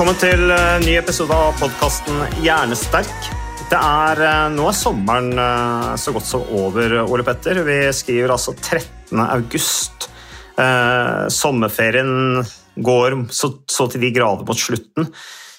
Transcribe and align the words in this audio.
Velkommen 0.00 0.16
til 0.16 0.48
en 0.48 0.80
ny 0.80 0.94
episode 0.96 1.36
av 1.36 1.58
podkasten 1.60 2.22
Hjernesterk. 2.40 3.26
Det 3.68 3.76
er, 3.76 4.22
eh, 4.24 4.46
nå 4.48 4.64
er 4.70 4.78
sommeren 4.78 5.28
eh, 5.36 5.90
så 6.00 6.14
godt 6.16 6.24
som 6.24 6.46
over, 6.56 6.94
Ole 7.02 7.20
Petter. 7.20 7.60
Vi 7.66 7.76
skriver 7.92 8.32
altså 8.32 8.54
13. 8.54 9.20
august. 9.20 10.08
Eh, 10.56 11.28
sommerferien 11.28 12.40
går 12.80 13.18
så, 13.28 13.52
så 13.68 13.90
til 13.92 14.06
de 14.06 14.14
grader 14.16 14.48
mot 14.48 14.56
slutten. 14.56 15.12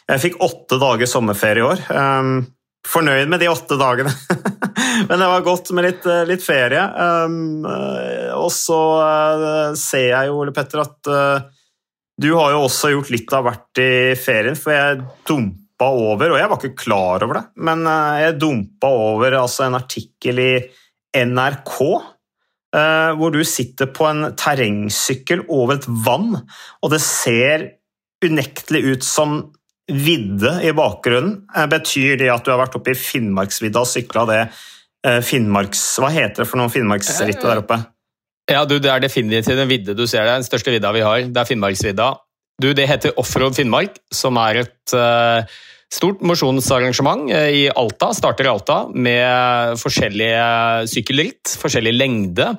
Jeg 0.09 0.25
fikk 0.25 0.41
åtte 0.41 0.81
dager 0.81 1.13
sommerferie 1.13 1.61
i 1.61 1.69
år. 1.69 1.85
Eh, 1.93 2.33
fornøyd 2.97 3.29
med 3.29 3.45
de 3.45 3.53
åtte 3.53 3.77
dagene. 3.77 4.17
Men 5.05 5.21
det 5.21 5.31
var 5.35 5.49
godt 5.51 5.69
med 5.69 5.91
litt, 5.91 6.09
eh, 6.09 6.25
litt 6.33 6.41
ferie. 6.41 6.81
Eh, 6.81 8.33
og 8.41 8.49
så 8.57 8.83
eh, 9.05 9.81
ser 9.85 10.09
jeg 10.15 10.33
jo, 10.33 10.41
Ole 10.41 10.57
Petter, 10.57 10.87
at 10.89 11.13
eh, 11.13 11.49
du 12.19 12.31
har 12.35 12.53
jo 12.53 12.63
også 12.65 12.91
gjort 12.93 13.11
litt 13.13 13.33
av 13.33 13.45
hvert 13.47 13.81
i 13.81 13.91
ferien, 14.19 14.57
for 14.59 14.75
jeg 14.75 15.01
dumpa 15.27 15.89
over, 15.89 16.33
og 16.33 16.39
jeg 16.39 16.49
var 16.51 16.59
ikke 16.59 16.83
klar 16.83 17.25
over 17.25 17.39
det, 17.39 17.43
men 17.67 17.85
eh, 17.89 18.23
jeg 18.25 18.39
dumpa 18.41 18.91
over 18.93 19.37
altså, 19.39 19.65
en 19.65 19.77
artikkel 19.79 20.41
i 20.43 20.51
NRK 21.17 21.77
eh, 22.77 23.11
hvor 23.17 23.33
du 23.33 23.41
sitter 23.47 23.89
på 23.95 24.05
en 24.09 24.27
terrengsykkel 24.37 25.45
over 25.47 25.79
et 25.79 25.87
vann, 26.05 26.35
og 26.81 26.93
det 26.93 27.01
ser 27.05 27.65
unektelig 28.21 28.83
ut 28.85 29.07
som 29.07 29.39
vidde 29.91 30.53
i 30.63 30.75
bakgrunnen. 30.77 31.41
Eh, 31.55 31.65
Betyr 31.71 32.19
det 32.21 32.29
at 32.33 32.45
du 32.45 32.53
har 32.53 32.61
vært 32.61 32.77
oppe 32.77 32.93
i 32.93 32.99
Finnmarksvidda 32.99 33.81
og 33.81 33.89
sykla 33.89 34.27
det 34.29 34.43
Finnmarks... 35.25 35.79
Hva 35.97 36.11
heter 36.13 36.43
det 36.43 36.45
for 36.45 36.61
noe 36.61 36.69
Finnmarksrittet 36.69 37.41
der 37.41 37.63
oppe? 37.63 37.79
Ja, 38.51 38.65
du, 38.67 38.77
Det 38.83 38.91
er 38.91 39.03
definitivt 39.03 39.59
en 39.59 39.69
vidde 39.69 39.95
du 39.95 40.05
ser 40.09 40.25
der. 40.25 40.39
Den 40.41 40.47
største 40.47 40.73
vidda 40.73 40.91
vi 40.91 41.03
har. 41.05 41.23
Det 41.23 41.39
er 41.39 41.47
Finnmarksvidda. 41.47 42.11
Du, 42.61 42.73
Det 42.73 42.87
heter 42.87 43.15
Offroad 43.17 43.55
Finnmark, 43.55 43.97
som 44.13 44.37
er 44.37 44.63
et 44.65 44.93
uh, 44.93 45.47
stort 45.91 46.21
mosjonsarrangement 46.21 47.31
eh, 47.31 47.49
i 47.49 47.63
Alta. 47.69 48.11
Starter 48.15 48.47
i 48.47 48.51
Alta 48.51 48.83
med 48.91 49.79
forskjellige 49.81 50.91
sykkelritt, 50.91 51.55
forskjellig 51.61 51.95
lengde. 51.95 52.51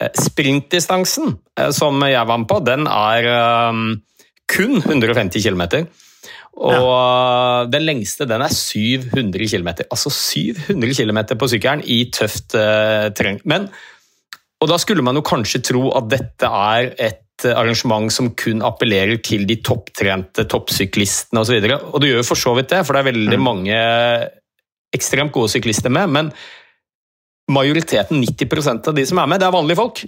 Eh, 0.00 0.10
Sprintdistansen 0.18 1.36
som 1.76 2.02
jeg 2.08 2.26
var 2.26 2.40
med 2.40 2.48
på, 2.50 2.58
den 2.64 2.88
er 2.88 3.30
kun 4.50 4.80
150 4.80 5.44
km. 5.44 5.86
Og 6.60 6.74
ja. 6.74 7.68
den 7.70 7.84
lengste 7.86 8.26
den 8.28 8.42
er 8.42 8.52
700 8.52 9.46
km. 9.52 9.70
Altså 9.86 10.10
700 10.10 10.96
km 10.98 11.22
på 11.38 11.48
sykkelen 11.52 11.84
i 11.86 12.02
tøft 12.12 12.56
terreng. 12.56 13.38
Men 13.44 13.70
og 14.60 14.68
da 14.68 14.76
skulle 14.80 15.04
man 15.04 15.16
jo 15.16 15.24
kanskje 15.24 15.62
tro 15.70 15.88
at 15.96 16.08
dette 16.12 16.48
er 16.48 16.92
et 17.00 17.46
arrangement 17.56 18.12
som 18.12 18.32
kun 18.36 18.60
appellerer 18.66 19.22
til 19.24 19.46
de 19.48 19.56
topptrente 19.64 20.44
toppsyklistene 20.50 21.40
osv. 21.40 21.56
Og, 21.56 21.70
så 21.70 21.78
og 21.88 22.02
det 22.02 22.10
gjør 22.10 22.20
jo 22.20 22.28
for 22.28 22.42
så 22.42 22.52
vidt 22.58 22.72
det, 22.74 22.82
for 22.84 22.96
det 22.96 23.00
er 23.00 23.10
veldig 23.10 23.40
mange 23.40 23.78
ekstremt 24.96 25.32
gode 25.32 25.52
syklister 25.54 25.92
med. 25.92 26.12
Men 26.12 26.32
majoriteten, 27.50 28.20
90% 28.20 28.90
av 28.90 28.98
de 28.98 29.06
som 29.08 29.22
er 29.22 29.30
med, 29.32 29.40
det 29.40 29.48
er 29.48 29.56
vanlige 29.56 29.80
folk. 29.80 30.04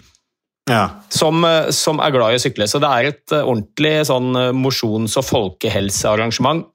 Ja. 0.71 0.85
Som, 1.11 1.43
som 1.75 2.03
er 2.05 2.13
glad 2.15 2.35
i 2.35 2.39
å 2.39 2.45
sykle. 2.45 2.69
Så 2.71 2.83
det 2.83 2.91
er 2.93 3.09
et 3.11 3.35
ordentlig 3.39 3.97
sånn 4.11 4.37
mosjons- 4.59 5.17
og 5.19 5.27
folkehelsearrangement. 5.27 6.67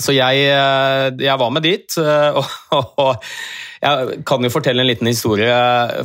Så 0.00 0.14
jeg, 0.16 0.46
jeg 0.48 1.36
var 1.40 1.52
med 1.52 1.66
dit, 1.66 1.98
og, 2.38 2.96
og 3.02 3.12
jeg 3.82 4.20
kan 4.28 4.44
jo 4.46 4.50
fortelle 4.52 4.84
en 4.84 4.86
liten 4.86 5.08
historie, 5.10 5.54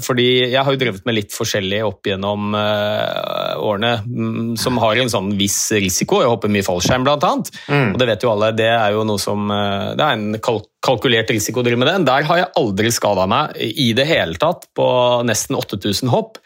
fordi 0.01 0.25
jeg 0.49 0.63
har 0.65 0.73
jo 0.73 0.79
drevet 0.81 1.03
med 1.05 1.13
litt 1.19 1.35
forskjellig 1.35 1.83
opp 1.85 2.09
gjennom 2.09 2.55
uh, 2.57 3.53
årene, 3.61 3.91
mm, 4.01 4.55
som 4.57 4.79
har 4.81 4.97
en 4.97 5.11
sånn 5.13 5.29
viss 5.37 5.59
risiko. 5.75 6.23
Jeg 6.23 6.31
hopper 6.31 6.49
mye 6.53 6.65
fallskjerm, 6.65 7.05
blant 7.05 7.27
annet. 7.27 7.53
Mm. 7.69 7.91
Og 7.93 8.01
det 8.01 8.09
vet 8.09 8.25
jo 8.25 8.33
alle, 8.33 8.51
det 8.57 8.71
er 8.71 8.97
jo 8.97 9.05
noe 9.05 9.21
som 9.21 9.45
Det 9.47 10.01
er 10.01 10.17
en 10.17 10.41
kalk 10.41 10.65
kalkulert 10.87 11.29
risiko 11.33 11.59
å 11.59 11.65
drive 11.65 11.81
med 11.81 11.89
det. 11.89 11.95
Der 12.07 12.23
har 12.29 12.37
jeg 12.39 12.51
aldri 12.55 12.89
skada 12.95 13.25
meg 13.27 13.57
i 13.59 13.89
det 13.97 14.05
hele 14.07 14.37
tatt 14.39 14.69
på 14.77 14.85
nesten 15.27 15.57
8000 15.57 16.07
hopp. 16.13 16.37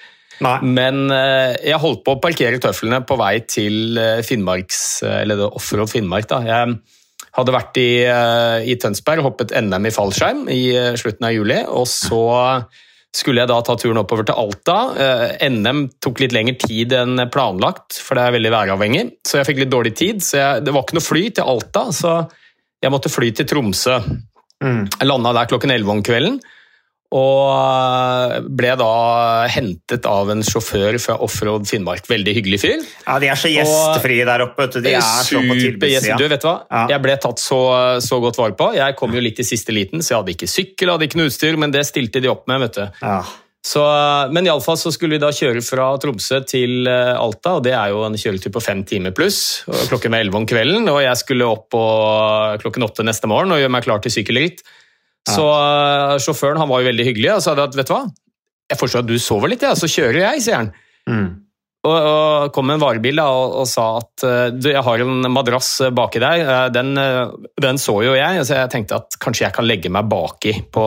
Nei. 0.41 0.55
Men 0.65 1.11
jeg 1.13 1.77
holdt 1.83 2.01
på 2.07 2.15
å 2.15 2.21
parkere 2.23 2.57
tøflene 2.63 3.03
på 3.05 3.19
vei 3.21 3.35
til 3.45 3.99
Finnmarks, 4.25 5.03
eller 5.05 5.37
det 5.43 5.51
Offroad 5.59 5.91
Finnmark. 5.91 6.25
da. 6.31 6.41
Jeg 6.47 6.79
hadde 7.37 7.55
vært 7.55 7.77
i, 7.79 8.03
i 8.67 8.77
Tønsberg, 8.81 9.23
hoppet 9.23 9.53
NM 9.55 9.87
i 9.87 9.93
fallskjerm 9.95 10.47
i 10.51 10.63
slutten 10.99 11.27
av 11.29 11.35
juli. 11.35 11.59
Og 11.71 11.85
så 11.87 12.23
skulle 13.15 13.43
jeg 13.43 13.51
da 13.51 13.59
ta 13.63 13.75
turen 13.79 13.99
oppover 14.01 14.27
til 14.27 14.39
Alta. 14.39 14.77
NM 15.51 15.85
tok 16.03 16.23
litt 16.23 16.35
lengre 16.35 16.57
tid 16.59 16.95
enn 16.95 17.23
planlagt, 17.31 17.99
for 17.99 18.19
det 18.19 18.25
er 18.25 18.35
veldig 18.37 18.53
væravhengig. 18.55 19.05
Så 19.27 19.39
jeg 19.39 19.49
fikk 19.49 19.63
litt 19.63 19.73
dårlig 19.73 19.93
tid. 19.99 20.23
så 20.23 20.39
jeg, 20.39 20.65
Det 20.67 20.75
var 20.75 20.85
ikke 20.85 20.99
noe 20.99 21.07
fly 21.07 21.23
til 21.39 21.51
Alta, 21.53 21.85
så 21.95 22.15
jeg 22.81 22.93
måtte 22.93 23.11
fly 23.11 23.31
til 23.35 23.47
Tromsø. 23.47 23.99
Mm. 24.61 24.83
Jeg 24.87 25.07
landa 25.09 25.33
der 25.35 25.49
klokken 25.51 25.73
11 25.73 25.95
om 25.95 26.03
kvelden. 26.05 26.41
Og 27.11 28.47
ble 28.55 28.71
da 28.79 28.91
hentet 29.51 30.05
av 30.07 30.29
en 30.31 30.43
sjåfør 30.47 30.95
fra 31.03 31.17
Offroad 31.25 31.67
Finnmark. 31.67 32.07
Veldig 32.07 32.35
hyggelig 32.37 32.61
fyr. 32.63 32.85
Ja, 33.03 33.17
De 33.19 33.27
er 33.27 33.39
så 33.39 33.51
gjestfrie 33.51 34.23
der 34.27 34.45
oppe. 34.45 34.69
De 34.77 34.93
er 34.95 35.03
så 35.03 35.43
på 35.43 35.57
Supergjest. 35.59 36.13
Du, 36.21 36.25
vet 36.31 36.47
hva? 36.47 36.55
Ja. 36.71 36.85
Jeg 36.95 37.03
ble 37.03 37.17
tatt 37.19 37.43
så, 37.43 37.59
så 37.99 38.21
godt 38.23 38.39
vare 38.39 38.55
på. 38.55 38.71
Jeg 38.79 38.95
kom 38.99 39.11
jo 39.15 39.23
litt 39.23 39.43
i 39.43 39.47
siste 39.47 39.75
liten, 39.75 39.99
så 39.99 40.15
jeg 40.15 40.21
hadde 40.21 40.35
ikke 40.37 40.51
sykkel, 40.55 40.93
hadde 40.95 41.09
ikke 41.09 41.19
noe 41.19 41.31
utstyr, 41.31 41.59
men 41.59 41.75
det 41.75 41.83
stilte 41.89 42.23
de 42.23 42.31
opp 42.31 42.47
med. 42.47 42.63
vet 42.63 42.79
du. 42.79 42.85
Ja. 43.03 43.21
Så, 43.61 43.81
men 44.33 44.47
iallfall 44.47 44.79
så 44.79 44.89
skulle 44.89 45.19
vi 45.19 45.21
da 45.21 45.29
kjøre 45.35 45.61
fra 45.61 45.91
Tromsø 46.01 46.39
til 46.49 46.87
eh, 46.89 47.11
Alta, 47.13 47.59
og 47.59 47.65
det 47.67 47.75
er 47.77 47.91
jo 47.93 48.01
en 48.07 48.17
kjøretur 48.17 48.55
på 48.55 48.63
fem 48.63 48.81
timer 48.89 49.13
pluss. 49.13 49.61
Klokken 49.91 50.15
var 50.15 50.23
elleve 50.23 50.39
om 50.39 50.47
kvelden, 50.49 50.87
og 50.89 51.03
jeg 51.03 51.19
skulle 51.19 51.45
opp 51.45 51.67
på 51.75 51.83
klokken 52.63 52.87
åtte 52.87 53.05
neste 53.05 53.29
morgen 53.29 53.53
og 53.53 53.61
gjøre 53.61 53.75
meg 53.75 53.85
klar 53.85 54.01
til 54.01 54.15
sykkelritt. 54.15 54.63
Så 55.29 55.45
eh, 55.45 56.15
sjåføren 56.23 56.59
han 56.61 56.69
var 56.71 56.81
jo 56.81 56.89
veldig 56.89 57.05
hyggelig 57.11 57.35
og 57.35 57.43
sa 57.45 57.53
at 57.53 57.77
vet 57.77 57.89
du 57.89 57.93
hva, 57.93 58.05
jeg 58.71 58.79
forstår 58.79 59.03
at 59.03 59.09
du 59.09 59.17
sover 59.21 59.51
litt, 59.51 59.65
ja, 59.65 59.75
så 59.77 59.89
kjører 59.91 60.23
jeg, 60.23 60.43
sier 60.47 60.61
han. 60.61 60.71
Mm. 61.09 61.27
Og, 61.81 61.95
og 61.97 62.51
kom 62.53 62.67
med 62.69 62.77
en 62.77 62.81
varebil 62.83 63.17
da, 63.17 63.23
og, 63.33 63.55
og 63.63 63.65
sa 63.65 63.85
at 63.97 64.23
eh, 64.27 64.51
du, 64.53 64.67
jeg 64.69 64.83
har 64.85 65.01
en 65.01 65.25
madrass 65.33 65.69
eh, 65.81 65.89
baki 65.97 66.19
der. 66.21 66.41
Eh, 66.45 66.65
Den, 66.75 66.91
den 67.57 67.79
så 67.81 67.95
jo 68.05 68.11
jeg, 68.13 68.43
så 68.45 68.59
jeg 68.59 68.69
tenkte 68.69 68.99
at 69.01 69.17
kanskje 69.21 69.47
jeg 69.47 69.55
kan 69.55 69.65
legge 69.65 69.89
meg 69.89 70.05
baki 70.11 70.53
på 70.73 70.83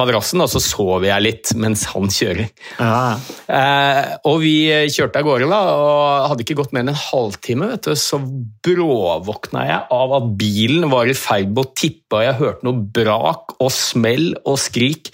madrassen, 0.00 0.40
og 0.40 0.48
så 0.48 0.62
sover 0.64 1.10
jeg 1.10 1.24
litt 1.26 1.52
mens 1.60 1.84
han 1.92 2.08
kjører. 2.08 2.48
Ja. 2.80 3.02
Eh, 3.44 4.14
og 4.30 4.40
vi 4.40 4.54
kjørte 4.94 5.20
av 5.20 5.28
gårde, 5.28 5.50
da, 5.52 5.60
og 5.76 6.30
hadde 6.32 6.46
ikke 6.46 6.56
gått 6.62 6.72
mer 6.72 6.86
enn 6.86 6.94
en 6.94 7.02
halvtime, 7.02 7.68
vet 7.74 7.90
du, 7.90 7.92
så 8.00 8.20
bråvåkna 8.66 9.66
jeg 9.68 9.82
av 9.98 10.14
at 10.16 10.30
bilen 10.40 10.88
var 10.92 11.10
i 11.12 11.16
ferd 11.16 11.52
med 11.52 11.60
å 11.66 11.74
tippe, 11.76 12.16
og 12.16 12.24
jeg 12.24 12.38
hørte 12.40 12.66
noe 12.70 12.86
brak 12.96 13.58
og 13.60 13.68
smell 13.74 14.30
og 14.46 14.56
skrik. 14.64 15.12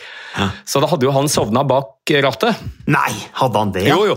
Så 0.65 0.81
da 0.81 0.89
hadde 0.89 1.09
jo 1.09 1.13
han 1.19 1.27
sovna 1.29 1.67
bak 1.67 2.15
rattet. 2.23 2.63
Nei, 2.91 3.11
hadde 3.41 3.61
han 3.67 3.75
det? 3.75 3.85
Jo, 3.91 4.05
jo. 4.09 4.17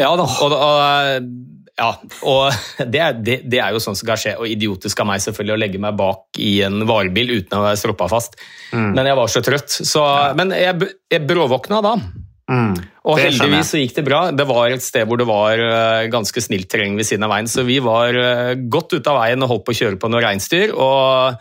Ja 0.00 0.14
da, 0.18 0.24
og, 0.26 0.54
og 0.54 1.28
ja, 1.74 1.88
og 2.22 2.54
det 2.92 3.00
er, 3.02 3.16
det, 3.18 3.38
det 3.50 3.60
er 3.62 3.74
jo 3.74 3.82
sånn 3.82 3.96
som 3.98 4.08
kan 4.08 4.20
skje, 4.20 4.36
og 4.38 4.50
idiotisk 4.50 5.00
av 5.02 5.10
meg 5.10 5.22
selvfølgelig 5.24 5.56
å 5.56 5.62
legge 5.62 5.80
meg 5.82 5.96
bak 5.98 6.42
i 6.42 6.56
en 6.66 6.84
varebil 6.88 7.34
uten 7.38 7.58
å 7.58 7.64
være 7.66 7.80
stroppa 7.80 8.10
fast. 8.12 8.38
Mm. 8.72 8.92
Men 8.94 9.10
jeg 9.10 9.18
var 9.18 9.32
så 9.32 9.42
trøtt. 9.44 9.74
Så, 9.74 10.04
Men 10.38 10.54
jeg, 10.54 10.92
jeg 11.12 11.26
bråvåkna 11.28 11.82
da. 11.84 11.96
Mm. 12.44 12.76
Og 13.08 13.18
heldigvis 13.20 13.70
så 13.72 13.80
gikk 13.80 13.94
det 13.96 14.04
bra. 14.06 14.20
Det 14.36 14.44
var 14.48 14.72
et 14.72 14.84
sted 14.84 15.08
hvor 15.08 15.20
det 15.20 15.26
var 15.28 15.60
eh, 15.60 16.06
ganske 16.12 16.42
snilt 16.44 16.68
terreng 16.72 16.96
ved 16.98 17.08
siden 17.08 17.24
av 17.24 17.32
veien, 17.32 17.48
så 17.50 17.64
vi 17.64 17.78
var 17.84 18.16
eh, 18.20 18.54
godt 18.70 18.96
ute 18.96 19.12
av 19.12 19.22
veien 19.22 19.44
og 19.44 19.50
holdt 19.50 19.66
på 19.66 19.74
å 19.74 19.78
kjøre 19.80 20.00
på 20.00 20.10
noen 20.12 20.26
reinsdyr. 20.26 20.74
Og 20.76 21.40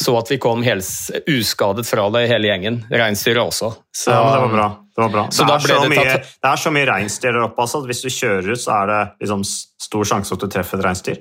så 0.00 0.14
at 0.18 0.30
vi 0.32 0.38
kom 0.40 0.62
uskadet 0.64 1.84
fra 1.86 2.06
det, 2.14 2.26
hele 2.30 2.48
gjengen. 2.48 2.78
Reinsdyret 2.90 3.42
også. 3.42 3.74
Så, 3.92 4.10
Ja, 4.10 4.22
men 4.24 4.32
det 4.32 4.40
var 4.40 4.54
bra. 4.56 4.68
Det, 4.96 5.02
var 5.02 5.10
bra. 5.12 5.24
Så 5.30 5.44
det, 5.44 5.58
er 5.58 5.82
det 5.84 5.90
mye, 5.92 6.06
tatt- 6.08 6.32
det 6.42 6.50
er 6.52 6.56
så 6.62 6.72
mye 6.72 6.88
reinsdyr 6.88 7.32
der 7.32 7.44
oppe 7.44 7.60
altså, 7.64 7.82
at 7.82 7.90
hvis 7.90 8.02
du 8.04 8.08
kjører 8.12 8.50
ut, 8.54 8.60
så 8.62 8.72
er 8.78 8.90
det 8.92 9.00
liksom 9.24 9.44
stor 9.44 10.04
sjanse 10.08 10.34
at 10.34 10.40
du 10.44 10.48
treffer 10.52 10.80
et 10.80 10.86
reinsdyr. 10.88 11.20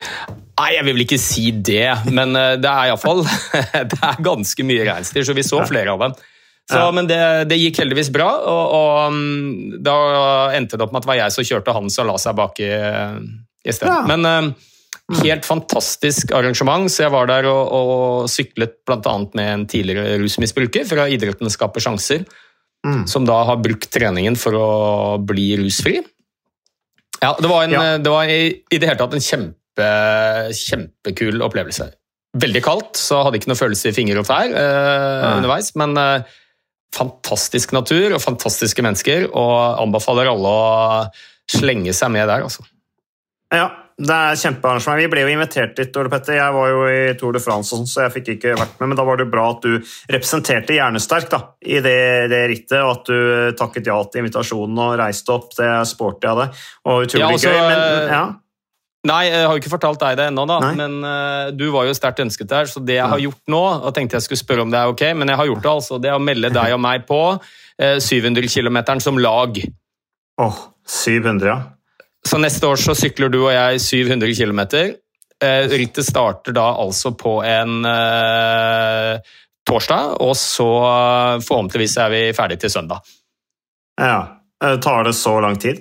Nei, 0.00 0.70
jeg 0.78 0.84
vil 0.86 0.96
vel 0.96 1.04
ikke 1.04 1.18
si 1.20 1.50
det, 1.52 1.90
men 2.08 2.32
eh, 2.36 2.54
det 2.60 2.68
er 2.70 2.88
iallfall 2.88 3.20
Det 3.92 3.98
er 4.00 4.22
ganske 4.24 4.64
mye 4.64 4.84
reinsdyr, 4.88 5.26
så 5.28 5.36
vi 5.36 5.44
så 5.44 5.60
flere 5.68 5.92
av 5.92 6.00
dem. 6.06 6.14
Så, 6.70 6.78
Ja. 6.78 6.88
Men 6.94 7.08
det, 7.10 7.20
det 7.50 7.58
gikk 7.60 7.80
heldigvis 7.82 8.08
bra, 8.14 8.30
og, 8.46 8.74
og 8.78 9.12
mm, 9.12 9.80
da 9.84 9.96
endte 10.56 10.78
det 10.78 10.86
opp 10.86 10.92
med 10.94 11.02
at 11.02 11.06
det 11.08 11.12
var 11.12 11.20
jeg 11.20 11.34
som 11.36 11.48
kjørte 11.48 11.74
han 11.76 11.90
som 11.92 12.08
la 12.08 12.16
seg 12.22 12.36
bak 12.38 12.60
i, 12.64 12.70
i 12.70 13.74
stedet. 13.74 13.90
Ja. 13.92 14.04
Men 14.08 14.24
eh, 14.28 14.68
helt 15.18 15.44
fantastisk 15.48 16.30
arrangement, 16.36 16.86
så 16.92 17.04
jeg 17.06 17.12
var 17.14 17.26
der 17.30 17.48
og, 17.50 17.72
og 17.74 18.28
syklet 18.30 18.78
bl.a. 18.86 19.16
med 19.34 19.48
en 19.54 19.66
tidligere 19.70 20.18
rusmisbruker 20.22 20.86
fra 20.88 21.08
Idretten 21.10 21.50
skaper 21.52 21.82
sjanser, 21.86 22.24
Mm. 22.80 23.02
som 23.04 23.26
da 23.28 23.34
har 23.44 23.58
brukt 23.60 23.90
treningen 23.92 24.38
for 24.40 24.56
å 24.56 24.68
bli 25.20 25.50
rusfri. 25.60 25.98
Ja, 27.20 27.34
det 27.36 27.50
var, 27.50 27.66
en, 27.66 27.74
Ja. 27.74 27.98
det 28.00 28.08
var 28.08 28.24
i, 28.32 28.62
i 28.72 28.78
det 28.80 28.88
hele 28.88 28.96
tatt 28.96 29.12
en 29.12 29.20
kjempe, 29.20 29.88
kjempekul 30.56 31.42
opplevelse. 31.44 31.90
Veldig 32.40 32.62
kaldt, 32.64 32.96
så 32.96 33.18
hadde 33.26 33.36
ikke 33.36 33.50
noe 33.52 33.60
følelse 33.60 33.90
i 33.90 33.92
finger 33.92 34.22
og 34.22 34.24
tær 34.30 34.48
eh, 34.56 35.26
underveis, 35.34 35.68
men 35.76 35.92
eh, 36.00 36.22
fantastisk 36.96 37.74
natur 37.76 38.14
og 38.16 38.22
fantastiske 38.24 38.80
mennesker, 38.86 39.28
og 39.28 39.82
anbefaler 39.84 40.30
alle 40.32 40.48
å 40.56 41.04
slenge 41.52 41.92
seg 41.92 42.14
med 42.16 42.28
der, 42.32 42.46
altså. 42.48 42.64
Ja, 43.52 43.66
det 44.00 44.16
er 44.16 44.38
kjempearrangement. 44.40 45.00
Vi 45.02 45.08
ble 45.12 45.24
jo 45.24 45.30
invitert 45.34 45.74
dit, 45.76 45.96
Ole 46.00 46.10
Petter. 46.12 46.38
Jeg 46.38 46.54
var 46.56 46.68
jo 46.72 46.84
i 46.88 47.14
Tour 47.20 47.36
de 47.36 47.42
France, 47.44 47.68
sånn, 47.74 47.88
så 47.88 48.06
jeg 48.06 48.14
fikk 48.16 48.30
ikke 48.36 48.54
vært 48.56 48.78
med. 48.80 48.92
Men 48.92 48.98
da 48.98 49.04
var 49.04 49.20
det 49.20 49.26
bra 49.32 49.50
at 49.52 49.64
du 49.66 49.74
representerte 50.12 50.76
Hjernesterk 50.76 51.28
da, 51.32 51.40
i 51.60 51.82
det, 51.84 51.96
det 52.32 52.44
rittet, 52.48 52.78
og 52.80 52.92
at 52.94 53.10
du 53.10 53.58
takket 53.60 53.90
ja 53.90 53.98
til 54.08 54.22
invitasjonen 54.22 54.84
og 54.86 54.94
reiste 55.02 55.34
opp. 55.34 55.50
Det 55.56 55.66
er 55.68 55.88
sporty 55.88 56.30
av 56.30 56.44
deg, 56.44 56.62
og 56.88 57.02
utrolig 57.04 57.26
Ja, 57.26 57.32
altså, 57.34 57.52
gøy. 57.52 57.60
Men, 57.66 58.14
ja. 58.14 58.22
Nei, 59.10 59.20
jeg 59.30 59.44
har 59.48 59.56
jo 59.56 59.60
ikke 59.62 59.72
fortalt 59.72 60.00
deg 60.02 60.16
det 60.20 60.26
ennå, 60.28 60.42
da, 60.48 60.58
Nei. 60.60 60.72
men 60.76 60.96
uh, 61.04 61.50
du 61.56 61.66
var 61.72 61.86
jo 61.88 61.96
sterkt 61.96 62.20
ønsket 62.24 62.48
der. 62.52 62.68
Så 62.68 62.82
det 62.84 62.98
jeg 62.98 63.08
har 63.08 63.20
gjort 63.20 63.52
nå, 63.52 63.60
og 63.80 63.92
tenkte 63.96 64.16
jeg 64.16 64.28
skulle 64.28 64.40
spørre 64.40 64.64
om 64.64 64.72
det 64.72 64.80
er 64.80 64.92
ok, 64.92 65.04
men 65.16 65.32
jeg 65.32 65.40
har 65.40 65.48
gjort 65.48 65.64
det 65.64 65.72
altså, 65.72 66.00
det 66.00 66.12
er 66.12 66.16
å 66.16 66.24
melde 66.24 66.52
deg 66.52 66.76
og 66.76 66.80
meg 66.84 67.04
på 67.08 67.20
uh, 67.36 67.98
700 68.00 68.48
km 68.48 68.80
som 69.00 69.20
lag. 69.20 69.60
Åh, 70.40 70.64
700, 70.88 71.48
ja. 71.48 71.60
Så 72.26 72.38
neste 72.38 72.66
år 72.68 72.76
så 72.80 72.94
sykler 72.98 73.30
du 73.32 73.38
og 73.46 73.52
jeg 73.54 73.80
700 73.80 74.34
km. 74.36 74.60
Eh, 75.40 75.68
rittet 75.72 76.04
starter 76.04 76.52
da 76.52 76.66
altså 76.82 77.14
på 77.16 77.38
en 77.48 77.78
eh, 77.88 79.20
torsdag, 79.68 80.18
og 80.20 80.34
så 80.36 80.66
eh, 80.84 81.36
forhåpentligvis 81.46 81.96
er 82.04 82.10
vi 82.12 82.20
ferdig 82.36 82.60
til 82.60 82.70
søndag. 82.76 83.00
ja. 84.00 84.36
Eh, 84.60 84.76
Tar 84.84 85.06
det 85.08 85.14
så 85.16 85.38
lang 85.40 85.54
tid 85.56 85.78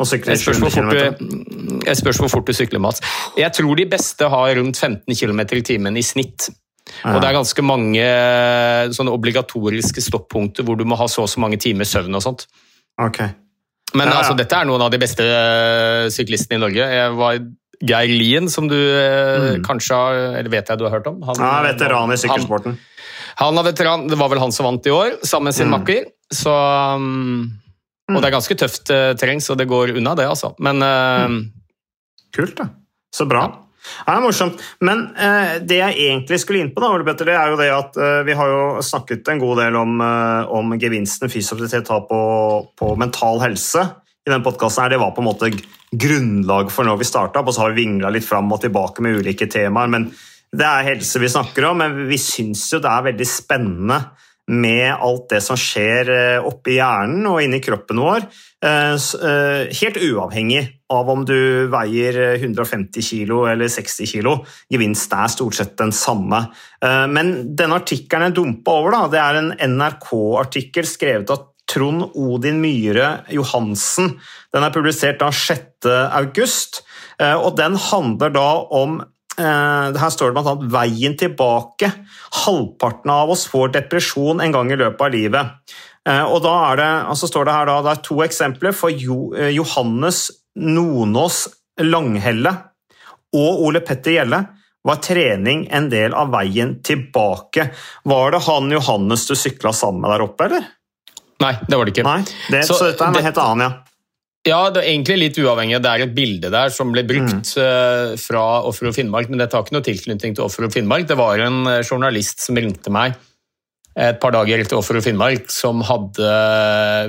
å 0.00 0.06
sykle 0.08 0.32
Jeg 0.32 0.40
700 0.40 0.62
hvor 0.64 1.18
km? 1.20 1.82
jeg 1.84 1.98
spørs 1.98 2.20
hvor 2.22 2.30
fort 2.32 2.46
du 2.48 2.54
sykler, 2.56 2.80
Mats. 2.80 3.02
Jeg 3.36 3.52
tror 3.52 3.76
de 3.76 3.84
beste 3.84 4.28
har 4.32 4.54
rundt 4.56 4.78
15 4.80 5.12
km 5.18 5.42
i 5.58 5.60
timen 5.60 5.98
i 6.00 6.02
snitt. 6.02 6.46
Og 7.04 7.20
det 7.20 7.28
er 7.28 7.36
ganske 7.36 7.62
mange 7.62 8.00
eh, 8.00 8.88
sånne 8.96 9.12
obligatoriske 9.12 10.00
stoppunkter 10.02 10.64
hvor 10.64 10.80
du 10.80 10.86
må 10.88 10.96
ha 10.96 11.04
så 11.04 11.26
og 11.26 11.28
så 11.28 11.44
mange 11.44 11.60
timer 11.60 11.84
søvn 11.84 12.16
og 12.16 12.24
sånt. 12.24 12.46
Ok. 12.96 13.20
Men 13.94 14.08
Ja, 14.08 14.12
ja. 14.12 14.18
altså, 14.22 14.36
dette 14.36 14.56
er 14.56 14.64
noen 14.64 14.80
av 14.82 14.90
de 14.90 14.98
beste 14.98 15.24
eh, 15.26 16.06
syklistene 16.14 16.56
i 16.56 16.62
Norge. 16.62 16.86
Jeg 16.96 17.12
var 17.18 17.38
Geir 17.82 18.08
Lien, 18.08 18.48
som 18.48 18.68
du 18.68 18.76
eh, 18.76 19.56
Mm. 19.56 19.62
kanskje 19.66 19.94
har 19.94 20.14
Eller 20.38 20.48
vet 20.50 20.68
jeg 20.68 20.78
du 20.78 20.84
har 20.84 20.90
hørt 20.98 21.06
om? 21.10 21.20
Han, 21.22 21.34
Ja, 21.38 21.62
veteran 21.62 22.12
i 22.12 22.16
sykkelsporten. 22.16 22.78
han 23.36 23.58
er 23.58 23.62
veteran. 23.62 24.06
Det 24.08 24.16
var 24.18 24.28
vel 24.28 24.38
han 24.38 24.52
som 24.52 24.66
vant 24.66 24.86
i 24.86 24.90
år, 24.90 25.18
sammen 25.24 25.44
med 25.50 25.54
sin 25.54 25.68
Mm. 25.68 25.80
makker. 25.80 26.04
Så 26.32 26.52
um, 26.96 27.50
Og 28.08 28.20
det 28.22 28.28
er 28.32 28.36
ganske 28.38 28.54
tøft 28.58 28.90
eh, 28.90 29.14
terreng, 29.14 29.40
så 29.40 29.56
det 29.56 29.68
går 29.68 29.96
unna, 29.96 30.14
det, 30.14 30.26
altså. 30.28 30.54
Men 30.58 30.78
Mm. 30.80 31.52
Kult, 32.34 32.56
da. 32.56 32.68
Så 33.14 33.26
bra. 33.28 33.61
Det 33.82 34.14
er 34.14 34.22
morsomt. 34.22 34.62
Men 34.84 35.04
eh, 35.18 35.56
det 35.66 35.80
jeg 35.80 35.98
egentlig 36.06 36.38
skulle 36.42 36.62
inn 36.62 36.72
på, 36.74 36.82
da, 36.82 36.92
Petter, 37.06 37.28
det 37.28 37.36
er 37.38 37.52
jo 37.52 37.58
det 37.60 37.70
at 37.74 37.98
eh, 37.98 38.20
vi 38.28 38.36
har 38.38 38.50
jo 38.52 38.64
snakket 38.84 39.28
en 39.32 39.42
god 39.42 39.62
del 39.64 39.78
om, 39.80 39.96
eh, 40.06 40.52
om 40.58 40.74
gevinsten 40.78 41.32
fysioterapeut 41.32 41.92
har 41.94 42.04
på, 42.10 42.22
på 42.78 42.92
mental 43.00 43.42
helse 43.42 43.86
i 44.22 44.30
den 44.30 44.44
podkasten. 44.44 44.90
Det 44.92 45.00
var 45.02 45.14
på 45.16 45.24
en 45.24 45.30
måte 45.30 45.50
grunnlag 45.92 46.70
for 46.72 46.88
når 46.88 47.00
vi 47.02 47.08
starta, 47.08 47.42
og 47.42 47.54
så 47.54 47.66
har 47.66 47.74
vi 47.74 47.84
vingla 47.84 48.12
litt 48.14 48.26
fram 48.26 48.52
og 48.54 48.62
tilbake 48.62 49.04
med 49.04 49.18
ulike 49.20 49.50
temaer. 49.50 49.90
men 49.92 50.12
det 50.52 50.66
er 50.68 50.84
helse 50.90 51.16
vi 51.16 51.30
snakker 51.32 51.64
om, 51.70 51.78
men 51.80 51.94
vi 52.10 52.18
syns 52.20 52.66
jo 52.74 52.80
det 52.84 52.90
er 52.90 53.06
veldig 53.06 53.26
spennende 53.28 53.96
med 54.52 54.92
alt 54.92 55.30
det 55.32 55.40
som 55.44 55.58
skjer 55.58 56.10
eh, 56.12 56.44
oppi 56.44 56.76
hjernen 56.76 57.26
og 57.30 57.40
inni 57.44 57.60
kroppen 57.64 58.00
vår. 58.02 58.26
eh, 58.64 58.94
eh, 58.94 59.72
Helt 59.80 59.98
uavhengig 59.98 60.62
av 60.92 61.08
om 61.08 61.24
du 61.28 61.68
veier 61.72 62.18
eh, 62.20 62.42
150 62.42 63.06
kilo 63.06 63.46
eller 63.48 63.72
60 63.72 64.10
kilo. 64.12 64.36
Gevinsten 64.72 65.24
er 65.24 65.32
stort 65.32 65.56
sett 65.56 65.76
den 65.80 65.94
samme. 65.96 66.44
Men 66.82 67.28
denne 67.56 67.78
artikkelen 67.78 68.28
jeg 68.28 68.36
dumpa 68.36 68.72
over, 68.80 68.94
da, 68.96 69.02
det 69.12 69.20
er 69.22 69.38
en 69.38 69.50
NRK-artikkel 69.76 70.88
skrevet 70.88 71.30
av 71.30 71.44
Trond 71.72 72.10
Odin 72.18 72.60
Myhre 72.60 73.22
Johansen. 73.32 74.16
Den 74.52 74.66
er 74.66 74.74
publisert 74.74 75.20
da 75.22 75.30
6. 75.32 75.88
august, 76.12 76.82
eh, 77.18 77.34
og 77.34 77.56
den 77.56 77.78
handler 77.90 78.34
da 78.34 78.48
om 78.68 79.00
her 79.38 80.10
står 80.12 80.30
det 80.30 80.34
blant 80.36 80.48
annet 80.52 80.70
'veien 80.72 81.16
tilbake'. 81.18 81.92
Halvparten 82.44 83.10
av 83.10 83.30
oss 83.30 83.46
får 83.48 83.72
depresjon 83.72 84.40
en 84.40 84.52
gang 84.52 84.70
i 84.72 84.76
løpet 84.76 85.00
av 85.00 85.10
livet. 85.12 85.46
Eh, 86.08 86.22
Og 86.24 86.42
da 86.42 86.72
er 86.72 86.76
det, 86.76 86.90
altså 87.08 87.28
står 87.30 87.44
det 87.46 87.54
her 87.54 87.66
da, 87.66 87.82
det 87.82 87.90
er 87.98 88.02
to 88.02 88.16
eksempler. 88.24 88.72
For 88.74 88.90
eh, 88.90 89.50
Johannes 89.54 90.30
Nonås 90.56 91.48
Langhelle 91.80 92.52
og 93.34 93.62
Ole 93.64 93.80
Petter 93.80 94.12
Gjelle 94.18 94.42
var 94.84 94.96
trening 94.96 95.68
en 95.70 95.88
del 95.88 96.12
av 96.12 96.28
veien 96.34 96.82
tilbake. 96.82 97.70
Var 98.04 98.30
det 98.34 98.40
han 98.48 98.70
Johannes 98.70 99.26
du 99.28 99.34
sykla 99.38 99.72
sammen 99.72 100.02
med 100.02 100.10
der 100.10 100.24
oppe, 100.26 100.44
eller? 100.50 100.64
nei, 101.42 101.54
det 101.68 101.74
var 101.78 101.84
det 101.88 101.92
ikke. 101.96 102.04
Nei, 102.06 102.20
det, 102.50 102.64
så, 102.68 102.74
Så 102.74 102.84
dette 102.90 103.02
er 103.02 103.06
en 103.08 103.12
det- 103.14 103.22
helt 103.24 103.38
annet, 103.38 103.64
ja. 103.64 103.78
Ja, 104.42 104.72
det 104.74 104.80
er 104.82 104.88
egentlig 104.90 105.18
litt 105.20 105.36
uavhengig. 105.38 105.78
Det 105.84 105.90
er 105.90 106.02
et 106.02 106.14
bilde 106.16 106.48
der 106.50 106.72
som 106.74 106.90
ble 106.90 107.04
brukt 107.06 107.52
mm. 107.54 108.16
fra 108.18 108.46
Offer 108.66 108.90
og 108.90 108.96
Finnmark, 108.96 109.30
men 109.30 109.38
dette 109.38 109.54
har 109.54 109.62
ikke 109.62 109.76
noe 109.76 109.86
tilknytning 109.86 110.34
til 110.34 110.46
Offer 110.48 110.66
og 110.66 110.74
Finnmark. 110.74 111.06
Det 111.06 111.18
var 111.18 111.42
en 111.44 111.60
eh, 111.70 111.84
journalist 111.86 112.42
som 112.42 112.58
ringte 112.58 112.90
meg 112.94 113.14
et 113.92 114.16
par 114.22 114.32
dager 114.32 114.62
etter 114.62 114.78
Offer 114.78 114.98
og 114.98 115.04
Finnmark, 115.04 115.50
som 115.52 115.82
hadde 115.84 116.28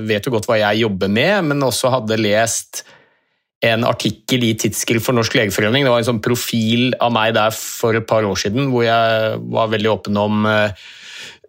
Vet 0.04 0.26
jo 0.26 0.34
godt 0.34 0.48
hva 0.50 0.58
jeg 0.60 0.82
jobber 0.84 1.08
med, 1.08 1.48
men 1.48 1.64
også 1.64 1.92
hadde 1.94 2.20
lest 2.20 2.84
en 3.64 3.86
artikkel 3.88 4.44
i 4.44 4.52
Tidsskrift 4.60 5.06
for 5.06 5.16
Norsk 5.16 5.38
legeforening. 5.38 5.86
Det 5.86 5.92
var 5.92 6.02
en 6.02 6.10
sånn 6.10 6.24
profil 6.24 6.92
av 7.00 7.14
meg 7.14 7.32
der 7.36 7.54
for 7.56 7.96
et 7.96 8.06
par 8.08 8.26
år 8.28 8.36
siden, 8.36 8.68
hvor 8.72 8.84
jeg 8.84 9.38
var 9.54 9.70
veldig 9.72 9.92
åpen 9.94 10.20
om 10.20 10.44
eh, 10.50 10.84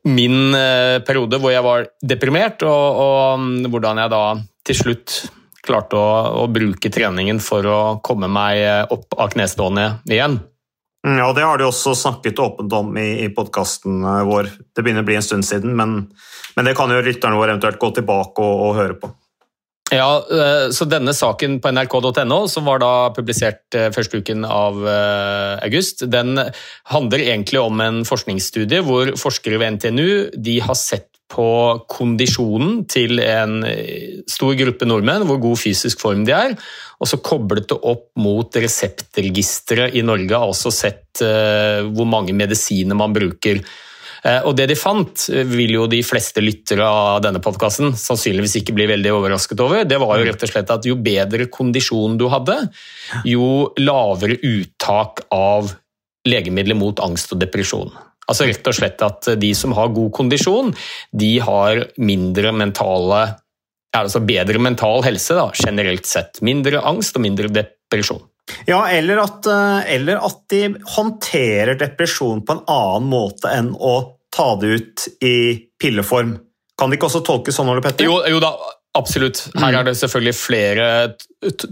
min 0.07 0.55
eh, 0.55 1.01
periode 1.05 1.41
hvor 1.43 1.51
jeg 1.51 1.65
var 1.65 1.89
deprimert, 1.99 2.63
og, 2.63 3.01
og 3.05 3.43
mm, 3.43 3.67
hvordan 3.73 4.05
jeg 4.05 4.13
da 4.15 4.23
til 4.65 4.79
slutt 4.79 5.17
klarte 5.65 5.99
å, 5.99 6.09
å 6.43 6.45
bruke 6.51 6.91
treningen 6.93 7.41
for 7.43 7.67
å 7.67 7.79
komme 8.05 8.29
meg 8.31 8.61
eh, 8.61 8.83
opp 8.93 9.17
av 9.17 9.33
knestående 9.35 9.89
igjen. 10.09 10.39
Mm, 11.05 11.17
Ja, 11.19 11.33
Det 11.33 11.45
har 11.45 11.61
de 11.61 11.67
også 11.67 11.95
snakket 11.97 12.39
åpent 12.41 12.73
om 12.73 12.95
i, 12.97 13.25
i 13.25 13.29
podkasten 13.33 14.01
vår. 14.29 14.49
Det 14.73 14.85
begynner 14.85 15.05
å 15.05 15.09
bli 15.09 15.19
en 15.19 15.27
stund 15.27 15.45
siden, 15.45 15.75
men, 15.77 15.99
men 16.55 16.65
det 16.65 16.77
kan 16.77 16.91
jo 16.91 17.03
lytterne 17.05 17.37
våre 17.37 17.53
eventuelt 17.53 17.81
gå 17.81 17.91
tilbake 17.99 18.41
og, 18.41 18.65
og 18.69 18.75
høre 18.79 18.97
på. 19.03 19.13
Ja, 19.93 20.25
eh, 20.31 20.71
så 20.73 20.87
denne 20.89 21.13
saken 21.13 21.59
på 21.61 21.69
nrk.no, 21.69 22.39
som 22.49 22.65
var 22.65 22.81
da 22.81 23.11
publisert 23.13 23.75
eh, 23.77 23.91
første 23.93 24.17
uken 24.17 24.41
av 24.49 24.79
eh, 24.89 25.59
august, 25.67 26.01
den 26.09 26.39
handler 26.89 27.21
egentlig 27.21 27.61
om 27.61 27.83
en 27.85 28.01
forskningsstudie 28.07 28.81
hvor 28.87 29.13
forskere 29.21 29.59
ved 29.61 29.77
NTNU 29.77 30.09
de 30.41 30.57
har 30.65 30.79
sett 30.79 31.11
på 31.31 31.47
kondisjonen 31.89 32.83
til 32.91 33.19
en 33.23 33.63
eh, 33.67 34.21
stor 34.29 34.53
gruppe 34.59 34.87
nordmenn, 34.87 35.25
hvor 35.27 35.41
god 35.41 35.57
fysisk 35.59 36.03
form 36.03 36.25
de 36.27 36.35
er, 36.35 36.53
og 37.01 37.09
så 37.09 37.19
koblet 37.23 37.67
det 37.71 37.79
opp 37.81 38.11
mot 38.21 38.59
reseptregisteret 38.61 39.97
i 39.97 40.05
Norge, 40.05 40.37
altså 40.37 40.71
sett 40.73 41.23
eh, 41.25 41.81
hvor 41.89 42.07
mange 42.09 42.35
medisiner 42.37 42.97
man 42.97 43.15
bruker. 43.15 43.59
Eh, 44.23 44.41
Og 44.45 44.53
det 44.57 44.69
de 44.71 44.77
fant, 44.79 45.27
vil 45.49 45.75
jo 45.75 45.87
de 45.91 46.03
fleste 46.05 46.43
lyttere 46.45 46.85
av 46.85 47.23
denne 47.25 47.41
podkasten 47.43 47.97
sannsynligvis 47.97 48.59
ikke 48.61 48.77
bli 48.77 48.89
veldig 48.93 49.13
overrasket 49.17 49.65
over, 49.65 49.83
det 49.83 49.99
var 50.01 50.19
jo 50.19 50.29
rett 50.29 50.45
og 50.45 50.53
slett 50.53 50.75
at 50.77 50.85
jo 50.87 50.95
bedre 50.95 51.49
kondisjon 51.49 52.19
du 52.21 52.29
hadde, 52.31 52.61
jo 53.25 53.71
lavere 53.81 54.37
uttak 54.45 55.25
av 55.33 55.73
legemidler 56.25 56.77
mot 56.77 57.01
angst 57.05 57.33
og 57.33 57.41
depresjon. 57.41 57.91
Altså 58.31 58.47
rett 58.49 58.67
og 58.67 58.77
slett 58.77 59.01
at 59.05 59.27
de 59.37 59.51
som 59.57 59.75
har 59.77 59.93
god 59.93 60.11
kondisjon, 60.17 60.71
de 61.13 61.33
har 61.45 61.83
mindre 62.01 62.53
mentale 62.55 63.25
altså 63.95 64.21
bedre 64.25 64.59
mental 64.59 65.03
helse 65.05 65.35
da, 65.37 65.49
generelt 65.55 66.07
sett. 66.09 66.41
Mindre 66.45 66.81
angst 66.83 67.15
og 67.15 67.23
mindre 67.25 67.51
depresjon. 67.53 68.23
Ja, 68.69 68.83
eller 68.93 69.23
at, 69.23 69.47
eh, 69.49 69.93
eller 69.95 70.21
at 70.25 70.43
de 70.53 70.67
håndterer 70.95 71.77
depresjon 71.79 72.43
på 72.45 72.57
en 72.57 72.65
annen 72.69 73.09
måte 73.09 73.49
enn 73.49 73.71
å 73.73 73.95
ta 74.35 74.51
det 74.61 74.67
ut 74.67 75.07
i 75.25 75.37
pilleform. 75.81 76.35
Kan 76.77 76.91
det 76.91 76.99
ikke 76.99 77.09
også 77.09 77.23
tolkes 77.25 77.57
sånn, 77.57 77.71
Ole 77.71 77.81
Petter? 77.81 78.05
Jo, 78.05 78.19
jo 78.29 78.41
da, 78.43 78.51
absolutt. 78.97 79.41
Her 79.59 79.79
er 79.79 79.87
det 79.87 79.95
selvfølgelig 79.99 80.35
flere 80.37 80.87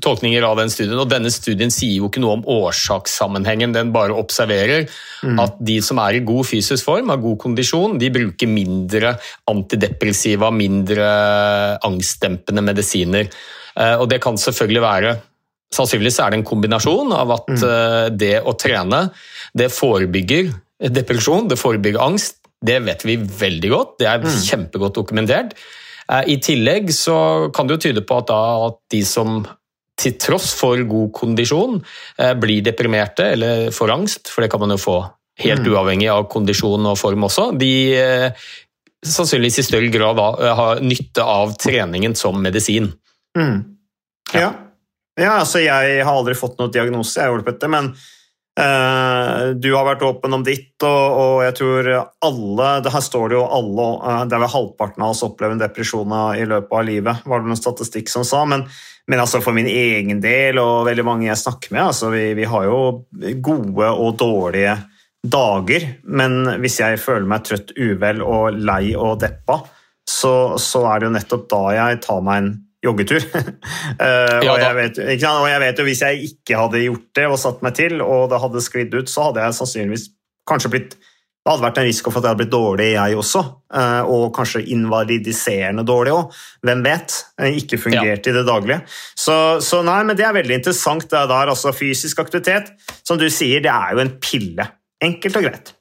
tolkninger 0.03 0.45
av 0.45 0.59
den 0.59 0.69
studien, 0.69 0.99
og 1.01 1.09
denne 1.09 1.31
studien 1.33 1.71
sier 1.73 1.97
jo 1.97 2.09
ikke 2.09 2.21
noe 2.21 2.37
om 2.37 2.45
årsakssammenhengen, 2.53 3.73
den 3.73 3.93
bare 3.95 4.15
observerer 4.17 4.85
at 5.41 5.57
de 5.63 5.79
som 5.81 6.01
er 6.03 6.19
i 6.19 6.23
god 6.25 6.45
fysisk 6.45 6.85
form, 6.85 7.09
har 7.09 7.21
god 7.23 7.39
kondisjon, 7.41 7.97
de 8.01 8.11
bruker 8.13 8.51
mindre 8.51 9.15
antidepressiva, 9.49 10.51
mindre 10.53 11.07
angstdempende 11.81 12.65
medisiner. 12.65 13.31
Eh, 13.73 13.95
Og 13.97 14.09
det 14.11 14.21
kan 14.21 14.37
selvfølgelig 14.37 14.81
være 14.83 15.19
Sannsynligvis 15.73 16.19
er 16.21 16.29
det 16.29 16.37
en 16.37 16.45
kombinasjon 16.45 17.15
av 17.17 17.31
at 17.33 17.47
mm. 17.49 18.17
det 18.21 18.35
å 18.45 18.51
trene, 18.53 19.07
det 19.57 19.71
forebygger 19.73 20.51
depresjon, 20.93 21.47
det 21.49 21.57
forebygger 21.57 22.03
angst. 22.03 22.37
Det 22.63 22.75
vet 22.85 23.01
vi 23.01 23.15
veldig 23.17 23.71
godt, 23.71 23.95
det 23.97 24.07
er 24.11 24.21
kjempegodt 24.21 24.99
dokumentert. 24.99 25.55
Eh, 26.12 26.33
I 26.36 26.38
tillegg 26.43 26.91
så 26.95 27.50
kan 27.55 27.67
det 27.67 27.77
jo 27.77 27.83
tyde 27.88 28.05
på 28.07 28.22
at, 28.22 28.31
da, 28.31 28.39
at 28.69 28.79
de 28.93 29.03
som 29.07 29.43
til 30.00 30.15
tross 30.19 30.51
for 30.57 30.79
god 30.89 31.12
kondisjon 31.15 31.77
eh, 32.17 32.33
blir 32.39 32.63
deprimerte 32.65 33.29
eller 33.36 33.69
får 33.75 33.93
angst, 33.93 34.31
for 34.31 34.43
det 34.43 34.51
kan 34.51 34.63
man 34.63 34.74
jo 34.75 34.81
få 34.81 34.98
helt 35.43 35.65
uavhengig 35.65 36.10
av 36.13 36.27
kondisjon 36.29 36.91
og 36.91 36.98
form 37.00 37.25
også, 37.25 37.51
de 37.57 37.74
eh, 37.98 38.50
sannsynligvis 39.03 39.62
i 39.62 39.67
større 39.67 39.91
grad 39.93 40.17
da, 40.19 40.27
har 40.60 40.83
nytte 40.86 41.24
av 41.25 41.55
treningen 41.60 42.13
som 42.15 42.38
medisin. 42.41 42.91
Mm. 43.38 43.57
Ja. 44.33 44.51
ja, 45.19 45.31
altså 45.41 45.62
jeg 45.63 46.03
har 46.05 46.13
aldri 46.13 46.36
fått 46.38 46.60
noen 46.62 46.72
diagnose, 46.74 47.17
jeg, 47.19 47.27
har 47.27 47.33
hjulpet 47.36 47.60
det, 47.62 47.69
men 47.74 47.91
du 48.53 49.69
har 49.74 49.88
vært 49.88 50.03
åpen 50.05 50.36
om 50.38 50.43
ditt, 50.45 50.75
og, 50.86 51.41
jeg 51.41 51.55
tror 51.57 51.88
alle 52.22 52.67
det 52.86 52.91
Her 52.93 53.01
står 53.01 53.31
det 53.31 53.38
jo 53.39 53.48
alle 53.50 53.86
eh, 53.98 54.19
Det 54.29 54.36
er 54.38 54.43
vel 54.43 54.51
halvparten 54.53 55.01
av 55.01 55.15
oss 55.15 55.24
opplever 55.25 55.55
en 55.55 55.63
depresjon 55.63 56.13
i 56.38 56.45
løpet 56.45 56.75
av 56.77 56.86
livet, 56.86 57.24
var 57.25 57.41
det 57.41 57.50
noen 57.50 57.57
statistikk 57.57 58.13
som 58.13 58.22
sa. 58.27 58.43
Men, 58.45 58.67
men 59.10 59.24
altså 59.24 59.41
for 59.41 59.57
min 59.57 59.69
egen 59.69 60.22
del 60.22 60.62
og 60.62 60.86
veldig 60.86 61.07
mange 61.07 61.31
jeg 61.31 61.41
snakker 61.41 61.74
med, 61.74 61.88
altså 61.88 62.12
vi, 62.13 62.27
vi 62.38 62.45
har 62.45 62.67
jo 62.69 62.79
gode 63.41 63.89
og 63.89 64.19
dårlige 64.22 64.77
dager, 65.24 65.88
men 66.03 66.60
hvis 66.62 66.81
jeg 66.81 67.00
føler 67.01 67.25
meg 67.29 67.45
trøtt, 67.48 67.74
uvel 67.79 68.22
og 68.22 68.60
lei 68.60 68.91
og 68.93 69.22
deppa, 69.24 69.62
så, 70.10 70.60
så 70.60 70.83
er 70.91 71.00
det 71.00 71.07
jo 71.07 71.15
nettopp 71.15 71.50
da 71.51 71.63
jeg 71.77 72.01
tar 72.03 72.24
meg 72.25 72.41
en 72.41 72.53
joggetur. 72.83 73.23
uh, 73.33 74.41
Ja, 74.45 74.51
og, 74.51 74.59
jeg 74.59 74.75
vet, 74.79 74.99
og 74.99 75.47
jeg 75.49 75.63
vet 75.63 75.79
jo 75.81 75.87
hvis 75.87 76.03
jeg 76.05 76.27
ikke 76.33 76.59
hadde 76.59 76.83
gjort 76.83 77.07
det 77.19 77.29
og 77.31 77.39
satt 77.41 77.63
meg 77.65 77.79
til, 77.79 78.01
og 78.03 78.29
det 78.33 78.41
hadde 78.43 78.63
sklidd 78.65 78.93
ut, 78.99 79.09
så 79.11 79.29
hadde 79.29 79.47
jeg 79.47 79.59
sannsynligvis 79.61 80.07
kanskje 80.49 80.73
blitt 80.75 80.95
det 81.43 81.51
hadde 81.51 81.63
vært 81.65 81.79
en 81.81 81.87
risiko 81.89 82.11
for 82.13 82.21
at 82.21 82.23
jeg 82.23 82.31
hadde 82.31 82.39
blitt 82.39 82.53
dårlig, 82.53 82.85
jeg 82.93 83.15
også. 83.19 83.39
eh, 83.75 84.01
Og 84.15 84.29
kanskje 84.31 84.61
invalidiserende 84.71 85.83
dårlig 85.83 86.13
òg. 86.15 86.37
Hvem 86.63 86.83
vet? 86.85 87.15
Eh, 87.35 87.57
Ikke 87.59 87.79
fungert 87.83 88.29
i 88.31 88.31
det 88.31 88.45
daglige. 88.47 88.77
Så, 89.19 89.35
så 89.59 89.81
nei, 89.83 89.97
men 90.07 90.15
det 90.15 90.23
er 90.23 90.37
veldig 90.37 90.55
interessant 90.61 91.03
det 91.03 91.25
der. 91.33 91.51
Altså 91.51 91.73
fysisk 91.75 92.21
aktivitet, 92.23 92.71
som 93.03 93.19
du 93.19 93.27
sier, 93.27 93.59
det 93.59 93.73
er 93.73 93.91
jo 93.91 93.99
en 94.05 94.13
pille. 94.23 94.69
Enkelt 95.03 95.35
og 95.41 95.43
greit. 95.49 95.73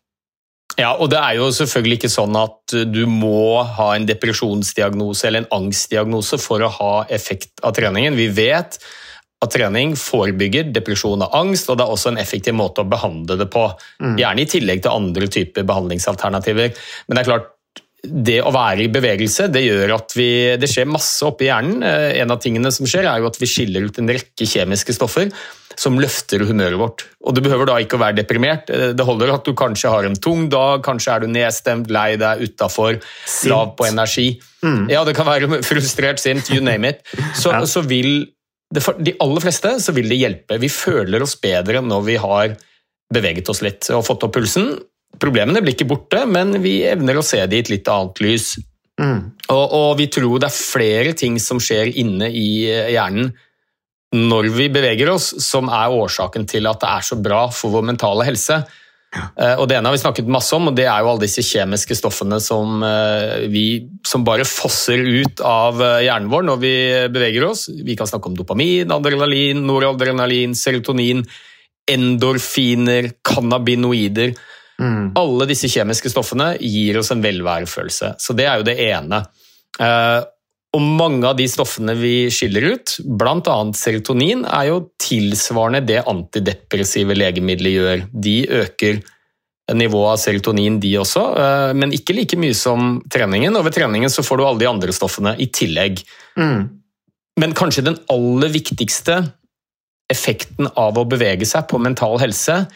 Ja, 0.78 0.94
og 0.96 1.10
det 1.12 1.20
er 1.20 1.36
jo 1.36 1.50
selvfølgelig 1.52 1.98
ikke 2.00 2.12
sånn 2.12 2.36
at 2.38 2.74
du 2.88 3.02
må 3.10 3.60
ha 3.76 3.90
en 3.96 4.06
depresjonsdiagnose 4.08 5.28
eller 5.28 5.44
en 5.44 5.54
angstdiagnose 5.58 6.38
for 6.40 6.64
å 6.64 6.70
ha 6.72 6.92
effekt 7.12 7.60
av 7.66 7.74
treningen. 7.76 8.16
Vi 8.16 8.30
vet 8.32 8.78
at 9.42 9.50
trening 9.52 9.96
forebygger 9.98 10.70
depresjon 10.72 11.24
og 11.26 11.34
angst, 11.34 11.68
og 11.68 11.78
det 11.78 11.84
er 11.84 11.92
også 11.92 12.12
en 12.12 12.20
effektiv 12.22 12.54
måte 12.56 12.84
å 12.84 12.88
behandle 12.88 13.36
det 13.40 13.48
på. 13.52 13.66
Gjerne 14.20 14.44
i 14.44 14.48
tillegg 14.48 14.84
til 14.84 14.94
andre 14.94 15.28
typer 15.34 15.66
behandlingsalternativer. 15.68 16.72
Men 17.08 17.18
det 17.18 17.24
er 17.24 17.30
klart, 17.32 17.50
det 18.02 18.40
å 18.42 18.50
være 18.50 18.82
i 18.82 18.90
bevegelse 18.90 19.46
det 19.54 19.60
gjør 19.62 19.92
at 19.94 20.14
vi, 20.18 20.28
det 20.58 20.66
skjer 20.70 20.88
masse 20.90 21.22
oppi 21.26 21.46
hjernen. 21.46 21.82
Eh, 21.86 22.20
En 22.22 22.32
av 22.34 22.40
tingene 22.42 22.72
som 22.74 22.86
skjer, 22.88 23.06
er 23.06 23.20
jo 23.22 23.28
at 23.30 23.38
vi 23.38 23.46
skiller 23.46 23.84
ut 23.86 23.98
en 24.02 24.10
rekke 24.10 24.46
kjemiske 24.48 24.96
stoffer 24.96 25.30
som 25.78 25.94
løfter 26.02 26.42
humøret 26.44 26.76
vårt. 26.80 27.04
Og 27.24 27.34
Du 27.34 27.40
behøver 27.40 27.66
da 27.70 27.76
ikke 27.80 27.96
å 27.96 28.02
være 28.02 28.18
deprimert. 28.18 28.68
Eh, 28.74 28.90
Det 28.92 29.06
holder 29.06 29.32
at 29.36 29.44
du 29.46 29.54
kanskje 29.54 29.88
har 29.94 30.04
en 30.04 30.18
tung 30.18 30.48
dag, 30.50 30.82
kanskje 30.82 31.14
er 31.14 31.20
du 31.20 31.26
nedstemt, 31.30 31.88
lei 31.94 32.16
deg, 32.16 32.42
utafor, 32.42 32.98
lav 33.48 33.76
på 33.78 33.86
energi. 33.88 34.40
Ja, 34.90 35.04
det 35.04 35.14
kan 35.16 35.26
være 35.26 35.62
frustrert, 35.70 36.18
sint, 36.18 36.50
you 36.50 36.60
name 36.60 36.84
it. 36.90 37.00
Så, 37.38 37.52
Ja. 37.54 37.62
så 37.66 37.86
vil 37.86 38.26
det, 38.72 38.82
For 38.82 38.94
de 38.98 39.14
aller 39.20 39.40
fleste 39.44 39.76
så 39.84 39.92
vil 39.94 40.08
det 40.08 40.18
hjelpe. 40.18 40.58
Vi 40.58 40.68
føler 40.68 41.22
oss 41.22 41.36
bedre 41.36 41.82
når 41.84 42.02
vi 42.06 42.16
har 42.16 42.56
beveget 43.12 43.48
oss 43.52 43.60
litt 43.62 43.90
og 43.92 44.04
fått 44.06 44.24
opp 44.24 44.32
pulsen. 44.34 44.78
Problemene 45.20 45.60
blir 45.62 45.76
ikke 45.76 45.90
borte, 45.90 46.24
men 46.26 46.56
vi 46.62 46.80
evner 46.88 47.18
å 47.18 47.24
se 47.26 47.42
det 47.46 47.58
i 47.58 47.64
et 47.66 47.72
litt 47.72 47.88
annet 47.92 48.22
lys. 48.24 48.52
Og, 49.52 49.64
og 49.76 49.88
vi 49.98 50.08
tror 50.12 50.38
det 50.40 50.48
er 50.48 50.56
flere 50.56 51.14
ting 51.18 51.38
som 51.42 51.60
skjer 51.62 51.90
inne 52.00 52.28
i 52.28 52.68
eh, 52.70 52.92
hjernen 52.94 53.32
når 54.12 54.50
vi 54.52 54.68
beveger 54.68 55.08
oss, 55.08 55.30
som 55.40 55.70
er 55.72 55.92
årsaken 55.96 56.44
til 56.44 56.68
at 56.68 56.82
det 56.82 56.88
er 56.90 57.04
så 57.06 57.16
bra 57.16 57.46
for 57.48 57.72
vår 57.72 57.86
mentale 57.94 58.26
helse. 58.28 58.58
Ja. 59.12 59.54
Og 59.60 59.66
Det 59.68 59.76
ene 59.76 59.88
har 59.88 59.96
vi 59.96 60.00
snakket 60.00 60.28
masse 60.28 60.52
om, 60.56 60.68
og 60.68 60.76
det 60.76 60.86
er 60.88 61.00
jo 61.00 61.10
alle 61.10 61.24
disse 61.24 61.44
kjemiske 61.44 61.96
stoffene 61.98 62.38
som, 62.40 62.82
eh, 62.84 63.48
vi, 63.52 63.88
som 64.04 64.24
bare 64.24 64.44
fosser 64.48 65.00
ut 65.00 65.40
av 65.44 65.80
eh, 65.80 66.04
hjernen 66.06 66.30
vår 66.32 66.46
når 66.48 66.60
vi 66.60 66.74
beveger 67.12 67.48
oss. 67.48 67.66
Vi 67.72 67.96
kan 67.96 68.08
snakke 68.08 68.28
om 68.28 68.36
dopamin, 68.36 68.92
adrenalin, 68.92 69.64
noradrenalin, 69.68 70.56
serotonin, 70.56 71.24
endorfiner, 71.88 73.12
cannabinoider. 73.24 74.36
Alle 75.18 75.46
disse 75.50 75.68
kjemiske 75.70 76.10
stoffene 76.12 76.52
gir 76.60 76.98
oss 76.98 77.12
en 77.14 77.22
velværefølelse. 77.24 78.14
Så 78.18 78.34
det 78.36 78.46
er 78.48 78.60
jo 78.60 78.68
det 78.68 78.78
ene. 78.90 79.24
Eh, 79.80 80.20
Og 80.72 80.80
mange 80.80 81.26
av 81.28 81.36
de 81.36 81.44
stoffene 81.52 81.92
vi 82.00 82.30
skiller 82.32 82.64
ut, 82.72 82.94
bl.a. 83.04 83.56
serotonin, 83.76 84.46
er 84.48 84.70
jo 84.70 84.78
tilsvarende 85.04 85.82
det 85.84 85.98
antidepressive 86.08 87.12
legemidler 87.12 87.74
gjør. 87.74 88.04
De 88.08 88.36
øker 88.48 89.02
nivået 89.76 90.14
av 90.14 90.16
serotonin, 90.22 90.78
de 90.80 90.94
også, 90.96 91.26
eh, 91.42 91.72
men 91.76 91.92
ikke 91.92 92.16
like 92.16 92.38
mye 92.40 92.56
som 92.56 93.02
treningen. 93.12 93.54
Og 93.56 93.66
ved 93.68 93.76
treningen 93.76 94.08
så 94.08 94.24
får 94.24 94.40
du 94.40 94.44
alle 94.46 94.62
de 94.64 94.70
andre 94.70 94.96
stoffene 94.96 95.36
i 95.38 95.50
tillegg. 95.52 96.00
Men 97.36 97.52
kanskje 97.52 97.84
den 97.84 98.00
aller 98.08 98.48
viktigste 98.48 99.20
effekten 100.12 100.68
av 100.76 100.96
å 100.96 101.04
bevege 101.08 101.44
seg 101.48 101.68
på 101.68 101.80
mental 101.80 102.18
helse 102.20 102.66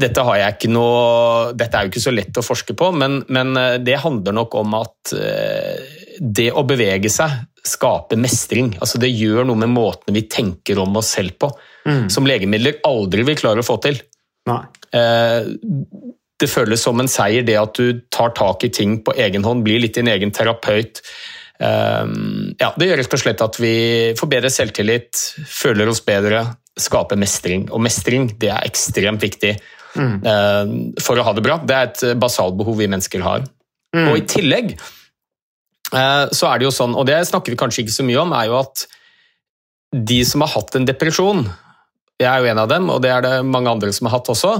dette, 0.00 0.22
har 0.24 0.38
jeg 0.40 0.54
ikke 0.56 0.70
noe, 0.72 1.52
dette 1.58 1.76
er 1.76 1.84
jo 1.84 1.92
ikke 1.92 2.00
så 2.00 2.12
lett 2.14 2.38
å 2.40 2.44
forske 2.44 2.74
på, 2.78 2.88
men, 2.96 3.18
men 3.32 3.56
eh, 3.60 3.74
det 3.84 3.98
handler 4.00 4.36
nok 4.38 4.54
om 4.62 4.76
at 4.78 5.12
eh, 5.18 5.98
det 6.16 6.48
å 6.56 6.64
bevege 6.68 7.10
seg 7.12 7.42
skaper 7.66 8.18
mestring. 8.18 8.72
Altså 8.80 8.98
det 8.98 9.12
gjør 9.12 9.44
noe 9.46 9.60
med 9.60 9.70
måten 9.74 10.16
vi 10.16 10.24
tenker 10.32 10.80
om 10.82 10.96
oss 10.98 11.12
selv 11.14 11.36
på, 11.38 11.50
som 12.10 12.26
legemidler 12.26 12.80
aldri 12.88 13.22
vil 13.26 13.38
klare 13.38 13.62
å 13.62 13.66
få 13.66 13.76
til. 13.84 14.00
Nei. 14.50 14.62
Eh, 14.94 15.52
Det 16.42 16.48
føles 16.50 16.82
som 16.82 16.98
en 16.98 17.10
seier, 17.10 17.44
det 17.46 17.54
at 17.54 17.78
du 17.78 18.00
tar 18.10 18.32
tak 18.34 18.64
i 18.66 18.72
ting 18.74 18.96
på 19.06 19.14
egen 19.14 19.44
hånd, 19.46 19.62
blir 19.62 19.78
litt 19.78 19.94
din 19.94 20.10
egen 20.10 20.32
terapeut. 20.34 20.98
Ja, 21.62 22.72
det 22.74 22.88
gjør 22.88 22.98
rett 22.98 23.14
og 23.14 23.20
slett 23.22 23.44
at 23.44 23.58
vi 23.62 23.76
får 24.18 24.30
bedre 24.32 24.50
selvtillit, 24.50 25.20
føler 25.46 25.86
oss 25.92 26.00
bedre, 26.02 26.40
skaper 26.74 27.20
mestring. 27.20 27.68
Og 27.70 27.78
mestring 27.84 28.26
det 28.42 28.50
er 28.50 28.66
ekstremt 28.66 29.22
viktig 29.22 29.52
eh, 29.98 30.72
for 31.02 31.18
å 31.18 31.26
ha 31.26 31.34
det 31.36 31.44
bra. 31.44 31.58
Det 31.62 31.76
er 31.76 31.90
et 31.90 32.04
basalbehov 32.20 32.78
vi 32.80 32.90
mennesker 32.90 33.24
har. 33.24 33.46
Og 33.92 34.16
i 34.16 34.24
tillegg 34.24 34.72
eh, 34.72 36.24
så 36.32 36.48
er 36.48 36.58
det 36.58 36.68
jo 36.68 36.74
sånn, 36.74 36.96
og 36.96 37.06
det 37.08 37.20
snakker 37.28 37.52
vi 37.52 37.60
kanskje 37.60 37.84
ikke 37.84 37.98
så 37.98 38.06
mye 38.08 38.22
om, 38.22 38.32
er 38.36 38.48
jo 38.48 38.58
at 38.62 38.86
de 39.92 40.22
som 40.24 40.44
har 40.44 40.54
hatt 40.54 40.78
en 40.78 40.88
depresjon, 40.88 41.44
jeg 42.22 42.28
er 42.30 42.40
jo 42.40 42.50
en 42.52 42.62
av 42.62 42.70
dem, 42.70 42.88
og 42.88 43.02
det 43.04 43.12
er 43.12 43.24
det 43.26 43.34
mange 43.44 43.72
andre 43.72 43.92
som 43.92 44.08
har 44.08 44.16
hatt 44.16 44.30
også, 44.32 44.56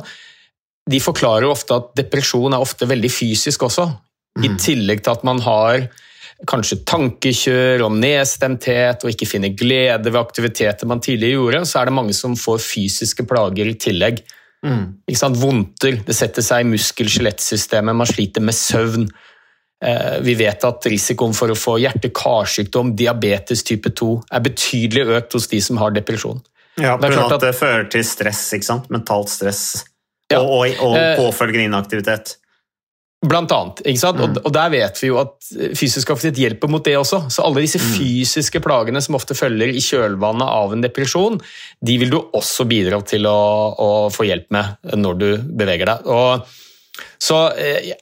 de 0.90 0.98
forklarer 1.00 1.46
ofte 1.48 1.76
at 1.78 1.92
depresjon 1.96 2.52
er 2.52 2.62
ofte 2.62 2.88
veldig 2.90 3.10
fysisk 3.12 3.64
også. 3.68 3.86
I 4.42 4.50
tillegg 4.60 5.02
til 5.04 5.12
at 5.12 5.24
man 5.28 5.40
har 5.44 5.86
kanskje 6.48 6.80
tankekjør 6.88 7.84
og 7.86 7.96
nedstemthet 8.02 9.04
og 9.04 9.12
ikke 9.12 9.28
finner 9.30 9.52
glede 9.54 10.10
ved 10.10 10.20
aktiviteter 10.20 10.88
man 10.90 11.02
tidligere 11.04 11.38
gjorde, 11.38 11.60
så 11.70 11.80
er 11.80 11.88
det 11.88 11.96
mange 12.00 12.16
som 12.16 12.34
får 12.38 12.62
fysiske 12.64 13.26
plager 13.30 13.70
i 13.70 13.76
tillegg. 13.78 14.22
Ikke 14.62 15.18
sant? 15.18 15.38
Vondter, 15.40 15.98
det 16.06 16.14
setter 16.14 16.44
seg 16.46 16.62
i 16.62 16.70
muskel-skjelettsystemet, 16.70 17.96
man 17.98 18.06
sliter 18.06 18.44
med 18.44 18.54
søvn. 18.54 19.08
Eh, 19.82 20.20
Vi 20.22 20.34
vet 20.38 20.64
at 20.64 20.86
risikoen 20.86 21.34
for 21.34 21.50
å 21.50 21.58
få 21.58 21.78
hjerte-karsykdom, 21.82 22.94
diabetes 22.96 23.64
type 23.66 23.90
2, 23.90 24.12
er 24.30 24.44
betydelig 24.44 25.06
økt 25.18 25.32
hos 25.38 25.48
de 25.50 25.60
som 25.60 25.80
har 25.82 25.90
depresjon. 25.90 26.42
Ja, 26.78 26.96
Det 26.96 27.10
av 27.18 27.32
at 27.32 27.40
det 27.40 27.54
fører 27.58 27.90
til 27.90 28.04
stress, 28.04 28.52
ikke 28.54 28.64
sant? 28.64 28.88
Mentalt 28.90 29.28
stress. 29.28 29.84
Ja. 30.30 30.40
Og, 30.40 30.70
og, 30.80 30.86
og 30.86 30.96
Eh, 30.96 31.16
påfølgende 31.18 31.68
inaktivitet. 31.68 32.36
Blant 33.22 33.52
annet. 33.54 33.84
Ikke 33.86 34.00
sant? 34.00 34.18
Og, 34.18 34.40
og 34.42 34.54
der 34.54 34.72
vet 34.72 34.98
vi 34.98 35.12
jo 35.12 35.20
at 35.20 35.52
fysisk 35.78 36.10
aktivitet 36.10 36.40
hjelper 36.42 36.70
mot 36.72 36.82
det 36.82 36.96
også. 36.98 37.20
Så 37.30 37.44
alle 37.46 37.62
disse 37.62 37.78
fysiske 37.78 38.58
plagene 38.64 39.02
som 39.04 39.14
ofte 39.14 39.36
følger 39.38 39.70
i 39.70 39.82
kjølvannet 39.84 40.48
av 40.48 40.74
en 40.74 40.82
depresjon, 40.82 41.38
de 41.78 41.98
vil 42.02 42.10
du 42.10 42.18
også 42.18 42.66
bidra 42.66 42.98
til 43.06 43.28
å, 43.30 43.38
å 43.78 43.90
få 44.10 44.26
hjelp 44.26 44.50
med 44.54 44.98
når 44.98 45.20
du 45.20 45.28
beveger 45.54 45.92
deg. 45.92 46.10
Og, 46.10 46.58
så 47.22 47.38
eh, 47.54 47.92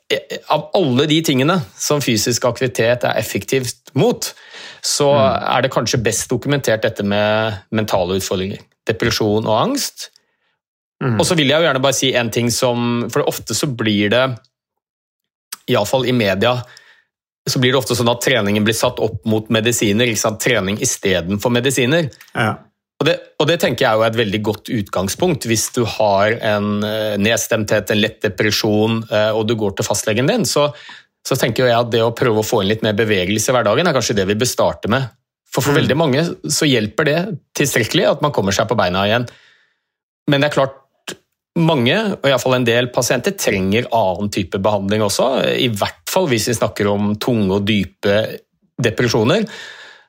av 0.51 0.71
alle 0.79 1.05
de 1.11 1.21
tingene 1.27 1.59
som 1.77 2.01
fysisk 2.05 2.47
aktivitet 2.49 3.05
er 3.05 3.21
effektivt 3.21 3.93
mot, 4.01 4.33
så 4.81 5.11
er 5.21 5.67
det 5.67 5.73
kanskje 5.75 6.01
best 6.01 6.33
dokumentert 6.33 6.87
dette 6.87 7.05
med 7.05 7.61
mentale 7.77 8.17
utfordringer. 8.17 8.65
Depresjon 8.89 9.45
og 9.45 9.59
angst. 9.59 10.09
Og 11.01 11.23
så 11.25 11.37
vil 11.37 11.49
jeg 11.49 11.61
jo 11.61 11.65
gjerne 11.65 11.81
bare 11.81 11.97
si 11.97 12.11
en 12.13 12.29
ting 12.29 12.51
som 12.53 13.07
For 13.09 13.25
ofte 13.25 13.55
så 13.57 13.71
blir 13.73 14.11
det 14.13 14.25
iallfall 15.71 16.07
i 16.09 16.15
media, 16.17 16.57
så 17.49 17.61
blir 17.61 17.73
det 17.73 17.81
ofte 17.81 17.97
sånn 17.97 18.11
at 18.13 18.23
treningen 18.25 18.65
blir 18.67 18.77
satt 18.77 19.01
opp 19.03 19.23
mot 19.29 19.49
medisiner. 19.53 20.11
Ikke 20.11 20.23
sant? 20.23 20.41
Trening 20.43 20.81
istedenfor 20.83 21.53
medisiner. 21.55 22.11
Ja. 22.35 22.53
Og 23.01 23.07
det, 23.09 23.15
og 23.41 23.49
det 23.49 23.57
tenker 23.63 23.87
jeg 23.87 23.97
er 23.97 24.11
et 24.11 24.19
veldig 24.19 24.41
godt 24.45 24.69
utgangspunkt 24.77 25.47
hvis 25.49 25.71
du 25.73 25.87
har 25.89 26.35
en 26.45 26.83
eh, 26.85 27.15
nedstemthet, 27.17 27.95
en 27.95 28.03
lett 28.03 28.19
depresjon, 28.27 28.99
eh, 29.09 29.31
og 29.33 29.47
du 29.49 29.55
går 29.57 29.79
til 29.79 29.89
fastlegen 29.89 30.29
din. 30.29 30.45
Så, 30.45 30.67
så 31.25 31.39
tenker 31.41 31.71
jeg 31.71 31.79
at 31.79 31.89
det 31.95 32.03
å 32.05 32.13
prøve 32.17 32.43
å 32.43 32.47
få 32.47 32.61
inn 32.61 32.69
litt 32.69 32.85
mer 32.85 32.99
bevegelse 32.99 33.49
i 33.51 33.57
hverdagen 33.57 33.89
er 33.89 33.97
kanskje 33.97 34.19
det 34.21 34.29
vi 34.29 34.37
bør 34.37 34.53
starte 34.53 34.93
med. 34.93 35.09
For 35.51 35.65
for 35.65 35.75
veldig 35.75 35.97
mange 35.99 36.27
så 36.53 36.69
hjelper 36.69 37.09
det 37.09 37.21
tilstrekkelig 37.59 38.05
at 38.07 38.21
man 38.23 38.35
kommer 38.37 38.55
seg 38.55 38.69
på 38.71 38.77
beina 38.79 39.07
igjen. 39.09 39.25
Men 40.31 40.45
det 40.45 40.51
er 40.51 40.59
klart, 40.61 40.77
mange, 41.63 41.97
og 42.17 42.29
iallfall 42.29 42.59
en 42.59 42.67
del 42.69 42.91
pasienter, 42.95 43.37
trenger 43.39 43.89
annen 43.97 44.31
type 44.33 44.59
behandling 44.63 45.05
også. 45.07 45.29
I 45.57 45.69
hvert 45.73 46.03
fall 46.11 46.29
hvis 46.31 46.49
vi 46.51 46.57
snakker 46.59 46.91
om 46.91 47.15
tunge 47.23 47.59
og 47.59 47.69
dype 47.69 48.17
depresjoner. 48.81 49.47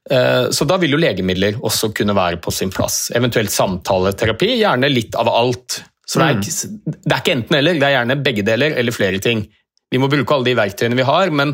Eh, 0.10 0.50
Så 0.50 0.66
da 0.66 0.78
vil 0.82 0.96
jo 0.96 1.02
legemidler 1.02 1.60
også 1.62 1.92
kunne 1.94 2.16
være 2.18 2.42
på 2.42 2.52
sin 2.52 2.72
plass. 2.74 3.12
Eventuelt 3.16 3.54
samtaleterapi, 3.54 4.56
gjerne 4.62 4.90
litt 4.90 5.16
av 5.16 5.30
alt. 5.30 5.82
Så 6.08 6.20
det 6.20 6.28
er, 6.28 6.40
ikke, 6.40 6.96
det 7.06 7.14
er 7.14 7.22
ikke 7.22 7.36
enten-eller, 7.38 7.78
det 7.80 7.88
er 7.88 7.94
gjerne 7.96 8.24
begge 8.26 8.44
deler 8.44 8.74
eller 8.76 8.96
flere 8.96 9.20
ting. 9.24 9.46
Vi 9.92 10.00
må 10.02 10.10
bruke 10.12 10.34
alle 10.36 10.50
de 10.50 10.58
verktøyene 10.58 10.98
vi 10.98 11.08
har, 11.08 11.32
men 11.32 11.54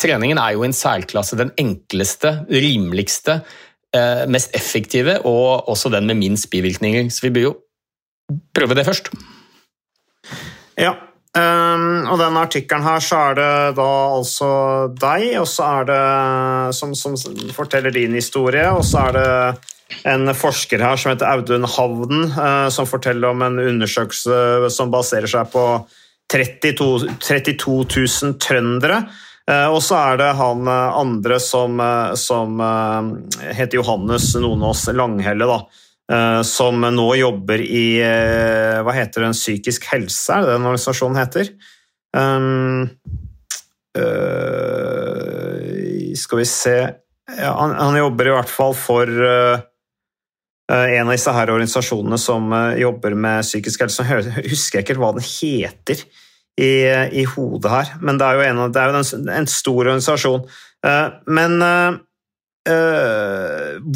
treningen 0.00 0.40
er 0.40 0.56
jo 0.56 0.64
i 0.64 0.68
en 0.68 0.76
særklasse 0.76 1.38
den 1.38 1.52
enkleste, 1.60 2.34
rimeligste, 2.50 3.38
eh, 3.94 4.24
mest 4.28 4.52
effektive 4.58 5.20
og 5.28 5.70
også 5.72 5.92
den 5.94 6.08
med 6.10 6.20
minst 6.20 6.50
bivirkninger. 6.52 7.08
Så 7.12 7.28
vi 7.28 7.32
bør 7.36 7.46
jo 7.46 7.54
prøve 8.54 8.76
det 8.78 8.86
først. 8.88 9.10
Ja. 10.80 10.94
Um, 11.32 12.04
og 12.12 12.18
denne 12.20 12.42
artikkelen 12.44 12.84
her, 12.84 13.00
så 13.00 13.18
er 13.30 13.38
det 13.38 13.52
da 13.78 13.88
altså 14.18 14.48
deg, 15.00 15.30
og 15.40 15.46
så 15.48 15.68
er 15.78 15.86
det 15.88 16.00
som, 16.76 16.92
som 16.98 17.16
forteller 17.56 17.94
din 17.94 18.12
historie, 18.18 18.66
og 18.68 18.84
så 18.84 19.06
er 19.06 19.16
det 19.16 20.04
en 20.08 20.28
forsker 20.36 20.82
her 20.84 21.00
som 21.00 21.14
heter 21.14 21.30
Audun 21.30 21.64
Havden, 21.64 22.26
uh, 22.36 22.68
som 22.68 22.88
forteller 22.88 23.32
om 23.32 23.44
en 23.48 23.58
undersøkelse 23.64 24.68
som 24.76 24.92
baserer 24.92 25.30
seg 25.30 25.48
på 25.54 25.64
32, 26.32 27.16
32 27.20 27.80
000 27.96 28.38
trøndere. 28.40 29.02
Uh, 29.50 29.72
Og 29.74 29.80
så 29.82 29.98
er 29.98 30.20
det 30.20 30.32
han 30.38 30.68
eh, 30.70 30.98
andre 31.02 31.40
som, 31.42 31.80
eh, 31.82 32.12
som 32.14 32.60
uh, 32.62 33.08
heter 33.50 33.80
Johannes 33.80 34.28
Nonås 34.38 34.86
Langhelle, 34.94 35.48
da. 35.48 35.56
Eh, 36.10 36.42
Som 36.42 36.80
nå 36.82 37.08
jobber 37.20 37.62
i 37.62 38.00
eh, 38.02 38.80
Hva 38.82 38.92
heter 38.96 39.26
den? 39.26 39.36
Psykisk 39.36 39.86
helse, 39.92 40.32
er 40.34 40.40
det 40.46 40.56
den 40.56 40.66
organisasjonen 40.66 41.20
heter? 41.20 41.52
Um, 42.12 42.90
uh, 43.96 45.62
skal 46.12 46.42
vi 46.42 46.44
se 46.44 46.74
ja, 47.38 47.52
han, 47.56 47.72
han 47.78 47.96
jobber 47.96 48.28
i 48.28 48.34
hvert 48.34 48.50
fall 48.50 48.74
for 48.76 49.08
eh, 49.08 49.62
en 50.68 51.06
av 51.06 51.14
disse 51.14 51.32
her 51.32 51.52
organisasjonene 51.54 52.18
som 52.20 52.52
uh, 52.52 52.74
jobber 52.76 53.14
med 53.16 53.46
psykisk 53.46 53.86
helse. 53.86 54.04
Jeg 54.04 54.50
husker 54.50 54.82
ikke 54.82 54.98
hva 55.00 55.14
den 55.16 55.24
heter 55.24 56.02
i, 56.60 56.72
i 57.22 57.24
hodet 57.32 57.72
her, 57.72 57.94
men 58.04 58.20
det 58.20 58.26
er 58.26 58.36
jo 58.36 58.44
en, 58.50 58.60
er 58.68 58.92
jo 58.92 59.00
en, 59.00 59.30
en 59.38 59.48
stor 59.48 59.80
organisasjon. 59.86 60.44
Men 61.32 61.52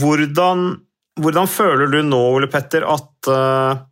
hvordan, 0.00 0.60
hvordan 1.20 1.48
føler 1.48 1.92
du 1.92 2.00
nå, 2.04 2.22
Ole 2.36 2.48
Petter, 2.52 2.86
at 2.88 3.30
eh, 3.32 3.84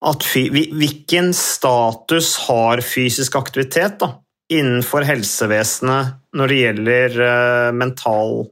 at 0.00 0.24
Hvilken 0.32 1.34
status 1.36 2.36
har 2.46 2.80
fysisk 2.80 3.36
aktivitet 3.36 3.98
da, 4.00 4.14
innenfor 4.52 5.04
helsevesenet 5.04 6.14
når 6.36 6.48
det 6.48 6.60
gjelder 6.60 7.18
eh, 7.26 7.72
mental 7.76 8.46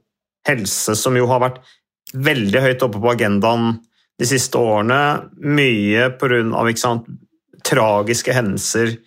helse, 0.49 0.97
som 0.97 1.17
jo 1.17 1.29
har 1.31 1.41
vært 1.47 1.63
veldig 2.13 2.65
høyt 2.65 2.85
oppe 2.85 3.01
på 3.01 3.13
agendaen 3.15 3.79
de 4.21 4.29
siste 4.29 4.61
årene? 4.61 5.01
Mye 5.41 6.11
pga. 6.21 6.93
tragiske 7.65 8.33
hendelser 8.37 8.99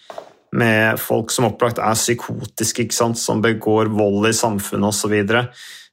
med 0.52 1.00
folk 1.00 1.32
som 1.32 1.48
opplagt 1.48 1.80
er 1.80 1.96
psykotiske, 1.96 2.90
som 2.92 3.42
begår 3.42 3.94
vold 3.94 4.28
i 4.28 4.34
samfunnet 4.36 4.90
osv. 4.90 5.16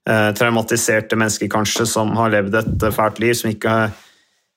Eh, 0.09 0.29
traumatiserte 0.33 1.19
mennesker 1.21 1.51
kanskje 1.53 1.85
som 1.87 2.15
har 2.17 2.33
levd 2.33 2.55
et 2.57 2.85
fælt 2.97 3.19
liv, 3.21 3.35
som 3.37 3.51
ikke 3.51 3.75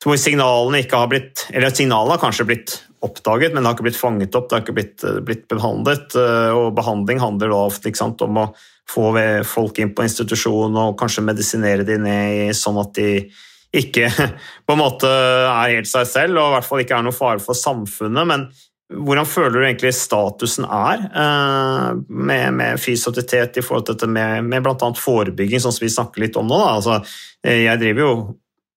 hvor 0.01 0.17
signalene 0.17 0.79
ikke 0.81 0.97
har 0.97 1.09
blitt 1.11 1.43
Eller 1.51 1.69
signalene 1.75 2.15
har 2.15 2.21
kanskje 2.21 2.47
blitt 2.49 2.71
oppdaget, 3.05 3.51
men 3.51 3.61
det 3.61 3.67
har 3.67 3.75
ikke 3.75 3.85
blitt 3.89 3.99
fanget 3.99 4.35
opp, 4.37 4.47
det 4.47 4.55
har 4.55 4.63
ikke 4.63 4.75
blitt, 4.77 5.03
blitt 5.25 5.43
behandlet. 5.51 6.15
eh, 6.15 6.53
Og 6.55 6.75
behandling 6.77 7.19
handler 7.19 7.51
da 7.51 7.59
ofte 7.67 7.91
sant, 7.97 8.21
om 8.21 8.37
å 8.37 8.47
få 8.91 9.11
folk 9.47 9.79
inn 9.79 9.93
på 9.95 10.03
institusjon 10.03 10.75
og 10.75 10.97
kanskje 10.99 11.23
medisinere 11.23 11.85
de 11.87 11.97
ned 11.97 12.55
sånn 12.55 12.79
at 12.81 12.93
de 12.95 13.29
ikke 13.71 14.09
på 14.67 14.75
en 14.75 14.81
måte 14.81 15.07
er 15.07 15.75
helt 15.75 15.89
seg 15.89 16.07
selv, 16.07 16.39
og 16.39 16.51
i 16.51 16.55
hvert 16.57 16.67
fall 16.67 16.83
ikke 16.83 16.97
er 16.97 17.07
noe 17.07 17.15
fare 17.15 17.43
for 17.43 17.57
samfunnet. 17.57 18.27
Men 18.27 18.47
hvordan 18.91 19.27
føler 19.27 19.55
du 19.55 19.65
egentlig 19.65 19.93
statusen 19.95 20.65
er 20.67 21.05
eh, 21.07 21.87
med, 22.07 22.57
med 22.57 22.81
fysioterapeut 22.81 23.59
i 23.59 23.63
forhold 23.65 23.87
til 23.87 23.97
dette 23.97 24.11
med, 24.11 24.47
med 24.47 24.65
bl.a. 24.65 24.91
forebygging, 24.97 25.61
sånn 25.63 25.75
som 25.75 25.85
vi 25.85 25.91
snakker 25.93 26.25
litt 26.25 26.39
om 26.39 26.49
nå? 26.49 26.59
Altså, 26.75 26.99
eh, 27.45 27.63
jeg 27.65 27.81
driver 27.81 28.05
jo 28.05 28.13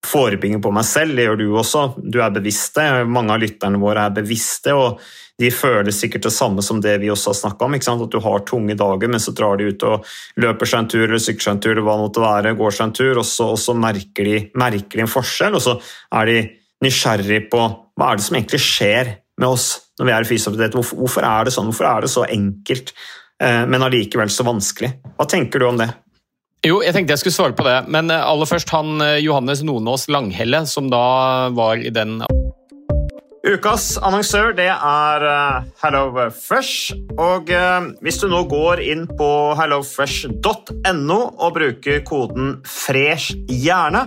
forebygging 0.05 0.63
på 0.63 0.73
meg 0.75 0.87
selv, 0.87 1.17
det 1.17 1.27
gjør 1.27 1.41
du 1.41 1.47
også. 1.57 1.85
Du 1.97 2.21
er 2.23 2.33
bevisste. 2.35 2.85
Mange 3.09 3.35
av 3.35 3.41
lytterne 3.43 3.81
våre 3.81 4.05
er 4.05 4.17
bevisste, 4.19 4.75
og 4.77 5.01
de 5.41 5.49
føler 5.51 5.91
sikkert 5.95 6.29
det 6.29 6.35
samme 6.35 6.63
som 6.63 6.83
det 6.85 6.99
vi 7.03 7.11
også 7.11 7.33
har 7.33 7.39
snakka 7.41 7.67
om. 7.67 7.77
At 7.81 8.13
du 8.13 8.21
har 8.23 8.45
tunge 8.47 8.77
dager, 8.79 9.11
men 9.11 9.23
så 9.23 9.35
drar 9.35 9.59
de 9.59 9.73
ut 9.73 9.87
og 9.89 10.05
løper 10.45 10.71
seg 10.71 10.85
en 10.85 10.91
tur 10.93 11.07
eller 11.07 11.23
sykler 11.25 11.49
seg 11.49 11.57
en 11.57 11.65
tur, 11.65 11.73
eller 11.73 11.89
hva 11.89 11.97
det 11.97 12.07
måtte 12.07 12.27
være, 12.27 12.55
går 12.61 12.77
seg 12.77 12.87
en 12.87 12.97
tur, 13.01 13.23
og 13.23 13.27
så, 13.29 13.49
og 13.57 13.61
så 13.65 13.75
merker, 13.75 14.29
de, 14.29 14.45
merker 14.61 15.01
de 15.01 15.07
en 15.07 15.15
forskjell, 15.17 15.59
og 15.59 15.65
så 15.65 15.79
er 16.21 16.31
de 16.31 16.39
nysgjerrig 16.85 17.47
på 17.51 17.65
hva 17.95 18.11
er 18.11 18.19
det 18.19 18.27
som 18.27 18.37
egentlig 18.37 18.61
skjer 18.63 19.15
med 19.41 19.49
oss 19.49 19.69
når 19.99 20.09
vi 20.09 20.15
er 20.15 20.33
i. 20.35 20.39
Hvorfor, 20.75 20.97
hvorfor 21.03 21.27
er 21.27 21.47
det 21.47 21.55
sånn? 21.55 21.69
Hvorfor 21.71 21.91
er 21.91 22.07
det 22.07 22.13
så 22.13 22.25
enkelt, 22.27 22.95
eh, 23.43 23.65
men 23.67 23.87
allikevel 23.87 24.33
så 24.33 24.47
vanskelig? 24.47 24.95
Hva 25.19 25.29
tenker 25.31 25.63
du 25.63 25.69
om 25.69 25.79
det? 25.81 25.91
Jo, 26.65 26.79
jeg 26.81 26.95
tenkte 26.97 27.13
jeg 27.13 27.21
skulle 27.21 27.37
svare 27.37 27.57
på 27.57 27.67
det, 27.67 27.77
men 27.93 28.09
eh, 28.09 28.25
aller 28.25 28.49
først 28.49 28.71
han 28.73 28.97
eh, 29.05 29.21
Johannes 29.21 29.61
Nonås 29.67 30.09
Langhelle, 30.09 30.65
som 30.71 30.89
da 30.93 31.51
var 31.53 31.77
i 31.77 31.93
den 31.93 32.23
Ukas 33.45 33.99
annonsør 34.01 34.55
det 34.57 34.71
er 34.73 35.25
HelloFresh. 35.83 36.95
Og 37.21 37.51
eh, 37.53 37.91
hvis 38.01 38.23
du 38.23 38.31
nå 38.33 38.41
går 38.49 38.81
inn 38.81 39.05
på 39.19 39.29
hellofresh.no 39.59 41.19
og 41.29 41.53
bruker 41.59 42.01
koden 42.09 42.55
'fresh 42.65 43.37
hjerne', 43.53 44.07